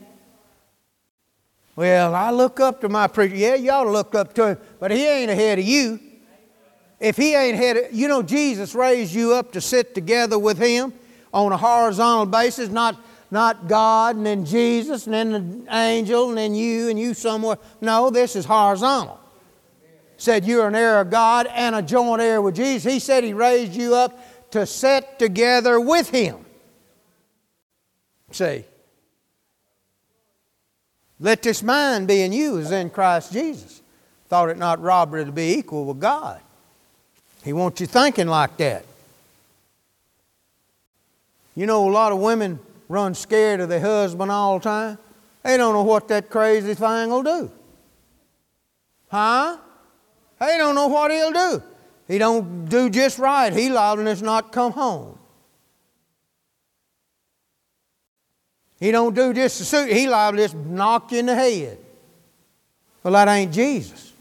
Well, 1.75 2.15
I 2.15 2.31
look 2.31 2.59
up 2.59 2.81
to 2.81 2.89
my 2.89 3.05
preacher. 3.07 3.35
Yeah, 3.35 3.55
y'all 3.55 3.91
look 3.91 4.15
up 4.15 4.33
to 4.33 4.47
him, 4.47 4.57
but 4.79 4.89
he 4.89 5.05
ain't 5.05 5.29
ahead 5.29 5.59
of 5.59 5.65
you. 5.65 5.99
If 6.99 7.17
he 7.17 7.35
ain't 7.35 7.53
ahead 7.53 7.77
of, 7.77 7.93
you 7.93 8.07
know, 8.07 8.23
Jesus 8.23 8.73
raised 8.73 9.13
you 9.13 9.35
up 9.35 9.51
to 9.51 9.61
sit 9.61 9.93
together 9.93 10.39
with 10.39 10.57
him 10.57 10.91
on 11.31 11.51
a 11.51 11.57
horizontal 11.57 12.25
basis, 12.25 12.69
not 12.69 12.99
not 13.29 13.67
God 13.67 14.15
and 14.15 14.25
then 14.25 14.45
Jesus 14.45 15.05
and 15.05 15.13
then 15.13 15.65
the 15.65 15.75
angel 15.75 16.29
and 16.29 16.37
then 16.37 16.55
you 16.55 16.89
and 16.89 16.97
you 16.97 17.13
somewhere. 17.13 17.57
No, 17.81 18.09
this 18.09 18.35
is 18.35 18.45
horizontal. 18.45 19.19
Said 20.17 20.45
you're 20.45 20.67
an 20.67 20.75
heir 20.75 21.01
of 21.01 21.09
God 21.09 21.47
and 21.47 21.75
a 21.75 21.81
joint 21.81 22.21
heir 22.21 22.41
with 22.41 22.55
Jesus. 22.55 22.91
He 22.91 22.99
said 22.99 23.23
He 23.23 23.33
raised 23.33 23.73
you 23.73 23.95
up 23.95 24.51
to 24.51 24.65
sit 24.65 25.19
together 25.19 25.79
with 25.79 26.09
Him. 26.09 26.45
See? 28.31 28.63
Let 31.19 31.41
this 31.43 31.63
mind 31.63 32.07
be 32.07 32.21
in 32.21 32.31
you 32.31 32.59
as 32.59 32.71
in 32.71 32.89
Christ 32.89 33.33
Jesus. 33.33 33.81
Thought 34.27 34.49
it 34.49 34.57
not 34.57 34.81
robbery 34.81 35.25
to 35.25 35.31
be 35.31 35.55
equal 35.55 35.85
with 35.85 35.99
God. 35.99 36.41
He 37.43 37.53
wants 37.53 37.81
you 37.81 37.87
thinking 37.87 38.27
like 38.27 38.57
that. 38.57 38.85
You 41.55 41.65
know, 41.65 41.89
a 41.89 41.91
lot 41.91 42.11
of 42.11 42.19
women 42.19 42.59
run 42.87 43.13
scared 43.13 43.59
of 43.59 43.69
their 43.69 43.79
husband 43.79 44.31
all 44.31 44.59
the 44.59 44.63
time, 44.63 44.97
they 45.43 45.57
don't 45.57 45.73
know 45.73 45.83
what 45.83 46.07
that 46.09 46.29
crazy 46.29 46.73
thing 46.73 47.09
will 47.09 47.23
do. 47.23 47.51
Huh? 49.09 49.57
They 50.39 50.57
don't 50.57 50.75
know 50.75 50.87
what 50.87 51.11
he'll 51.11 51.31
do. 51.31 51.63
He 52.07 52.17
don't 52.17 52.65
do 52.65 52.89
just 52.89 53.19
right. 53.19 53.51
He 53.51 53.69
liable 53.69 54.03
to 54.03 54.23
not 54.23 54.51
come 54.51 54.71
home. 54.71 55.17
He 58.79 58.91
don't 58.91 59.15
do 59.15 59.33
to 59.33 59.49
suit. 59.49 59.91
He 59.91 60.07
liable 60.07 60.37
to 60.37 60.43
just 60.43 60.55
knock 60.55 61.11
you 61.11 61.19
in 61.19 61.25
the 61.25 61.35
head. 61.35 61.79
Well, 63.03 63.13
that 63.13 63.27
ain't 63.27 63.53
Jesus. 63.53 64.13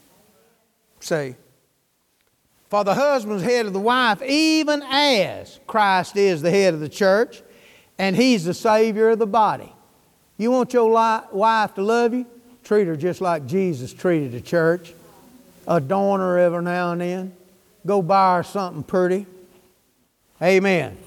See? 1.00 1.34
For 2.68 2.82
the 2.82 2.94
husband's 2.94 3.44
head 3.44 3.66
of 3.66 3.72
the 3.72 3.80
wife, 3.80 4.22
even 4.22 4.82
as 4.82 5.60
Christ 5.66 6.16
is 6.16 6.42
the 6.42 6.50
head 6.50 6.74
of 6.74 6.80
the 6.80 6.88
church, 6.88 7.42
and 7.98 8.16
he's 8.16 8.44
the 8.44 8.54
Savior 8.54 9.10
of 9.10 9.18
the 9.18 9.26
body. 9.26 9.72
You 10.36 10.50
want 10.50 10.72
your 10.72 10.90
wife 11.32 11.74
to 11.74 11.82
love 11.82 12.12
you? 12.12 12.26
Treat 12.64 12.86
her 12.88 12.96
just 12.96 13.20
like 13.20 13.46
Jesus 13.46 13.92
treated 13.92 14.32
the 14.32 14.40
church. 14.40 14.92
Adorn 15.66 16.20
her 16.20 16.38
every 16.38 16.62
now 16.62 16.92
and 16.92 17.00
then. 17.00 17.36
Go 17.84 18.02
buy 18.02 18.38
her 18.38 18.42
something 18.42 18.82
pretty. 18.82 19.26
Amen. 20.42 20.98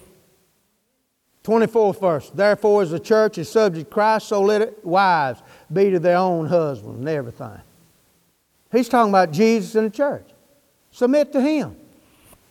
24th 1.44 2.00
verse. 2.00 2.30
Therefore, 2.30 2.82
as 2.82 2.92
the 2.92 3.00
church 3.00 3.38
is 3.38 3.50
subject 3.50 3.90
to 3.90 3.94
Christ, 3.94 4.28
so 4.28 4.42
let 4.42 4.62
it, 4.62 4.86
wives 4.86 5.42
be 5.72 5.92
to 5.92 6.00
their 6.00 6.18
own 6.18 6.48
husbands 6.48 7.00
and 7.00 7.10
everything. 7.10 7.60
He's 8.72 8.90
talking 8.90 9.12
about 9.12 9.32
Jesus 9.32 9.76
and 9.76 9.88
the 9.88 9.96
church. 9.96 10.28
Submit 10.92 11.32
to 11.34 11.42
Him. 11.42 11.76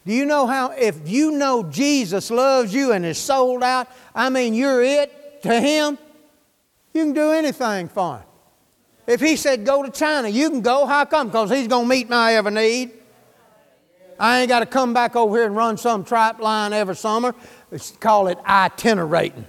Do 0.06 0.14
you 0.14 0.24
know 0.24 0.46
how, 0.46 0.70
if 0.70 1.08
you 1.08 1.32
know 1.32 1.64
Jesus 1.64 2.30
loves 2.30 2.72
you 2.72 2.92
and 2.92 3.04
is 3.04 3.18
sold 3.18 3.62
out, 3.62 3.88
I 4.14 4.30
mean, 4.30 4.54
you're 4.54 4.82
it 4.82 5.42
to 5.42 5.60
Him, 5.60 5.98
you 6.94 7.04
can 7.04 7.12
do 7.12 7.32
anything 7.32 7.88
for 7.88 8.18
Him. 8.18 8.24
If 9.06 9.20
He 9.20 9.36
said 9.36 9.64
go 9.64 9.82
to 9.82 9.90
China, 9.90 10.28
you 10.28 10.50
can 10.50 10.60
go. 10.62 10.86
How 10.86 11.04
come? 11.04 11.28
Because 11.28 11.50
He's 11.50 11.68
going 11.68 11.84
to 11.84 11.88
meet 11.88 12.08
my 12.08 12.34
every 12.34 12.52
need. 12.52 12.92
I 14.18 14.40
ain't 14.40 14.48
got 14.48 14.60
to 14.60 14.66
come 14.66 14.92
back 14.92 15.14
over 15.14 15.36
here 15.36 15.46
and 15.46 15.54
run 15.54 15.76
some 15.76 16.04
trap 16.04 16.40
line 16.40 16.72
every 16.72 16.96
summer. 16.96 17.34
Let's 17.70 17.92
call 17.92 18.26
it 18.28 18.38
itinerating. 18.44 19.46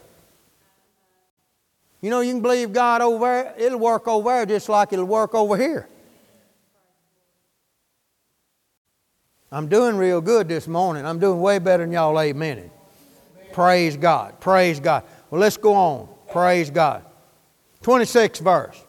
You 2.02 2.10
know, 2.10 2.22
you 2.22 2.34
can 2.34 2.42
believe 2.42 2.72
God 2.72 3.02
over 3.02 3.26
there, 3.26 3.56
it'll 3.58 3.80
work 3.80 4.08
over 4.08 4.30
there 4.30 4.46
just 4.46 4.70
like 4.70 4.94
it'll 4.94 5.06
work 5.06 5.34
over 5.34 5.58
here. 5.58 5.88
I'm 9.52 9.68
doing 9.68 9.98
real 9.98 10.22
good 10.22 10.48
this 10.48 10.68
morning. 10.68 11.06
I'm 11.06 11.20
doing 11.20 11.42
way 11.42 11.60
better 11.60 11.84
than 11.84 11.92
y'all 11.92 12.20
amen. 12.20 12.70
Praise 13.52 13.98
God. 13.98 14.40
Praise 14.40 14.80
God. 14.80 15.04
Well, 15.30 15.42
let's 15.42 15.58
go 15.58 15.74
on. 15.74 16.10
Praise 16.32 16.70
God. 16.70 17.04
26th 17.82 18.40
verse. 18.42 18.84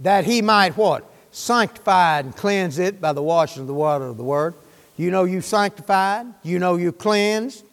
That 0.00 0.24
he 0.24 0.42
might 0.42 0.76
what? 0.76 1.08
Sanctify 1.30 2.20
and 2.20 2.36
cleanse 2.36 2.78
it 2.78 3.00
by 3.00 3.12
the 3.12 3.22
washing 3.22 3.62
of 3.62 3.68
the 3.68 3.74
water 3.74 4.06
of 4.06 4.16
the 4.16 4.24
word. 4.24 4.54
You 4.96 5.10
know 5.10 5.24
you 5.24 5.40
sanctified. 5.40 6.26
You 6.42 6.58
know 6.58 6.76
you 6.76 6.90
cleansed. 6.92 7.64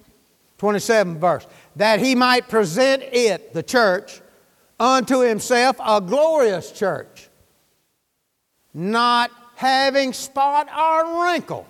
27th 0.59 1.17
verse. 1.17 1.47
That 1.75 1.99
he 1.99 2.13
might 2.13 2.47
present 2.47 3.01
it, 3.03 3.53
the 3.53 3.63
church, 3.63 4.21
unto 4.79 5.19
himself 5.19 5.77
a 5.83 5.99
glorious 5.99 6.71
church, 6.71 7.29
not 8.73 9.31
having 9.59 10.13
spot 10.13 10.69
or 10.73 11.21
wrinkle. 11.25 11.67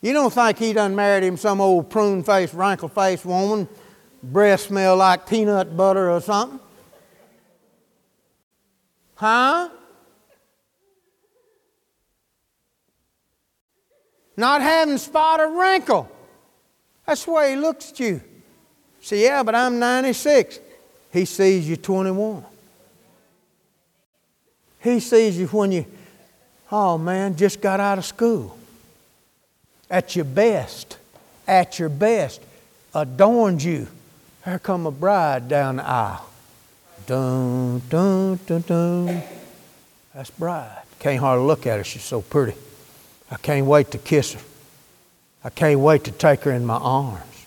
You 0.00 0.14
don't 0.14 0.32
think 0.32 0.56
he 0.56 0.72
done 0.72 0.96
married 0.96 1.22
him 1.22 1.36
some 1.36 1.60
old 1.60 1.90
prune 1.90 2.22
faced, 2.22 2.54
wrinkle 2.54 2.88
faced 2.88 3.26
woman, 3.26 3.68
breath 4.22 4.60
smell 4.60 4.96
like 4.96 5.28
peanut 5.28 5.76
butter 5.76 6.10
or 6.10 6.22
something? 6.22 6.60
Huh? 9.16 9.68
Not 14.34 14.62
having 14.62 14.96
spot 14.96 15.40
or 15.40 15.60
wrinkle. 15.60 16.10
That's 17.04 17.26
the 17.26 17.32
way 17.32 17.50
he 17.50 17.56
looks 17.56 17.90
at 17.90 18.00
you. 18.00 18.22
See, 19.02 19.24
yeah, 19.24 19.42
but 19.42 19.54
I'm 19.54 19.78
96. 19.78 20.58
He 21.12 21.26
sees 21.26 21.68
you 21.68 21.76
21. 21.76 22.46
He 24.80 25.00
sees 25.00 25.36
you 25.36 25.46
when 25.48 25.72
you 25.72 25.84
Oh 26.70 26.98
man, 26.98 27.36
just 27.36 27.60
got 27.60 27.80
out 27.80 27.98
of 27.98 28.04
school. 28.04 28.56
At 29.90 30.14
your 30.14 30.26
best, 30.26 30.98
at 31.46 31.78
your 31.78 31.88
best, 31.88 32.42
adorned 32.94 33.62
you. 33.62 33.88
Here 34.44 34.58
come 34.58 34.86
a 34.86 34.90
bride 34.90 35.48
down 35.48 35.76
the 35.76 35.88
aisle. 35.88 36.28
Dun, 37.06 37.80
dun, 37.88 38.38
dun, 38.46 38.60
dun. 38.62 39.22
That's 40.14 40.30
bride. 40.30 40.82
Can't 40.98 41.20
hardly 41.20 41.46
look 41.46 41.66
at 41.66 41.78
her, 41.78 41.84
she's 41.84 42.04
so 42.04 42.20
pretty. 42.20 42.58
I 43.30 43.36
can't 43.36 43.66
wait 43.66 43.90
to 43.92 43.98
kiss 43.98 44.34
her. 44.34 44.40
I 45.44 45.50
can't 45.50 45.80
wait 45.80 46.04
to 46.04 46.12
take 46.12 46.40
her 46.40 46.52
in 46.52 46.66
my 46.66 46.76
arms. 46.76 47.46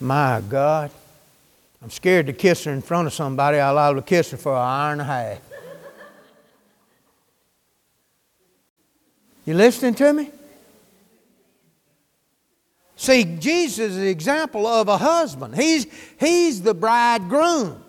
My 0.00 0.40
God. 0.48 0.90
I'm 1.82 1.90
scared 1.90 2.26
to 2.26 2.32
kiss 2.32 2.64
her 2.64 2.72
in 2.72 2.80
front 2.80 3.06
of 3.06 3.12
somebody. 3.12 3.58
I'll 3.58 3.74
allow 3.74 3.92
to 3.92 4.02
kiss 4.02 4.30
her 4.30 4.36
for 4.36 4.54
an 4.54 4.58
hour 4.58 4.92
and 4.92 5.00
a 5.00 5.04
half. 5.04 5.38
You 9.44 9.54
listening 9.54 9.94
to 9.94 10.12
me? 10.12 10.30
See, 12.96 13.24
Jesus 13.24 13.90
is 13.90 13.96
the 13.96 14.08
example 14.08 14.66
of 14.66 14.88
a 14.88 14.96
husband. 14.96 15.54
He's, 15.54 15.86
he's 16.18 16.62
the 16.62 16.74
bridegroom. 16.74 17.82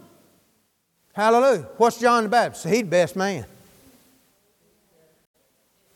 Hallelujah. 1.14 1.68
What's 1.78 2.00
John 2.00 2.24
the 2.24 2.30
Baptist? 2.30 2.66
He's 2.66 2.80
the 2.80 2.84
best 2.84 3.16
man. 3.16 3.46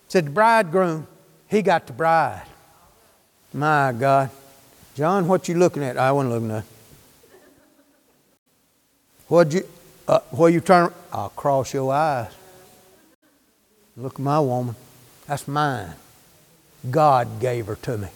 Said 0.07 0.27
the 0.27 0.31
bridegroom, 0.31 1.05
he 1.47 1.61
got 1.61 1.85
the 1.87 1.93
bride. 1.93 2.45
My 3.53 3.91
God. 3.91 4.29
John, 4.95 5.27
what 5.27 5.47
you 5.47 5.55
looking 5.55 5.83
at? 5.83 5.97
I 5.97 6.11
wasn't 6.11 6.33
looking 6.33 6.51
at. 6.51 6.63
What 9.27 9.51
you, 9.53 9.67
uh, 10.07 10.19
where 10.31 10.49
you 10.49 10.61
turn? 10.61 10.93
I'll 11.11 11.29
cross 11.29 11.73
your 11.73 11.93
eyes. 11.93 12.31
Look 13.97 14.13
at 14.15 14.19
my 14.19 14.39
woman. 14.39 14.75
That's 15.29 15.47
mine. 15.47 15.93
God 16.89 17.39
gave 17.39 17.67
her 17.67 17.75
to 17.75 17.99
me. 17.99 18.07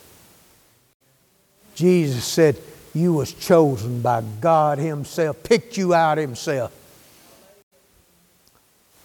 Jesus 1.76 2.26
said, 2.26 2.58
You 2.92 3.14
was 3.14 3.32
chosen 3.32 4.02
by 4.02 4.24
God 4.42 4.80
Himself, 4.80 5.44
picked 5.44 5.78
you 5.78 5.94
out 5.94 6.18
Himself. 6.18 6.74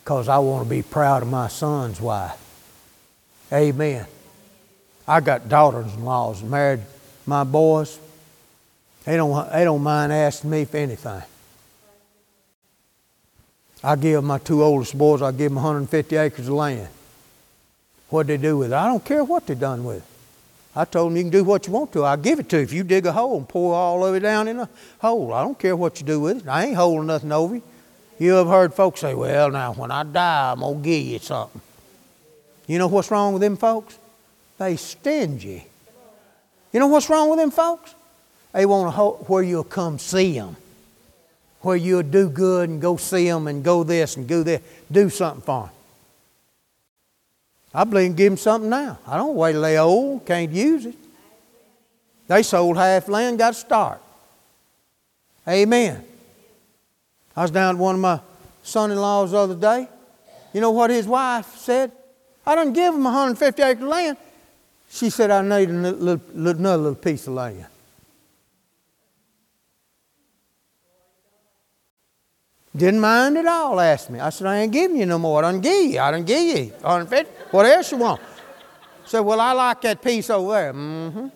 Because 0.03 0.27
I 0.27 0.39
want 0.39 0.65
to 0.65 0.71
be 0.71 0.81
proud 0.81 1.23
of 1.23 1.29
my 1.29 1.49
son's 1.49 2.01
wife. 2.01 2.39
Amen. 3.53 4.07
I 5.07 5.21
got 5.21 5.51
daughters 5.51 5.93
in 5.93 6.03
laws 6.03 6.43
married 6.43 6.81
my 7.27 7.45
boys. 7.45 7.99
They 9.05 9.17
don't, 9.17 9.53
they 9.53 9.65
don't 9.65 9.83
mind 9.83 10.15
asking 10.15 10.49
me 10.49 10.65
for 10.65 10.79
anything. 10.79 11.23
I 13.85 13.97
give 13.97 14.25
my 14.25 14.39
two 14.39 14.63
oldest 14.63 14.97
boys, 14.97 15.21
I 15.21 15.31
give 15.31 15.51
them 15.51 15.57
150 15.57 16.17
acres 16.17 16.49
of 16.49 16.55
land. 16.55 16.89
What 18.09 18.27
they 18.27 18.37
do 18.37 18.59
with 18.59 18.73
it? 18.73 18.77
I 18.77 18.87
don't 18.87 19.05
care 19.05 19.23
what 19.23 19.47
they 19.47 19.55
done 19.55 19.85
with 19.85 19.99
it. 19.99 20.03
I 20.75 20.85
told 20.85 21.11
them 21.11 21.17
you 21.17 21.25
can 21.25 21.31
do 21.31 21.45
what 21.45 21.67
you 21.67 21.73
want 21.73 21.93
to. 21.93 22.05
I'll 22.05 22.17
give 22.17 22.39
it 22.39 22.49
to 22.51 22.57
you. 22.59 22.63
If 22.63 22.73
you 22.73 22.85
dig 22.85 23.05
a 23.07 23.13
hole 23.13 23.39
and 23.39 23.49
pour 23.49 23.75
all 23.75 24.07
of 24.07 24.15
it 24.15 24.21
down 24.21 24.49
in 24.49 24.61
a 24.61 24.69
hole, 25.01 25.33
I 25.33 25.43
don't 25.43 25.59
care 25.59 25.75
what 25.75 26.01
you 26.01 26.07
do 26.07 26.21
with 26.21 26.39
it. 26.39 26.49
I 26.49 26.67
ain't 26.67 26.77
holding 26.77 27.07
nothing 27.07 27.33
over 27.33 27.57
you. 27.57 27.63
You 28.19 28.33
have 28.35 28.49
heard 28.49 28.75
folks 28.75 29.01
say, 29.01 29.15
well, 29.15 29.51
now 29.51 29.73
when 29.73 29.91
I 29.91 30.03
die, 30.03 30.53
I'm 30.53 30.61
going 30.61 30.83
to 30.83 30.83
give 30.83 31.05
you 31.05 31.19
something. 31.19 31.61
You 32.67 32.79
know 32.79 32.87
what's 32.87 33.11
wrong 33.11 33.33
with 33.33 33.43
them 33.43 33.57
folks? 33.57 33.99
They 34.59 34.77
stingy. 34.77 35.67
You 36.73 36.81
know 36.81 36.89
what's 36.89 37.09
wrong 37.09 37.31
with 37.31 37.39
them 37.39 37.51
folks? 37.51 37.95
They 38.53 38.67
want 38.67 38.89
to 38.89 38.91
hope 38.91 39.29
where 39.29 39.43
you'll 39.43 39.65
come 39.65 39.99
see 39.99 40.33
them, 40.39 40.57
where 41.61 41.77
you'll 41.77 42.03
do 42.03 42.29
good 42.29 42.69
and 42.69 42.81
go 42.81 42.97
see 42.97 43.27
them 43.29 43.47
and 43.47 43.65
go 43.65 43.85
this 43.85 44.17
and 44.17 44.27
go 44.29 44.43
that. 44.43 44.63
Do 44.93 45.11
something 45.11 45.43
for 45.43 45.67
them. 45.67 45.71
I 47.75 47.85
believe 47.85 48.17
give 48.17 48.33
them 48.33 48.37
something 48.37 48.71
now. 48.71 48.99
I 49.07 49.17
don't 49.17 49.35
wait 49.35 49.53
till 49.53 49.63
they 49.63 49.79
old, 49.79 50.25
can't 50.25 50.51
use 50.51 50.87
it. 50.87 50.97
They 52.27 52.43
sold 52.43 52.77
half 52.77 53.09
land, 53.09 53.39
got 53.39 53.55
to 53.55 53.59
start. 53.59 54.01
Amen. 55.47 56.05
I 57.37 57.43
was 57.43 57.51
down 57.51 57.77
at 57.77 57.81
one 57.81 57.95
of 57.95 58.01
my 58.01 58.21
son-in-laws 58.63 59.31
the 59.31 59.39
other 59.39 59.55
day. 59.55 59.89
You 60.53 60.61
know 60.61 60.71
what 60.71 60.91
his 60.91 61.07
wife 61.07 61.57
said? 61.57 61.93
I 62.45 62.55
didn't 62.55 62.73
give 62.73 62.95
him 62.95 63.05
150 63.05 63.63
acres 63.63 63.83
land. 63.83 64.17
She 64.91 65.11
said, 65.11 65.31
I 65.31 65.43
need 65.43 65.69
another 65.69 66.21
little 66.35 66.95
piece 66.95 67.27
of 67.27 67.35
land. 67.35 67.67
Didn't 72.79 73.01
mind 73.01 73.37
at 73.37 73.47
all, 73.47 73.81
asked 73.81 74.09
me. 74.09 74.21
I 74.21 74.31
said, 74.31 74.47
I 74.47 74.59
ain't 74.59 74.73
giving 74.73 74.97
you 74.97 75.05
no 75.05 75.19
more. 75.19 75.45
I 75.45 75.51
done 75.51 75.61
give 75.61 75.91
you. 75.91 75.99
I 75.99 76.13
done 76.13 76.25
give 76.25 76.57
you 76.57 76.65
150. 76.81 77.33
What 77.51 77.67
else 77.67 77.91
you 77.91 77.99
want? 77.99 78.21
said, 79.05 79.21
Well, 79.21 79.41
I 79.41 79.53
like 79.53 79.81
that 79.83 80.01
piece 80.01 80.31
over 80.31 80.53
there. 80.53 80.73
Mm-hmm. 80.73 81.27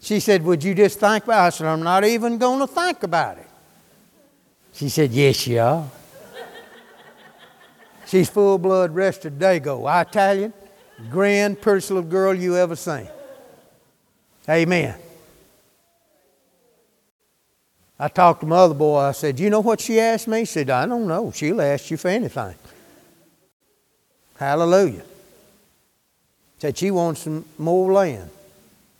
She 0.00 0.20
said, 0.20 0.42
Would 0.42 0.64
you 0.64 0.74
just 0.74 0.98
think 0.98 1.24
about 1.24 1.44
it? 1.44 1.46
I 1.46 1.50
said, 1.50 1.66
I'm 1.66 1.82
not 1.82 2.04
even 2.04 2.38
going 2.38 2.60
to 2.60 2.66
think 2.66 3.02
about 3.02 3.38
it. 3.38 3.48
She 4.72 4.88
said, 4.88 5.10
Yes, 5.10 5.46
you 5.46 5.60
are. 5.60 5.86
She's 8.06 8.28
full 8.28 8.58
blood 8.58 8.94
rested 8.94 9.38
Dago, 9.38 9.86
Italian, 10.02 10.52
grand, 11.10 11.60
prettiest 11.60 11.90
little 11.90 12.10
girl 12.10 12.34
you 12.34 12.56
ever 12.56 12.74
seen. 12.74 13.08
Amen. 14.48 14.96
I 18.02 18.08
talked 18.08 18.40
to 18.40 18.46
my 18.46 18.56
other 18.56 18.72
boy. 18.72 18.98
I 18.98 19.12
said, 19.12 19.38
You 19.38 19.50
know 19.50 19.60
what 19.60 19.78
she 19.78 20.00
asked 20.00 20.26
me? 20.26 20.38
He 20.38 20.44
said, 20.46 20.70
I 20.70 20.86
don't 20.86 21.06
know. 21.06 21.30
She'll 21.32 21.60
ask 21.60 21.90
you 21.90 21.98
for 21.98 22.08
anything. 22.08 22.54
Hallelujah. 24.38 25.02
Said 26.58 26.78
she 26.78 26.90
wants 26.90 27.20
some 27.20 27.44
more 27.58 27.92
land. 27.92 28.30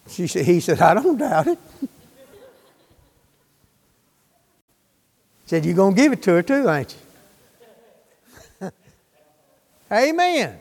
She 0.07 0.27
said, 0.27 0.45
he 0.45 0.61
said, 0.61 0.83
I 0.83 0.93
don't 0.93 1.17
doubt 1.17 1.47
it. 1.47 1.59
said, 5.47 5.65
You're 5.65 5.75
going 5.75 5.95
to 5.95 6.01
give 6.01 6.13
it 6.13 6.23
to 6.25 6.33
her 6.33 6.43
too, 6.43 6.69
ain't 6.69 6.95
you? 8.61 8.71
Amen. 9.91 10.61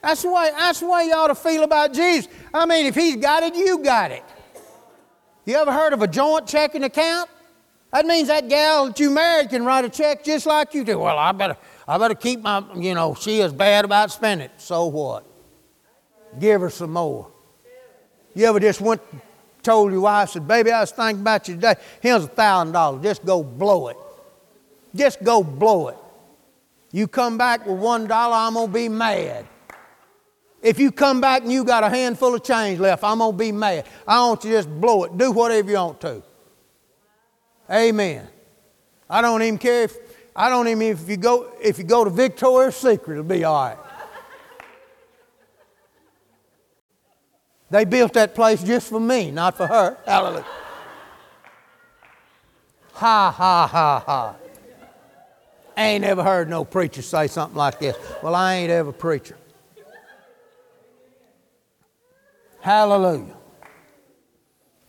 That's 0.00 0.22
the, 0.22 0.30
way, 0.30 0.50
that's 0.56 0.78
the 0.78 0.88
way 0.88 1.06
you 1.06 1.14
ought 1.14 1.26
to 1.26 1.34
feel 1.34 1.64
about 1.64 1.92
Jesus. 1.92 2.30
I 2.54 2.64
mean, 2.64 2.86
if 2.86 2.94
he's 2.94 3.16
got 3.16 3.42
it, 3.42 3.56
you 3.56 3.80
got 3.80 4.12
it. 4.12 4.22
You 5.44 5.56
ever 5.56 5.72
heard 5.72 5.92
of 5.92 6.02
a 6.02 6.06
joint 6.06 6.46
checking 6.46 6.84
account? 6.84 7.28
That 7.92 8.06
means 8.06 8.28
that 8.28 8.48
gal 8.48 8.86
that 8.86 9.00
you 9.00 9.10
married 9.10 9.50
can 9.50 9.64
write 9.64 9.84
a 9.84 9.88
check 9.88 10.22
just 10.22 10.46
like 10.46 10.74
you 10.74 10.84
do. 10.84 10.98
Well, 11.00 11.18
I 11.18 11.32
better, 11.32 11.56
I 11.88 11.98
better 11.98 12.14
keep 12.14 12.40
my, 12.40 12.64
you 12.76 12.94
know, 12.94 13.14
she 13.14 13.40
is 13.40 13.52
bad 13.52 13.84
about 13.84 14.12
spending. 14.12 14.50
So 14.58 14.86
what? 14.86 15.24
Give 16.38 16.60
her 16.60 16.70
some 16.70 16.92
more. 16.92 17.30
You 18.34 18.46
ever 18.46 18.60
just 18.60 18.80
went, 18.80 19.00
told 19.62 19.90
your 19.90 20.02
wife, 20.02 20.30
said, 20.30 20.46
baby, 20.46 20.70
I 20.70 20.80
was 20.80 20.92
thinking 20.92 21.22
about 21.22 21.48
you 21.48 21.56
today. 21.56 21.74
Here's 22.00 22.24
a 22.24 22.28
thousand 22.28 22.72
dollars. 22.72 23.02
Just 23.02 23.24
go 23.24 23.42
blow 23.42 23.88
it. 23.88 23.96
Just 24.94 25.22
go 25.24 25.42
blow 25.42 25.88
it. 25.88 25.98
You 26.92 27.08
come 27.08 27.38
back 27.38 27.66
with 27.66 27.78
one 27.78 28.06
dollar, 28.06 28.36
I'm 28.36 28.54
gonna 28.54 28.70
be 28.70 28.88
mad. 28.88 29.46
If 30.62 30.78
you 30.78 30.92
come 30.92 31.20
back 31.20 31.42
and 31.42 31.50
you 31.52 31.64
got 31.64 31.84
a 31.84 31.88
handful 31.88 32.34
of 32.34 32.44
change 32.44 32.78
left, 32.78 33.02
I'm 33.02 33.18
gonna 33.18 33.36
be 33.36 33.50
mad. 33.50 33.86
I 34.06 34.20
want 34.20 34.44
you 34.44 34.50
to 34.50 34.56
just 34.58 34.80
blow 34.80 35.04
it. 35.04 35.16
Do 35.16 35.32
whatever 35.32 35.70
you 35.70 35.76
want 35.76 36.00
to. 36.02 36.22
Amen. 37.70 38.26
I 39.08 39.22
don't 39.22 39.42
even 39.42 39.58
care 39.58 39.84
if 39.84 39.96
I 40.34 40.48
don't 40.48 40.68
even 40.68 40.82
if 40.82 41.08
you 41.08 41.16
go 41.16 41.52
if 41.60 41.78
you 41.78 41.84
go 41.84 42.04
to 42.04 42.10
Victoria's 42.10 42.76
Secret, 42.76 43.14
it'll 43.14 43.24
be 43.24 43.44
all 43.44 43.68
right. 43.68 43.78
They 47.70 47.84
built 47.84 48.14
that 48.14 48.34
place 48.34 48.62
just 48.62 48.88
for 48.88 48.98
me, 48.98 49.30
not 49.30 49.56
for 49.56 49.66
her. 49.66 49.96
Hallelujah. 50.04 50.44
Ha 52.94 53.30
ha 53.30 53.66
ha 53.66 54.02
ha. 54.04 54.36
I 55.76 55.82
ain't 55.82 56.04
ever 56.04 56.22
heard 56.22 56.50
no 56.50 56.64
preacher 56.64 57.00
say 57.00 57.28
something 57.28 57.56
like 57.56 57.78
this. 57.78 57.96
Well, 58.22 58.34
I 58.34 58.56
ain't 58.56 58.70
ever 58.70 58.92
preacher. 58.92 59.36
Hallelujah. 62.60 63.36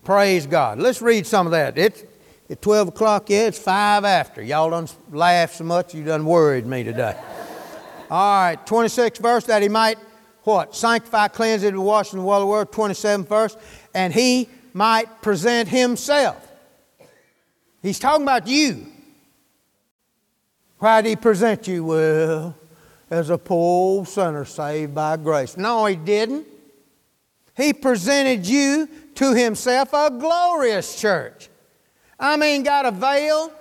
Praise 0.03 0.47
God. 0.47 0.79
Let's 0.79 1.01
read 1.01 1.25
some 1.25 1.45
of 1.45 1.51
that. 1.51 1.77
It's 1.77 2.03
at 2.51 2.61
12 2.61 2.89
o'clock, 2.89 3.29
yeah, 3.29 3.47
it's 3.47 3.57
5 3.57 4.03
after. 4.03 4.41
Y'all 4.41 4.69
done 4.69 4.87
laughed 5.09 5.55
so 5.55 5.63
much, 5.63 5.95
you 5.95 6.03
done 6.03 6.25
worried 6.25 6.65
me 6.65 6.83
today. 6.83 7.17
All 8.11 8.43
right, 8.43 8.65
26th 8.65 9.19
verse, 9.19 9.45
that 9.45 9.61
he 9.61 9.69
might, 9.69 9.97
what? 10.43 10.75
Sanctify, 10.75 11.29
cleanse 11.29 11.63
it, 11.63 11.73
wash 11.73 12.11
in 12.11 12.19
the 12.19 12.25
water 12.25 12.41
of 12.41 12.47
the 12.47 12.47
word. 12.47 12.71
27th 12.71 13.27
verse, 13.27 13.55
and 13.93 14.13
he 14.13 14.49
might 14.73 15.21
present 15.21 15.69
himself. 15.69 16.45
He's 17.81 17.99
talking 17.99 18.23
about 18.23 18.47
you. 18.47 18.85
Why 20.79 21.01
did 21.01 21.09
he 21.09 21.15
present 21.15 21.69
you? 21.69 21.85
Well, 21.85 22.57
as 23.09 23.29
a 23.29 23.37
poor 23.37 24.05
sinner 24.05 24.43
saved 24.43 24.93
by 24.93 25.15
grace. 25.15 25.55
No, 25.55 25.85
he 25.85 25.95
didn't. 25.95 26.47
He 27.55 27.71
presented 27.71 28.45
you 28.45 28.89
to 29.15 29.33
himself 29.33 29.93
a 29.93 30.09
glorious 30.09 30.99
church. 30.99 31.49
I 32.21 32.37
mean, 32.37 32.63
got 32.63 32.85
a 32.85 32.91
veil, 32.91 33.51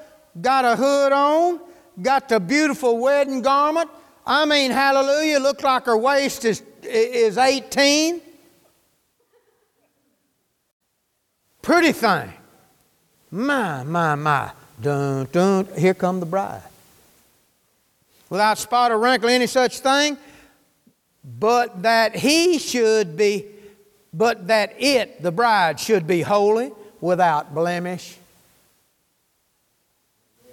got 0.40 0.64
a 0.64 0.76
hood 0.76 1.12
on, 1.12 1.61
got 2.00 2.28
the 2.28 2.38
beautiful 2.38 2.98
wedding 2.98 3.42
garment. 3.42 3.90
I 4.26 4.44
mean, 4.44 4.70
hallelujah, 4.70 5.40
look 5.40 5.62
like 5.62 5.86
her 5.86 5.96
waist 5.96 6.44
is, 6.44 6.62
is 6.82 7.38
18. 7.38 8.20
Pretty 11.62 11.92
thing. 11.92 12.32
My, 13.30 13.82
my, 13.82 14.14
my. 14.14 14.52
Dun, 14.80 15.26
dun. 15.32 15.66
Here 15.76 15.94
come 15.94 16.20
the 16.20 16.26
bride. 16.26 16.62
Without 18.28 18.58
spot 18.58 18.92
or 18.92 18.98
wrinkle, 18.98 19.28
any 19.28 19.46
such 19.46 19.80
thing, 19.80 20.16
but 21.24 21.82
that 21.82 22.14
he 22.14 22.58
should 22.58 23.16
be 23.16 23.46
but 24.12 24.48
that 24.48 24.74
it, 24.78 25.22
the 25.22 25.30
bride, 25.30 25.78
should 25.78 26.06
be 26.06 26.22
holy, 26.22 26.72
without 27.00 27.54
blemish. 27.54 28.16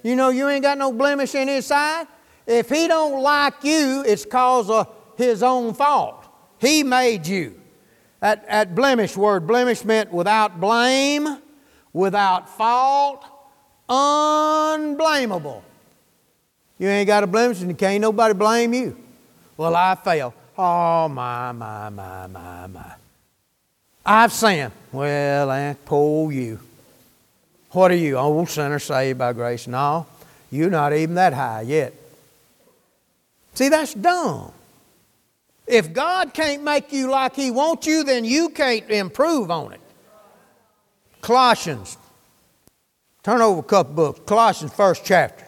You 0.07 0.15
know 0.15 0.29
you 0.29 0.47
ain't 0.47 0.63
got 0.63 0.77
no 0.77 0.93
blemish 0.93 1.35
in 1.35 1.49
his 1.49 1.65
side. 1.65 2.07
If 2.45 2.69
he 2.69 2.87
don't 2.87 3.21
like 3.21 3.61
you, 3.61 4.05
it's 4.07 4.23
cause 4.23 4.69
of 4.69 4.87
his 5.17 5.43
own 5.43 5.73
fault. 5.73 6.25
He 6.59 6.81
made 6.81 7.27
you. 7.27 7.59
That, 8.21 8.47
that 8.47 8.73
blemish 8.73 9.17
word, 9.17 9.45
blemish 9.45 9.83
meant 9.83 10.13
without 10.13 10.61
blame, 10.61 11.39
without 11.91 12.47
fault, 12.47 13.25
unblameable. 13.89 15.61
You 16.79 16.87
ain't 16.87 17.07
got 17.07 17.25
a 17.25 17.27
blemish 17.27 17.59
and 17.59 17.69
you 17.69 17.75
can't 17.75 17.99
nobody 17.99 18.33
blame 18.33 18.73
you. 18.73 18.95
Well, 19.57 19.75
I 19.75 19.93
fail. 19.95 20.33
Oh, 20.57 21.09
my, 21.09 21.51
my, 21.51 21.89
my, 21.89 22.27
my, 22.27 22.67
my. 22.67 22.93
I've 24.05 24.31
sinned. 24.31 24.71
Well, 24.89 25.51
Aunt, 25.51 25.83
poor 25.83 26.31
you. 26.31 26.61
What 27.77 27.91
are 27.91 27.95
you, 27.95 28.17
old 28.17 28.49
sinner 28.49 28.79
saved 28.79 29.19
by 29.19 29.33
grace? 29.33 29.67
No, 29.67 30.07
you're 30.49 30.71
not 30.71 30.93
even 30.93 31.13
that 31.13 31.31
high 31.31 31.61
yet. 31.61 31.93
See, 33.53 33.69
that's 33.69 33.93
dumb. 33.93 34.51
If 35.67 35.93
God 35.93 36.33
can't 36.33 36.63
make 36.63 36.91
you 36.91 37.11
like 37.11 37.35
He 37.35 37.51
wants 37.51 37.85
you, 37.85 38.03
then 38.03 38.25
you 38.25 38.49
can't 38.49 38.89
improve 38.89 39.51
on 39.51 39.73
it. 39.73 39.81
Colossians. 41.21 41.99
Turn 43.21 43.41
over 43.41 43.59
a 43.59 43.63
couple 43.63 43.93
books. 43.93 44.21
Colossians, 44.25 44.73
first 44.73 45.05
chapter. 45.05 45.47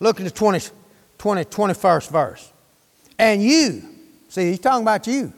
Look 0.00 0.18
at 0.20 0.24
the 0.24 0.30
20, 0.30 0.70
20, 1.18 1.44
21st 1.44 2.10
verse. 2.10 2.50
And 3.18 3.42
you, 3.42 3.82
see, 4.30 4.52
he's 4.52 4.58
talking 4.58 4.84
about 4.84 5.06
you. 5.06 5.34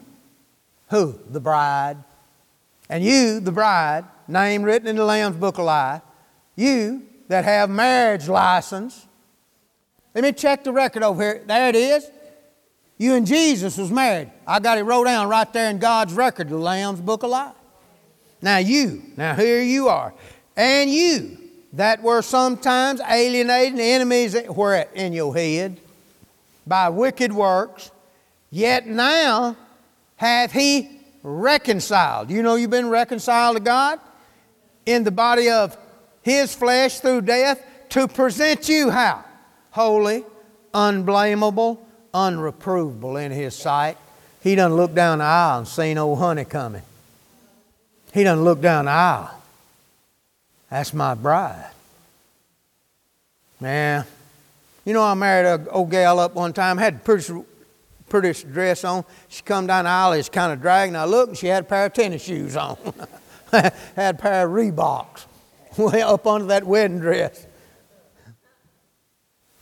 Who? 0.91 1.19
The 1.29 1.41
bride. 1.41 1.97
And 2.89 3.03
you, 3.03 3.41
the 3.41 3.51
bride, 3.51 4.05
name 4.29 4.63
written 4.63 4.87
in 4.87 4.95
the 4.95 5.05
Lamb's 5.05 5.37
Book 5.37 5.57
of 5.57 5.65
Life, 5.65 6.01
you 6.55 7.03
that 7.27 7.45
have 7.45 7.69
marriage 7.69 8.27
license. 8.27 9.07
Let 10.13 10.23
me 10.23 10.31
check 10.31 10.63
the 10.63 10.71
record 10.71 11.03
over 11.03 11.21
here. 11.21 11.43
There 11.45 11.69
it 11.69 11.75
is. 11.75 12.09
You 12.97 13.15
and 13.15 13.25
Jesus 13.25 13.77
was 13.77 13.91
married. 13.91 14.31
I 14.45 14.59
got 14.59 14.77
it 14.77 14.83
wrote 14.83 15.05
down 15.05 15.29
right 15.29 15.51
there 15.53 15.69
in 15.69 15.79
God's 15.79 16.13
record, 16.13 16.49
the 16.49 16.57
Lamb's 16.57 16.99
Book 16.99 17.23
of 17.23 17.29
Life. 17.29 17.55
Now 18.41 18.57
you, 18.57 19.03
now 19.15 19.35
here 19.35 19.61
you 19.61 19.87
are. 19.87 20.13
And 20.55 20.89
you 20.89 21.37
that 21.73 22.01
were 22.01 22.21
sometimes 22.21 22.99
alienating 23.01 23.79
enemies 23.79 24.35
were 24.49 24.85
in 24.93 25.13
your 25.13 25.33
head 25.33 25.79
by 26.65 26.89
wicked 26.89 27.31
works, 27.31 27.91
yet 28.49 28.87
now 28.87 29.55
hath 30.15 30.51
he 30.51 30.99
reconciled. 31.23 32.29
You 32.29 32.43
know 32.43 32.55
you've 32.55 32.69
been 32.69 32.89
reconciled 32.89 33.57
to 33.57 33.63
God 33.63 33.99
in 34.89 35.03
the 35.03 35.11
body 35.11 35.49
of 35.49 35.77
his 36.23 36.55
flesh 36.55 36.99
through 36.99 37.21
death 37.21 37.63
to 37.89 38.07
present 38.07 38.67
you 38.67 38.89
how? 38.89 39.23
Holy, 39.69 40.23
unblameable, 40.73 41.79
unreprovable 42.11 43.23
in 43.23 43.31
his 43.31 43.55
sight. 43.55 43.97
He 44.41 44.55
doesn't 44.55 44.75
look 44.75 44.95
down 44.95 45.19
the 45.19 45.25
aisle 45.25 45.59
and 45.59 45.67
seen 45.67 45.99
old 45.99 46.17
honey 46.17 46.43
coming. 46.43 46.81
He 48.13 48.23
doesn't 48.23 48.43
look 48.43 48.61
down 48.61 48.85
the 48.85 48.91
aisle. 48.91 49.39
That's 50.71 50.91
my 50.91 51.13
bride. 51.13 51.69
Man, 53.59 54.05
you 54.85 54.93
know 54.93 55.03
I 55.03 55.13
married 55.13 55.45
a 55.45 55.69
old 55.69 55.91
gal 55.91 56.19
up 56.19 56.33
one 56.33 56.51
time, 56.51 56.77
had 56.77 56.95
a 56.95 56.99
pretty 56.99 57.43
prettiest 58.07 58.51
dress 58.51 58.83
on. 58.83 59.05
She 59.27 59.43
come 59.43 59.67
down 59.67 59.83
the 59.83 59.91
aisle, 59.91 60.13
it's 60.13 60.29
kind 60.29 60.51
of 60.51 60.61
dragging. 60.61 60.95
I 60.95 61.05
looked, 61.05 61.29
and 61.29 61.37
she 61.37 61.45
had 61.45 61.65
a 61.65 61.67
pair 61.67 61.85
of 61.85 61.93
tennis 61.93 62.23
shoes 62.23 62.55
on. 62.55 62.77
had 63.95 64.15
a 64.15 64.17
pair 64.17 64.47
of 64.47 64.53
Reeboks 64.53 65.25
way 65.77 66.01
up 66.01 66.25
under 66.27 66.47
that 66.47 66.65
wedding 66.65 66.99
dress. 66.99 67.45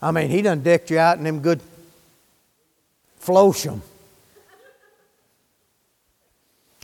I 0.01 0.11
mean, 0.11 0.29
he 0.29 0.41
done 0.41 0.61
decked 0.61 0.91
you 0.91 0.99
out 0.99 1.17
in 1.17 1.23
them 1.23 1.39
good 1.39 1.61
Florsheim. 3.21 3.81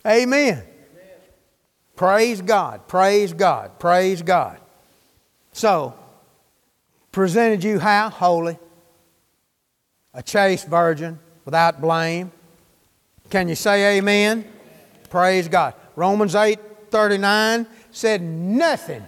Amen. 0.05 0.57
Amen. 0.57 0.63
Praise 1.95 2.41
God. 2.41 2.87
Praise 2.87 3.33
God. 3.33 3.79
Praise 3.79 4.21
God. 4.21 4.59
So, 5.53 5.93
presented 7.11 7.63
you 7.63 7.79
how? 7.79 8.09
Holy. 8.09 8.57
A 10.13 10.21
chaste 10.21 10.67
virgin 10.67 11.19
without 11.45 11.79
blame. 11.79 12.31
Can 13.29 13.47
you 13.47 13.55
say 13.55 13.97
amen? 13.97 14.45
Praise 15.09 15.47
God. 15.47 15.75
Romans 15.95 16.35
8 16.35 16.59
39 16.93 17.65
said 17.91 18.21
nothing 18.21 19.03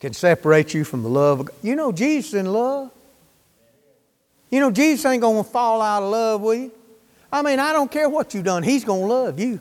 can 0.00 0.12
separate 0.12 0.74
you 0.74 0.82
from 0.82 1.04
the 1.04 1.08
love 1.08 1.38
of 1.38 1.46
God. 1.46 1.56
You 1.62 1.76
know 1.76 1.92
Jesus 1.92 2.34
in 2.34 2.46
love. 2.46 2.90
You 4.50 4.58
know 4.58 4.72
Jesus 4.72 5.06
ain't 5.06 5.20
going 5.20 5.44
to 5.44 5.48
fall 5.48 5.80
out 5.80 6.02
of 6.02 6.10
love 6.10 6.40
with 6.40 6.58
you. 6.58 6.72
I 7.32 7.42
mean, 7.42 7.60
I 7.60 7.72
don't 7.72 7.90
care 7.90 8.08
what 8.08 8.34
you've 8.34 8.44
done, 8.44 8.64
He's 8.64 8.84
going 8.84 9.02
to 9.02 9.06
love 9.06 9.38
you. 9.38 9.60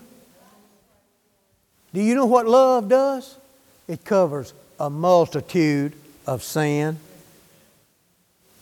Do 1.94 2.02
you 2.02 2.16
know 2.16 2.26
what 2.26 2.48
love 2.48 2.90
does? 2.90 3.38
It 3.88 4.04
covers 4.04 4.52
a 4.80 4.90
multitude 4.90 5.94
of 6.26 6.42
sin. 6.42 6.98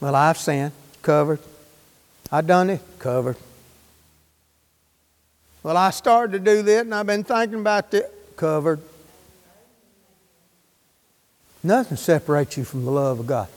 Well, 0.02 0.14
I've 0.14 0.38
sinned, 0.38 0.74
covered. 1.02 1.40
I 2.30 2.42
done 2.42 2.70
it, 2.70 2.82
covered. 3.00 3.38
Well, 5.64 5.76
I 5.76 5.90
started 5.90 6.32
to 6.34 6.40
do 6.40 6.62
this 6.62 6.82
and 6.82 6.96
I've 6.96 7.06
been 7.06 7.24
thinking 7.24 7.60
about 7.60 7.94
it. 7.94 8.36
covered. 8.36 8.80
Nothing 11.62 11.98
separates 11.98 12.56
you 12.58 12.64
from 12.64 12.86
the 12.86 12.92
love 12.92 13.20
of 13.20 13.28
God. 13.28 13.50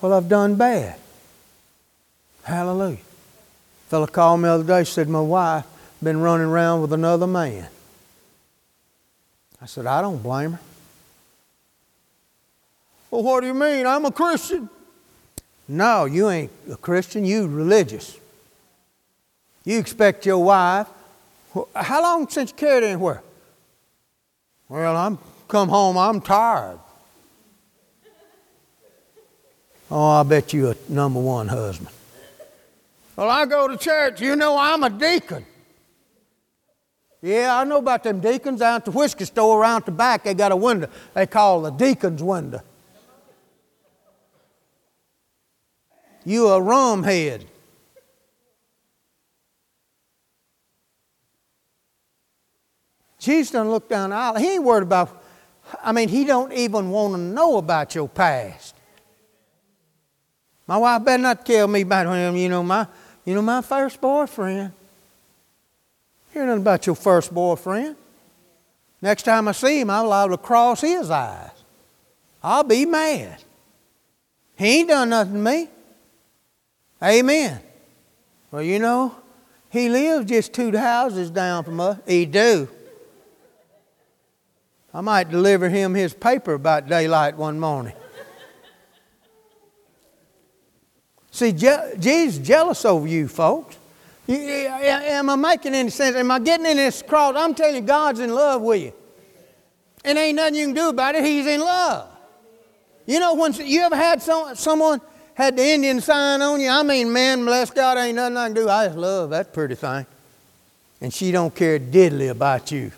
Well, 0.00 0.14
I've 0.14 0.28
done 0.28 0.54
bad. 0.54 0.98
Hallelujah. 2.44 2.96
A 2.96 3.90
fellow 3.90 4.06
called 4.06 4.40
me 4.40 4.44
the 4.44 4.52
other 4.52 4.64
day, 4.64 4.84
said, 4.84 5.08
My 5.08 5.20
wife 5.20 5.66
been 6.02 6.20
running 6.20 6.46
around 6.46 6.80
with 6.80 6.92
another 6.92 7.26
man. 7.26 7.68
I 9.60 9.66
said, 9.66 9.86
I 9.86 10.00
don't 10.00 10.22
blame 10.22 10.52
her. 10.52 10.60
Well, 13.10 13.22
what 13.22 13.42
do 13.42 13.46
you 13.46 13.54
mean? 13.54 13.86
I'm 13.86 14.06
a 14.06 14.10
Christian. 14.10 14.70
No, 15.68 16.06
you 16.06 16.28
ain't 16.30 16.50
a 16.70 16.76
Christian, 16.76 17.24
you 17.24 17.46
religious. 17.46 18.18
You 19.64 19.78
expect 19.78 20.26
your 20.26 20.38
wife. 20.38 20.88
How 21.74 22.02
long 22.02 22.28
since 22.28 22.50
you 22.50 22.56
carried 22.56 22.84
anywhere? 22.84 23.22
Well, 24.68 24.96
I'm 24.96 25.18
come 25.48 25.68
home, 25.68 25.98
I'm 25.98 26.20
tired. 26.20 26.78
Oh, 29.90 30.08
I 30.08 30.22
bet 30.22 30.54
you 30.54 30.70
a 30.70 30.76
number 30.88 31.20
one 31.20 31.48
husband. 31.48 31.90
Well, 33.14 33.28
I 33.28 33.44
go 33.44 33.68
to 33.68 33.76
church. 33.76 34.22
You 34.22 34.36
know 34.36 34.56
I'm 34.56 34.82
a 34.82 34.88
deacon. 34.88 35.44
Yeah, 37.20 37.56
I 37.56 37.64
know 37.64 37.76
about 37.76 38.02
them 38.02 38.20
deacons 38.20 38.60
down 38.60 38.76
at 38.76 38.84
the 38.84 38.90
whiskey 38.90 39.26
store 39.26 39.60
around 39.60 39.84
the 39.84 39.92
back. 39.92 40.24
They 40.24 40.34
got 40.34 40.50
a 40.50 40.56
window 40.56 40.88
they 41.14 41.26
call 41.26 41.62
the 41.62 41.70
deacon's 41.70 42.22
window. 42.22 42.62
You 46.24 46.48
a 46.48 46.60
rum 46.60 47.02
head. 47.02 47.44
Jesus 53.22 53.52
doesn't 53.52 53.70
look 53.70 53.88
down 53.88 54.10
the 54.10 54.16
aisle. 54.16 54.34
He 54.34 54.54
ain't 54.54 54.64
worried 54.64 54.82
about, 54.82 55.22
I 55.80 55.92
mean, 55.92 56.08
he 56.08 56.24
don't 56.24 56.52
even 56.52 56.90
want 56.90 57.14
to 57.14 57.20
know 57.20 57.56
about 57.56 57.94
your 57.94 58.08
past. 58.08 58.74
My 60.66 60.76
wife 60.76 61.04
better 61.04 61.22
not 61.22 61.46
tell 61.46 61.68
me 61.68 61.82
about 61.82 62.12
him, 62.12 62.36
you 62.36 62.48
know, 62.48 62.64
my, 62.64 62.84
you 63.24 63.34
know, 63.34 63.42
my 63.42 63.62
first 63.62 64.00
boyfriend. 64.00 64.72
Hear 66.32 66.46
nothing 66.46 66.62
about 66.62 66.84
your 66.84 66.96
first 66.96 67.32
boyfriend. 67.32 67.94
Next 69.00 69.22
time 69.22 69.46
I 69.46 69.52
see 69.52 69.80
him, 69.80 69.90
I'm 69.90 70.06
liable 70.06 70.36
to 70.36 70.42
cross 70.42 70.80
his 70.80 71.08
eyes. 71.08 71.50
I'll 72.42 72.64
be 72.64 72.86
mad. 72.86 73.38
He 74.56 74.80
ain't 74.80 74.88
done 74.88 75.10
nothing 75.10 75.34
to 75.34 75.38
me. 75.38 75.68
Amen. 77.00 77.60
Well, 78.50 78.62
you 78.62 78.80
know, 78.80 79.14
he 79.70 79.88
lives 79.88 80.28
just 80.28 80.52
two 80.52 80.76
houses 80.76 81.30
down 81.30 81.62
from 81.62 81.78
us. 81.78 81.98
He 82.04 82.26
do. 82.26 82.68
I 84.94 85.00
might 85.00 85.30
deliver 85.30 85.68
him 85.68 85.94
his 85.94 86.12
paper 86.12 86.54
about 86.54 86.88
daylight 86.88 87.36
one 87.36 87.58
morning. 87.58 87.94
See, 91.30 91.52
Je- 91.52 91.94
Jesus 91.98 92.46
jealous 92.46 92.84
over 92.84 93.06
you, 93.06 93.26
folks. 93.26 93.78
You, 94.26 94.36
am 94.36 95.30
I 95.30 95.36
making 95.36 95.74
any 95.74 95.90
sense? 95.90 96.14
Am 96.14 96.30
I 96.30 96.38
getting 96.38 96.66
in 96.66 96.76
this 96.76 97.02
cross? 97.02 97.34
I'm 97.36 97.54
telling 97.54 97.76
you, 97.76 97.80
God's 97.80 98.20
in 98.20 98.34
love 98.34 98.62
with 98.62 98.82
you. 98.82 98.92
And 100.04 100.18
ain't 100.18 100.36
nothing 100.36 100.56
you 100.56 100.66
can 100.66 100.74
do 100.74 100.88
about 100.90 101.14
it. 101.14 101.24
He's 101.24 101.46
in 101.46 101.60
love. 101.60 102.08
You 103.06 103.18
know, 103.18 103.34
when 103.34 103.52
you 103.54 103.80
ever 103.80 103.96
had 103.96 104.22
some, 104.22 104.54
someone 104.54 105.00
had 105.34 105.56
the 105.56 105.64
Indian 105.64 106.00
sign 106.00 106.42
on 106.42 106.60
you. 106.60 106.68
I 106.68 106.82
mean, 106.82 107.12
man, 107.12 107.44
bless 107.44 107.70
God, 107.70 107.96
ain't 107.98 108.16
nothing 108.16 108.36
I 108.36 108.46
can 108.46 108.54
do. 108.54 108.68
I 108.68 108.86
just 108.86 108.98
love 108.98 109.30
that 109.30 109.52
pretty 109.52 109.74
thing. 109.74 110.06
And 111.00 111.12
she 111.12 111.32
don't 111.32 111.54
care 111.54 111.80
diddly 111.80 112.30
about 112.30 112.70
you. 112.70 112.92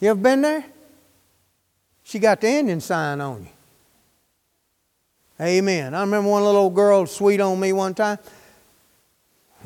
You 0.00 0.10
ever 0.10 0.20
been 0.20 0.42
there? 0.42 0.64
She 2.04 2.18
got 2.18 2.40
the 2.40 2.48
Indian 2.48 2.80
sign 2.80 3.20
on 3.20 3.42
you. 3.42 3.48
Amen. 5.40 5.94
I 5.94 6.00
remember 6.00 6.30
one 6.30 6.44
little 6.44 6.62
old 6.62 6.74
girl 6.74 7.06
sweet 7.06 7.40
on 7.40 7.58
me 7.58 7.72
one 7.72 7.94
time. 7.94 8.18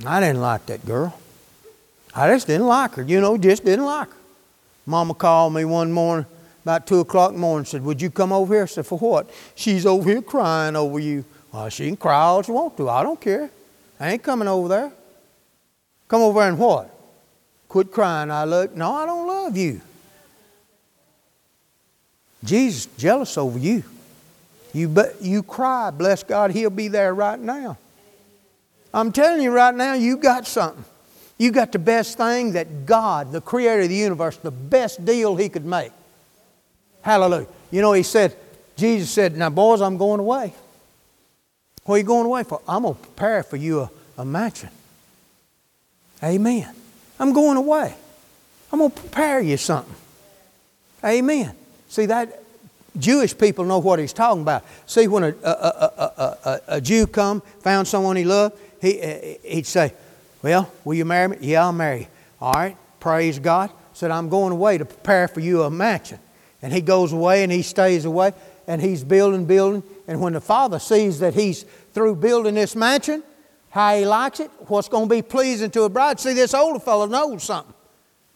I 0.06 0.20
didn't 0.20 0.40
like 0.40 0.66
that 0.66 0.86
girl. 0.86 1.18
I 2.14 2.28
just 2.28 2.46
didn't 2.46 2.66
like 2.66 2.94
her. 2.94 3.02
You 3.02 3.20
know, 3.20 3.36
just 3.36 3.64
didn't 3.64 3.84
like 3.84 4.08
her. 4.08 4.16
Mama 4.86 5.14
called 5.14 5.54
me 5.54 5.64
one 5.64 5.92
morning 5.92 6.26
about 6.62 6.86
2 6.86 7.00
o'clock 7.00 7.30
in 7.30 7.36
the 7.36 7.40
morning 7.40 7.64
said, 7.64 7.82
Would 7.82 8.00
you 8.00 8.10
come 8.10 8.32
over 8.32 8.54
here? 8.54 8.62
I 8.64 8.66
said, 8.66 8.86
For 8.86 8.98
what? 8.98 9.30
She's 9.54 9.86
over 9.86 10.08
here 10.08 10.22
crying 10.22 10.76
over 10.76 10.98
you. 10.98 11.24
Well, 11.52 11.68
she 11.70 11.86
can 11.86 11.96
cry 11.96 12.20
all 12.20 12.42
she 12.42 12.52
wants 12.52 12.76
to. 12.76 12.88
I 12.90 13.02
don't 13.02 13.20
care. 13.20 13.50
I 13.98 14.12
ain't 14.12 14.22
coming 14.22 14.48
over 14.48 14.68
there. 14.68 14.92
Come 16.08 16.22
over 16.22 16.42
and 16.42 16.58
what? 16.58 16.94
Quit 17.68 17.90
crying. 17.90 18.30
I 18.30 18.44
love. 18.44 18.76
No, 18.76 18.94
I 18.94 19.06
don't 19.06 19.26
love 19.26 19.56
you. 19.56 19.80
Jesus 22.44 22.86
jealous 22.96 23.36
over 23.36 23.58
you. 23.58 23.82
You 24.72 24.88
but 24.88 25.22
you 25.22 25.42
cry. 25.42 25.90
Bless 25.90 26.22
God, 26.22 26.50
He'll 26.50 26.70
be 26.70 26.88
there 26.88 27.14
right 27.14 27.38
now. 27.38 27.78
I'm 28.92 29.12
telling 29.12 29.42
you 29.42 29.50
right 29.50 29.74
now, 29.74 29.94
you 29.94 30.16
got 30.16 30.46
something. 30.46 30.84
You 31.36 31.52
got 31.52 31.72
the 31.72 31.78
best 31.78 32.16
thing 32.16 32.52
that 32.52 32.86
God, 32.86 33.32
the 33.32 33.40
Creator 33.40 33.82
of 33.82 33.88
the 33.88 33.94
universe, 33.94 34.36
the 34.36 34.50
best 34.50 35.04
deal 35.04 35.36
He 35.36 35.48
could 35.48 35.64
make. 35.64 35.92
Hallelujah. 37.02 37.46
You 37.70 37.80
know, 37.80 37.92
He 37.92 38.02
said, 38.02 38.36
Jesus 38.76 39.10
said, 39.10 39.36
"Now, 39.36 39.50
boys, 39.50 39.80
I'm 39.80 39.96
going 39.96 40.20
away." 40.20 40.52
What 41.84 41.94
are 41.94 41.98
you 41.98 42.04
going 42.04 42.26
away 42.26 42.42
for? 42.42 42.60
I'm 42.68 42.82
going 42.82 42.96
to 42.96 43.00
prepare 43.00 43.42
for 43.42 43.56
you 43.56 43.80
a, 43.80 43.90
a 44.18 44.24
mansion. 44.24 44.68
Amen. 46.22 46.68
I'm 47.18 47.32
going 47.32 47.56
away. 47.56 47.94
I'm 48.70 48.80
going 48.80 48.90
to 48.90 49.00
prepare 49.00 49.40
you 49.40 49.56
something. 49.56 49.94
Amen. 51.02 51.56
See, 51.88 52.06
that 52.06 52.42
Jewish 52.98 53.36
people 53.36 53.64
know 53.64 53.78
what 53.78 53.98
he's 53.98 54.12
talking 54.12 54.42
about. 54.42 54.64
See, 54.86 55.08
when 55.08 55.24
a, 55.24 55.28
a, 55.28 55.50
a, 55.50 56.36
a 56.44 56.60
a 56.68 56.80
Jew 56.80 57.06
come, 57.06 57.40
found 57.60 57.88
someone 57.88 58.16
he 58.16 58.24
loved, 58.24 58.58
he, 58.80 59.36
he'd 59.42 59.66
say, 59.66 59.92
well, 60.42 60.70
will 60.84 60.94
you 60.94 61.04
marry 61.04 61.28
me? 61.28 61.36
Yeah, 61.40 61.64
I'll 61.64 61.72
marry 61.72 62.00
you. 62.00 62.06
All 62.40 62.52
right, 62.52 62.76
praise 63.00 63.38
God. 63.38 63.70
Said, 63.92 64.10
I'm 64.10 64.28
going 64.28 64.52
away 64.52 64.78
to 64.78 64.84
prepare 64.84 65.26
for 65.26 65.40
you 65.40 65.62
a 65.62 65.70
mansion. 65.70 66.18
And 66.62 66.72
he 66.72 66.80
goes 66.80 67.12
away 67.12 67.42
and 67.42 67.50
he 67.50 67.62
stays 67.62 68.04
away 68.04 68.32
and 68.66 68.80
he's 68.80 69.02
building, 69.02 69.44
building. 69.44 69.82
And 70.06 70.20
when 70.20 70.34
the 70.34 70.40
father 70.40 70.78
sees 70.78 71.18
that 71.20 71.34
he's 71.34 71.64
through 71.94 72.16
building 72.16 72.54
this 72.54 72.76
mansion, 72.76 73.22
how 73.70 73.96
he 73.96 74.04
likes 74.04 74.40
it, 74.40 74.50
what's 74.66 74.88
going 74.88 75.08
to 75.08 75.14
be 75.14 75.22
pleasing 75.22 75.70
to 75.72 75.82
a 75.82 75.88
bride. 75.88 76.20
See, 76.20 76.32
this 76.32 76.54
older 76.54 76.78
fellow 76.78 77.06
knows 77.06 77.44
something. 77.44 77.74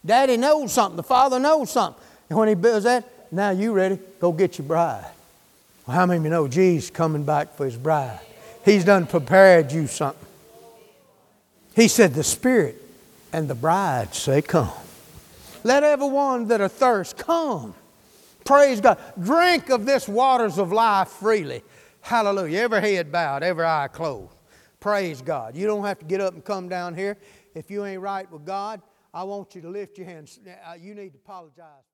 Daddy 0.04 0.36
knows 0.36 0.72
something. 0.72 0.96
The 0.96 1.02
father 1.02 1.38
knows 1.38 1.70
something. 1.70 2.02
And 2.28 2.38
when 2.38 2.48
he 2.48 2.54
builds 2.54 2.84
that, 2.84 3.08
now 3.32 3.50
you 3.50 3.72
ready? 3.72 3.98
Go 4.20 4.30
get 4.32 4.58
your 4.58 4.66
bride. 4.66 5.10
Well, 5.86 5.96
how 5.96 6.06
many 6.06 6.18
of 6.18 6.24
you 6.24 6.30
know 6.30 6.46
Jesus 6.46 6.90
coming 6.90 7.24
back 7.24 7.54
for 7.54 7.64
his 7.64 7.76
bride? 7.76 8.20
He's 8.64 8.84
done 8.84 9.06
prepared 9.06 9.72
you 9.72 9.86
something. 9.86 10.26
He 11.74 11.88
said, 11.88 12.14
The 12.14 12.22
Spirit 12.22 12.80
and 13.32 13.48
the 13.48 13.54
bride 13.54 14.14
say, 14.14 14.42
Come. 14.42 14.70
Let 15.64 15.82
everyone 15.82 16.48
that 16.48 16.60
are 16.60 16.68
thirst 16.68 17.16
come. 17.16 17.74
Praise 18.44 18.80
God. 18.80 18.98
Drink 19.20 19.70
of 19.70 19.86
this 19.86 20.08
waters 20.08 20.58
of 20.58 20.72
life 20.72 21.08
freely. 21.08 21.62
Hallelujah. 22.00 22.60
Every 22.60 22.80
head 22.80 23.12
bowed, 23.12 23.42
every 23.42 23.64
eye 23.64 23.88
closed. 23.92 24.34
Praise 24.80 25.22
God. 25.22 25.56
You 25.56 25.66
don't 25.66 25.84
have 25.84 26.00
to 26.00 26.04
get 26.04 26.20
up 26.20 26.34
and 26.34 26.44
come 26.44 26.68
down 26.68 26.96
here. 26.96 27.16
If 27.54 27.70
you 27.70 27.84
ain't 27.84 28.00
right 28.00 28.30
with 28.30 28.44
God, 28.44 28.82
I 29.14 29.22
want 29.22 29.54
you 29.54 29.60
to 29.62 29.68
lift 29.68 29.98
your 29.98 30.06
hands. 30.06 30.40
You 30.80 30.94
need 30.94 31.10
to 31.10 31.18
apologize. 31.18 31.91